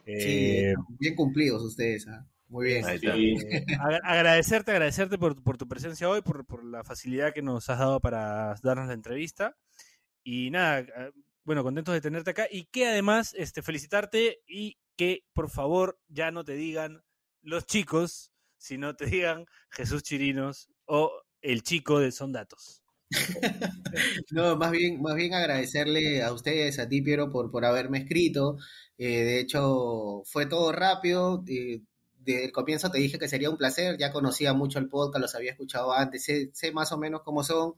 Sí, 0.04 0.12
Eh, 0.12 0.74
bien 1.00 1.14
cumplidos 1.14 1.62
ustedes. 1.62 2.06
¿ah? 2.08 2.24
Muy 2.48 2.66
bien. 2.66 2.84
Sí. 3.00 3.06
eh, 3.08 3.64
agra- 3.80 4.00
agradecerte, 4.04 4.70
agradecerte 4.70 5.18
por, 5.18 5.42
por 5.42 5.56
tu 5.56 5.66
presencia 5.66 6.08
hoy, 6.08 6.22
por, 6.22 6.44
por 6.46 6.64
la 6.64 6.84
facilidad 6.84 7.32
que 7.32 7.42
nos 7.42 7.68
has 7.70 7.78
dado 7.78 8.00
para 8.00 8.54
darnos 8.62 8.86
la 8.86 8.94
entrevista. 8.94 9.56
Y 10.22 10.50
nada, 10.50 10.86
bueno, 11.44 11.62
contentos 11.62 11.94
de 11.94 12.00
tenerte 12.00 12.30
acá 12.30 12.46
y 12.50 12.64
que 12.66 12.86
además 12.86 13.34
este, 13.36 13.62
felicitarte 13.62 14.40
y 14.46 14.78
que 14.96 15.24
por 15.32 15.50
favor 15.50 15.98
ya 16.08 16.30
no 16.30 16.44
te 16.44 16.54
digan 16.54 17.02
los 17.42 17.66
chicos, 17.66 18.32
sino 18.58 18.96
te 18.96 19.06
digan 19.06 19.46
Jesús 19.70 20.02
Chirinos 20.02 20.68
o 20.86 21.12
el 21.42 21.62
chico 21.62 22.00
de 22.00 22.12
Son 22.12 22.32
Datos. 22.32 22.82
No, 24.30 24.56
más 24.56 24.70
bien, 24.72 25.00
más 25.02 25.14
bien 25.14 25.34
agradecerle 25.34 26.22
a 26.22 26.32
ustedes, 26.32 26.78
a 26.78 26.88
ti, 26.88 27.02
Piero, 27.02 27.30
por, 27.30 27.50
por 27.50 27.64
haberme 27.64 27.98
escrito. 27.98 28.56
Eh, 28.98 29.24
de 29.24 29.40
hecho, 29.40 30.22
fue 30.26 30.46
todo 30.46 30.72
rápido. 30.72 31.42
eh, 31.48 31.82
desde 32.18 32.46
el 32.46 32.52
comienzo 32.52 32.90
te 32.90 32.98
dije 32.98 33.18
que 33.18 33.28
sería 33.28 33.50
un 33.50 33.56
placer. 33.58 33.96
Ya 33.98 34.12
conocía 34.12 34.52
mucho 34.54 34.78
el 34.78 34.88
podcast, 34.88 35.20
los 35.22 35.34
había 35.34 35.52
escuchado 35.52 35.92
antes, 35.92 36.24
sé, 36.24 36.50
sé 36.54 36.72
más 36.72 36.90
o 36.92 36.98
menos 36.98 37.22
cómo 37.22 37.44
son. 37.44 37.74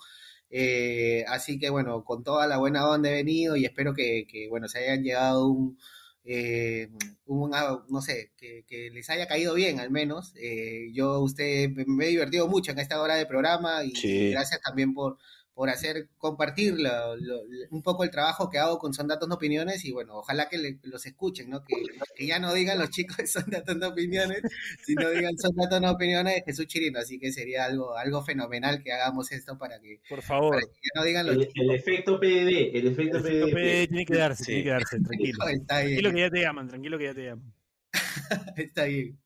Eh, 0.51 1.25
así 1.29 1.59
que 1.59 1.71
bueno, 1.71 2.05
con 2.05 2.23
toda 2.25 2.47
la 2.47 2.59
buena 2.59 2.89
onda 2.89 3.11
he 3.11 3.15
venido 3.15 3.57
y 3.57 3.65
espero 3.65 3.95
que, 3.95 4.27
que, 4.29 4.49
bueno, 4.49 4.69
se 4.69 4.79
hayan 4.79 5.03
llevado 5.03 5.49
un, 5.49 5.79
eh, 6.25 6.89
un, 7.27 7.53
ah, 7.55 7.85
no 7.89 8.01
sé, 8.01 8.33
que, 8.37 8.65
que 8.67 8.91
les 8.91 9.09
haya 9.11 9.27
caído 9.27 9.55
bien 9.55 9.81
al 9.81 9.91
menos. 9.91 10.33
Eh, 10.37 10.91
yo, 10.93 11.21
usted, 11.21 11.71
me, 11.71 11.85
me 11.87 12.07
he 12.07 12.09
divertido 12.09 12.49
mucho 12.49 12.73
en 12.73 12.79
esta 12.79 13.01
hora 13.01 13.17
de 13.17 13.27
programa 13.27 13.85
y 13.85 13.95
Sí. 13.95 14.31
gracias 14.31 14.61
también 14.61 14.95
por, 14.95 15.19
por 15.57 15.71
hacer, 15.71 16.11
compartir 16.19 16.75
lo- 16.79 17.17
lo- 17.17 17.41
un 17.71 17.83
poco 17.83 18.05
el 18.05 18.11
trabajo 18.11 18.51
que 18.51 18.59
hago 18.59 18.79
con 18.79 18.93
Son 18.93 19.09
Datos 19.09 19.27
No 19.27 19.37
Opiniones 19.37 19.87
y 19.87 19.91
bueno, 19.91 20.17
ojalá 20.19 20.51
que 20.51 20.59
le- 20.59 20.79
los 20.83 21.07
escuchen, 21.07 21.49
¿no? 21.49 21.65
Que, 21.65 21.75
que 22.15 22.27
ya 22.27 22.39
no 22.39 22.53
digan 22.53 22.79
los 22.79 22.91
chicos 22.91 23.17
de 23.17 23.27
Son 23.27 23.45
Datos 23.49 23.75
No 23.79 23.89
Opiniones, 23.89 24.43
sino 24.85 25.09
digan 25.09 25.39
Son 25.39 25.57
Datos 25.57 25.81
No 25.81 25.93
Opiniones 25.93 26.35
de 26.35 26.43
Jesús 26.43 26.67
Chirino, 26.67 26.99
así 26.99 27.19
que 27.19 27.33
sería 27.33 27.65
algo, 27.65 27.97
algo 27.97 28.23
fenomenal 28.23 28.83
que 28.83 28.93
hagamos 28.93 29.33
esto 29.33 29.57
para 29.57 29.81
que, 29.81 29.99
Por 30.11 30.21
favor. 30.21 30.57
para 30.57 30.67
que 30.67 30.73
ya 30.75 31.01
no 31.01 31.05
digan 31.07 31.27
los 31.27 31.37
El, 31.37 31.49
el 31.55 31.71
efecto 31.71 32.21
PDD, 32.21 32.77
el 32.79 32.87
efecto 32.89 33.17
El 33.17 33.27
efecto 33.27 33.47
PDD. 33.47 33.89
Tiene 33.89 34.05
que 34.05 34.15
darse, 34.15 34.45
Sí. 34.45 34.53
tiene 34.53 34.63
que 34.65 34.71
darse, 34.71 35.01
tranquilo. 35.01 35.33
chicos. 35.33 35.51
Está 35.63 35.81
bien, 35.81 35.89
Tranquilo 36.01 36.13
que 36.13 36.21
ya 36.21 36.31
te 36.31 36.41
llaman, 36.43 36.69
tranquilo 36.69 36.99
que 36.99 37.05
ya 37.05 37.15
te 37.15 37.25
llaman. 37.25 37.55
está 38.57 38.85
bien. 38.85 39.19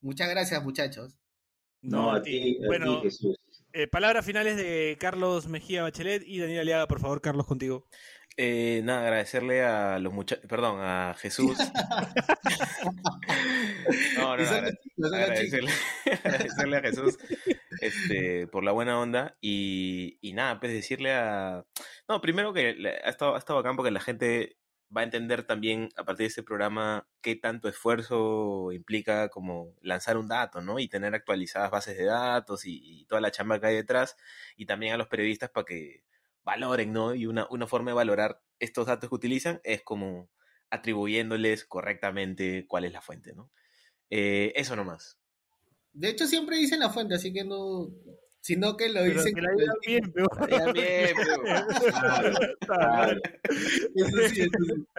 Muchas 0.00 0.30
gracias, 0.30 0.62
muchachos. 0.62 1.18
No, 1.82 2.12
a 2.12 2.22
ti, 2.22 2.58
a 2.62 2.66
Bueno, 2.66 3.00
ti, 3.00 3.08
Jesús. 3.08 3.36
Eh, 3.76 3.86
palabras 3.88 4.24
finales 4.24 4.56
de 4.56 4.96
Carlos 4.98 5.46
Mejía 5.48 5.82
Bachelet 5.82 6.22
y 6.26 6.38
Daniel 6.38 6.60
Aliaga, 6.60 6.86
por 6.88 7.00
favor, 7.00 7.20
Carlos, 7.20 7.46
contigo. 7.46 7.86
Eh, 8.38 8.80
nada, 8.84 9.02
agradecerle 9.02 9.62
a 9.64 9.98
los 9.98 10.12
muchachos, 10.12 10.44
perdón, 10.48 10.78
a 10.80 11.14
Jesús. 11.18 11.56
no, 14.18 14.18
no, 14.18 14.36
no, 14.36 14.42
agra- 14.42 14.70
agradecerle, 15.04 15.70
agradecerle 16.24 16.76
a 16.76 16.80
Jesús 16.82 17.18
este, 17.80 18.46
por 18.48 18.64
la 18.64 18.72
buena 18.72 19.00
onda 19.00 19.36
y, 19.40 20.18
y 20.20 20.32
nada, 20.32 20.60
pues 20.60 20.72
decirle 20.72 21.12
a... 21.14 21.64
No, 22.08 22.20
primero 22.20 22.52
que 22.52 22.76
ha 23.04 23.08
estado, 23.08 23.34
ha 23.34 23.38
estado 23.38 23.58
bacán 23.60 23.76
porque 23.76 23.90
la 23.90 24.00
gente 24.00 24.56
va 24.94 25.00
a 25.00 25.04
entender 25.04 25.44
también 25.44 25.90
a 25.96 26.04
partir 26.04 26.24
de 26.24 26.28
este 26.28 26.42
programa 26.42 27.08
qué 27.20 27.36
tanto 27.36 27.68
esfuerzo 27.68 28.72
implica 28.72 29.28
como 29.28 29.74
lanzar 29.80 30.16
un 30.16 30.28
dato, 30.28 30.60
¿no? 30.60 30.78
Y 30.78 30.88
tener 30.88 31.14
actualizadas 31.14 31.70
bases 31.70 31.96
de 31.96 32.04
datos 32.04 32.66
y, 32.66 33.04
toda 33.06 33.20
la 33.20 33.30
chamba 33.30 33.60
que 33.60 33.66
hay 33.66 33.76
detrás 33.76 34.16
y 34.56 34.66
también 34.66 34.94
a 34.94 34.96
los 34.96 35.08
periodistas 35.08 35.50
para 35.50 35.64
que 35.64 36.04
valoren, 36.44 36.92
¿no? 36.92 37.14
Y 37.14 37.26
una, 37.26 37.46
una 37.50 37.66
forma 37.66 37.90
de 37.90 37.96
valorar 37.96 38.40
estos 38.58 38.86
datos 38.86 39.08
que 39.08 39.16
utilizan 39.16 39.60
es 39.64 39.82
como 39.82 40.30
atribuyéndoles 40.70 41.64
correctamente 41.64 42.66
cuál 42.66 42.84
es 42.84 42.92
la 42.92 43.02
fuente, 43.02 43.34
¿no? 43.34 43.50
Eh, 44.10 44.52
eso 44.56 44.76
nomás. 44.76 45.18
De 45.92 46.08
hecho, 46.10 46.26
siempre 46.26 46.58
dicen 46.58 46.80
la 46.80 46.90
fuente, 46.90 47.14
así 47.14 47.32
que 47.32 47.44
no. 47.44 47.88
Sino 48.46 48.76
que 48.76 48.88
lo 48.88 49.00
Pero 49.00 49.14
dicen. 49.14 49.34
que 49.34 49.40
la 49.42 49.50
digan 49.52 49.76
bien, 49.84 50.12
peor. 50.14 50.50
Ya 50.50 50.72
bien, 50.72 51.16
pero- 51.16 52.48
Claro. 52.60 53.20
Eso 53.94 54.28
sí, 54.28 54.40
eso 54.42 54.50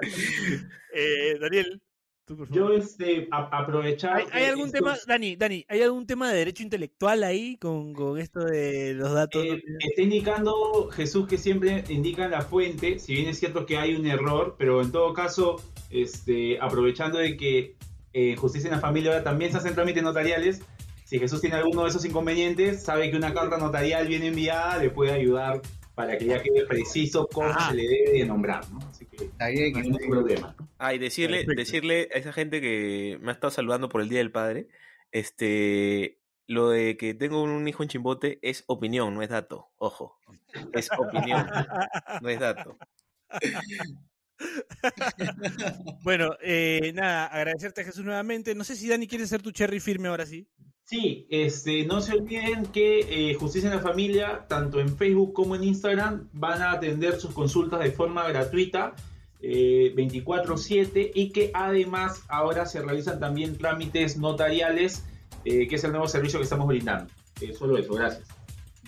sí. 0.09 0.57
Eh, 0.93 1.37
Daniel, 1.39 1.81
tú, 2.25 2.35
por 2.37 2.47
favor. 2.47 2.71
Yo, 2.71 2.77
este, 2.77 3.27
a- 3.31 3.59
aprovechar. 3.59 4.23
¿Hay, 4.33 4.43
algún 4.45 4.65
estos- 4.65 4.79
tema, 4.81 4.97
Dani, 5.07 5.35
Dani, 5.37 5.65
¿hay 5.69 5.81
algún 5.81 6.05
tema 6.05 6.29
de 6.29 6.37
derecho 6.39 6.63
intelectual 6.63 7.23
ahí 7.23 7.55
con, 7.57 7.93
con 7.93 8.19
esto 8.19 8.41
de 8.43 8.93
los 8.95 9.13
datos? 9.13 9.45
Eh, 9.45 9.63
está 9.79 10.01
indicando 10.01 10.89
Jesús 10.91 11.25
que 11.27 11.37
siempre 11.37 11.85
indican 11.87 12.31
la 12.31 12.41
fuente, 12.41 12.99
si 12.99 13.13
bien 13.13 13.27
es 13.29 13.39
cierto 13.39 13.65
que 13.65 13.77
hay 13.77 13.95
un 13.95 14.05
error, 14.07 14.55
pero 14.59 14.81
en 14.81 14.91
todo 14.91 15.13
caso, 15.13 15.61
este, 15.89 16.59
aprovechando 16.59 17.17
de 17.19 17.37
que 17.37 17.75
eh, 18.13 18.35
Justicia 18.35 18.67
en 18.69 18.75
la 18.75 18.81
Familia 18.81 19.11
ahora 19.11 19.23
también 19.23 19.51
se 19.51 19.57
hacen 19.57 19.73
trámites 19.75 20.03
notariales, 20.03 20.61
si 21.07 21.19
Jesús 21.19 21.39
tiene 21.39 21.55
alguno 21.55 21.83
de 21.83 21.89
esos 21.89 22.03
inconvenientes, 22.03 22.83
sabe 22.83 23.09
que 23.09 23.15
una 23.15 23.33
carta 23.33 23.57
notarial 23.57 24.09
bien 24.09 24.23
enviada 24.23 24.77
le 24.77 24.89
puede 24.89 25.13
ayudar 25.13 25.61
para 25.95 26.17
que 26.17 26.25
ya 26.25 26.43
quede 26.43 26.65
preciso 26.65 27.29
cómo 27.31 27.57
se 27.57 27.75
le 27.75 27.83
debe 27.83 28.19
de 28.19 28.25
nombrar, 28.25 28.69
¿no? 28.69 28.79
Así 28.79 29.05
que 29.05 29.23
Está 29.23 29.47
bien, 29.47 29.71
no 29.71 29.79
hay 29.79 29.89
ningún 29.89 30.09
problema. 30.09 30.53
Ah, 30.77 30.93
y 30.93 30.99
decirle, 30.99 31.45
Perfecto. 31.45 31.61
decirle 31.61 32.09
a 32.13 32.17
esa 32.17 32.33
gente 32.33 32.59
que 32.59 33.17
me 33.21 33.31
ha 33.31 33.33
estado 33.33 33.51
saludando 33.51 33.87
por 33.87 34.01
el 34.01 34.09
Día 34.09 34.17
del 34.17 34.33
Padre, 34.33 34.67
este, 35.13 36.19
lo 36.45 36.71
de 36.71 36.97
que 36.97 37.13
tengo 37.13 37.41
un 37.41 37.65
hijo 37.65 37.83
en 37.83 37.89
Chimbote 37.89 38.39
es 38.41 38.65
opinión, 38.67 39.15
no 39.15 39.21
es 39.21 39.29
dato. 39.29 39.69
Ojo, 39.77 40.19
es 40.73 40.89
opinión, 40.97 41.47
no 42.21 42.27
es 42.27 42.39
dato. 42.41 42.77
Bueno, 46.03 46.31
eh, 46.41 46.91
nada, 46.93 47.25
agradecerte 47.27 47.81
a 47.81 47.85
Jesús 47.85 48.05
nuevamente. 48.05 48.55
No 48.55 48.63
sé 48.63 48.75
si 48.75 48.87
Dani 48.87 49.07
quiere 49.07 49.27
ser 49.27 49.41
tu 49.41 49.51
cherry 49.51 49.79
firme 49.79 50.07
ahora 50.07 50.25
sí. 50.25 50.47
Sí, 50.83 51.27
este, 51.29 51.85
no 51.85 51.99
se 51.99 52.13
olviden 52.13 52.65
que 52.67 53.31
eh, 53.31 53.33
Justicia 53.33 53.69
en 53.69 53.75
la 53.75 53.81
Familia, 53.81 54.45
tanto 54.47 54.79
en 54.79 54.95
Facebook 54.95 55.33
como 55.33 55.55
en 55.55 55.65
Instagram, 55.65 56.29
van 56.31 56.61
a 56.61 56.71
atender 56.71 57.19
sus 57.19 57.33
consultas 57.33 57.81
de 57.81 57.91
forma 57.91 58.25
gratuita 58.29 58.95
eh, 59.41 59.93
24/7 59.95 61.11
y 61.13 61.31
que 61.31 61.51
además 61.53 62.21
ahora 62.27 62.65
se 62.65 62.81
realizan 62.81 63.19
también 63.19 63.57
trámites 63.57 64.17
notariales, 64.17 65.03
eh, 65.45 65.67
que 65.67 65.75
es 65.75 65.83
el 65.83 65.91
nuevo 65.91 66.07
servicio 66.07 66.39
que 66.39 66.43
estamos 66.43 66.67
brindando. 66.67 67.11
Eh, 67.41 67.53
solo 67.53 67.77
eso, 67.77 67.93
gracias. 67.93 68.27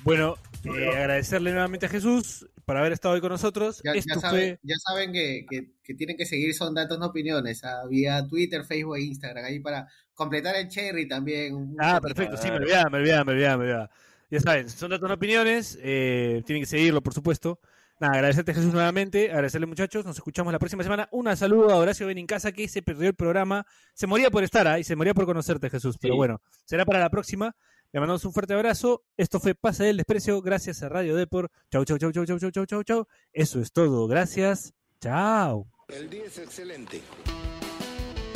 Bueno, 0.04 0.38
eh, 0.64 0.90
agradecerle 0.90 1.52
nuevamente 1.52 1.86
a 1.86 1.90
Jesús 1.90 2.48
por 2.70 2.78
haber 2.78 2.92
estado 2.92 3.16
hoy 3.16 3.20
con 3.22 3.32
nosotros. 3.32 3.82
Ya, 3.84 4.00
saben, 4.20 4.30
fue. 4.30 4.60
ya 4.62 4.76
saben 4.78 5.12
que, 5.12 5.44
que- 5.50 5.72
que 5.84 5.96
tienen 5.96 6.16
que 6.16 6.28
seguir 6.28 6.54
Son 6.54 6.76
Datos 6.76 7.00
No 7.00 7.08
Opiniones, 7.08 7.64
ah, 7.64 7.82
vía 7.90 8.28
Twitter, 8.28 8.64
Facebook 8.64 8.98
e 8.98 9.02
Instagram, 9.02 9.44
ahí 9.44 9.60
para 9.60 9.88
completar 10.14 10.56
el 10.56 10.68
cherry 10.68 11.08
también. 11.08 11.76
Ah, 11.80 12.00
perfecto, 12.00 12.38
sí, 12.38 12.48
me 12.52 12.58
olvidaba, 12.58 12.92
me 12.92 12.98
olvidaba, 13.00 13.24
me 13.24 13.32
olvidaba, 13.32 13.58
me 13.58 13.64
olvidaba. 13.64 13.90
Ya 14.30 14.40
saben, 14.40 14.70
son 14.70 14.92
datos 14.92 15.10
no 15.10 15.16
opiniones, 15.16 15.80
eh, 15.82 16.44
tienen 16.46 16.62
que 16.62 16.68
seguirlo, 16.68 17.02
por 17.02 17.16
supuesto. 17.16 17.60
Nada, 18.00 18.14
agradecerte 18.14 18.54
Jesús 18.54 18.72
nuevamente, 18.72 19.32
agradecerle 19.32 19.66
muchachos, 19.66 20.06
nos 20.06 20.18
escuchamos 20.18 20.54
la 20.54 20.60
próxima 20.60 20.84
semana. 20.84 21.10
Un 21.12 21.36
saludo 21.36 21.72
a 21.72 21.76
Horacio 21.78 22.06
Benincasa 22.06 22.52
que 22.52 22.68
se 22.68 22.84
perdió 22.84 23.08
el 23.10 23.16
programa, 23.16 23.66
se 23.96 24.06
moría 24.06 24.30
por 24.30 24.44
estar 24.44 24.68
ahí, 24.68 24.84
se 24.84 24.96
moría 24.96 25.16
por 25.16 25.26
conocerte 25.26 25.72
Jesús, 25.72 25.98
pero 26.00 26.16
bueno, 26.16 26.40
será 26.66 26.86
para 26.86 27.00
la 27.00 27.10
próxima. 27.10 27.56
Le 27.92 28.00
mandamos 28.00 28.24
un 28.26 28.34
fuerte 28.34 28.54
abrazo. 28.54 29.04
Esto 29.18 29.40
fue 29.40 29.56
Pase 29.56 29.84
del 29.84 29.98
Desprecio, 29.98 30.42
gracias 30.44 30.84
a 30.84 30.90
Radio 30.90 31.16
Depor. 31.16 31.50
Chau, 31.72 31.84
chau, 31.86 31.98
chau, 31.98 32.12
chau, 32.12 32.24
chau, 32.24 32.38
chau, 32.38 32.52
chau, 32.52 32.66
chau, 32.66 32.84
chau. 32.84 33.08
Eso 33.34 33.60
es 33.62 33.72
todo, 33.72 34.08
gracias. 34.08 34.74
Chao. 35.02 35.66
El 35.88 36.08
día 36.08 36.26
es 36.26 36.38
excelente. 36.38 37.02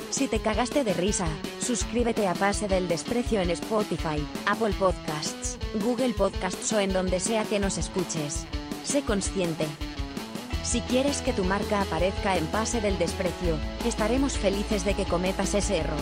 Si 0.09 0.27
te 0.27 0.39
cagaste 0.39 0.83
de 0.83 0.93
risa, 0.93 1.27
suscríbete 1.59 2.27
a 2.27 2.33
Pase 2.33 2.67
del 2.67 2.87
Desprecio 2.87 3.41
en 3.41 3.51
Spotify, 3.51 4.25
Apple 4.47 4.73
Podcasts, 4.79 5.59
Google 5.83 6.13
Podcasts 6.13 6.73
o 6.73 6.79
en 6.79 6.91
donde 6.91 7.19
sea 7.19 7.45
que 7.45 7.59
nos 7.59 7.77
escuches. 7.77 8.45
Sé 8.83 9.03
consciente. 9.03 9.67
Si 10.63 10.81
quieres 10.81 11.21
que 11.21 11.33
tu 11.33 11.43
marca 11.43 11.81
aparezca 11.81 12.37
en 12.37 12.47
Pase 12.47 12.81
del 12.81 12.97
Desprecio, 12.97 13.59
estaremos 13.85 14.33
felices 14.33 14.83
de 14.83 14.95
que 14.95 15.05
cometas 15.05 15.53
ese 15.53 15.77
error. 15.77 16.01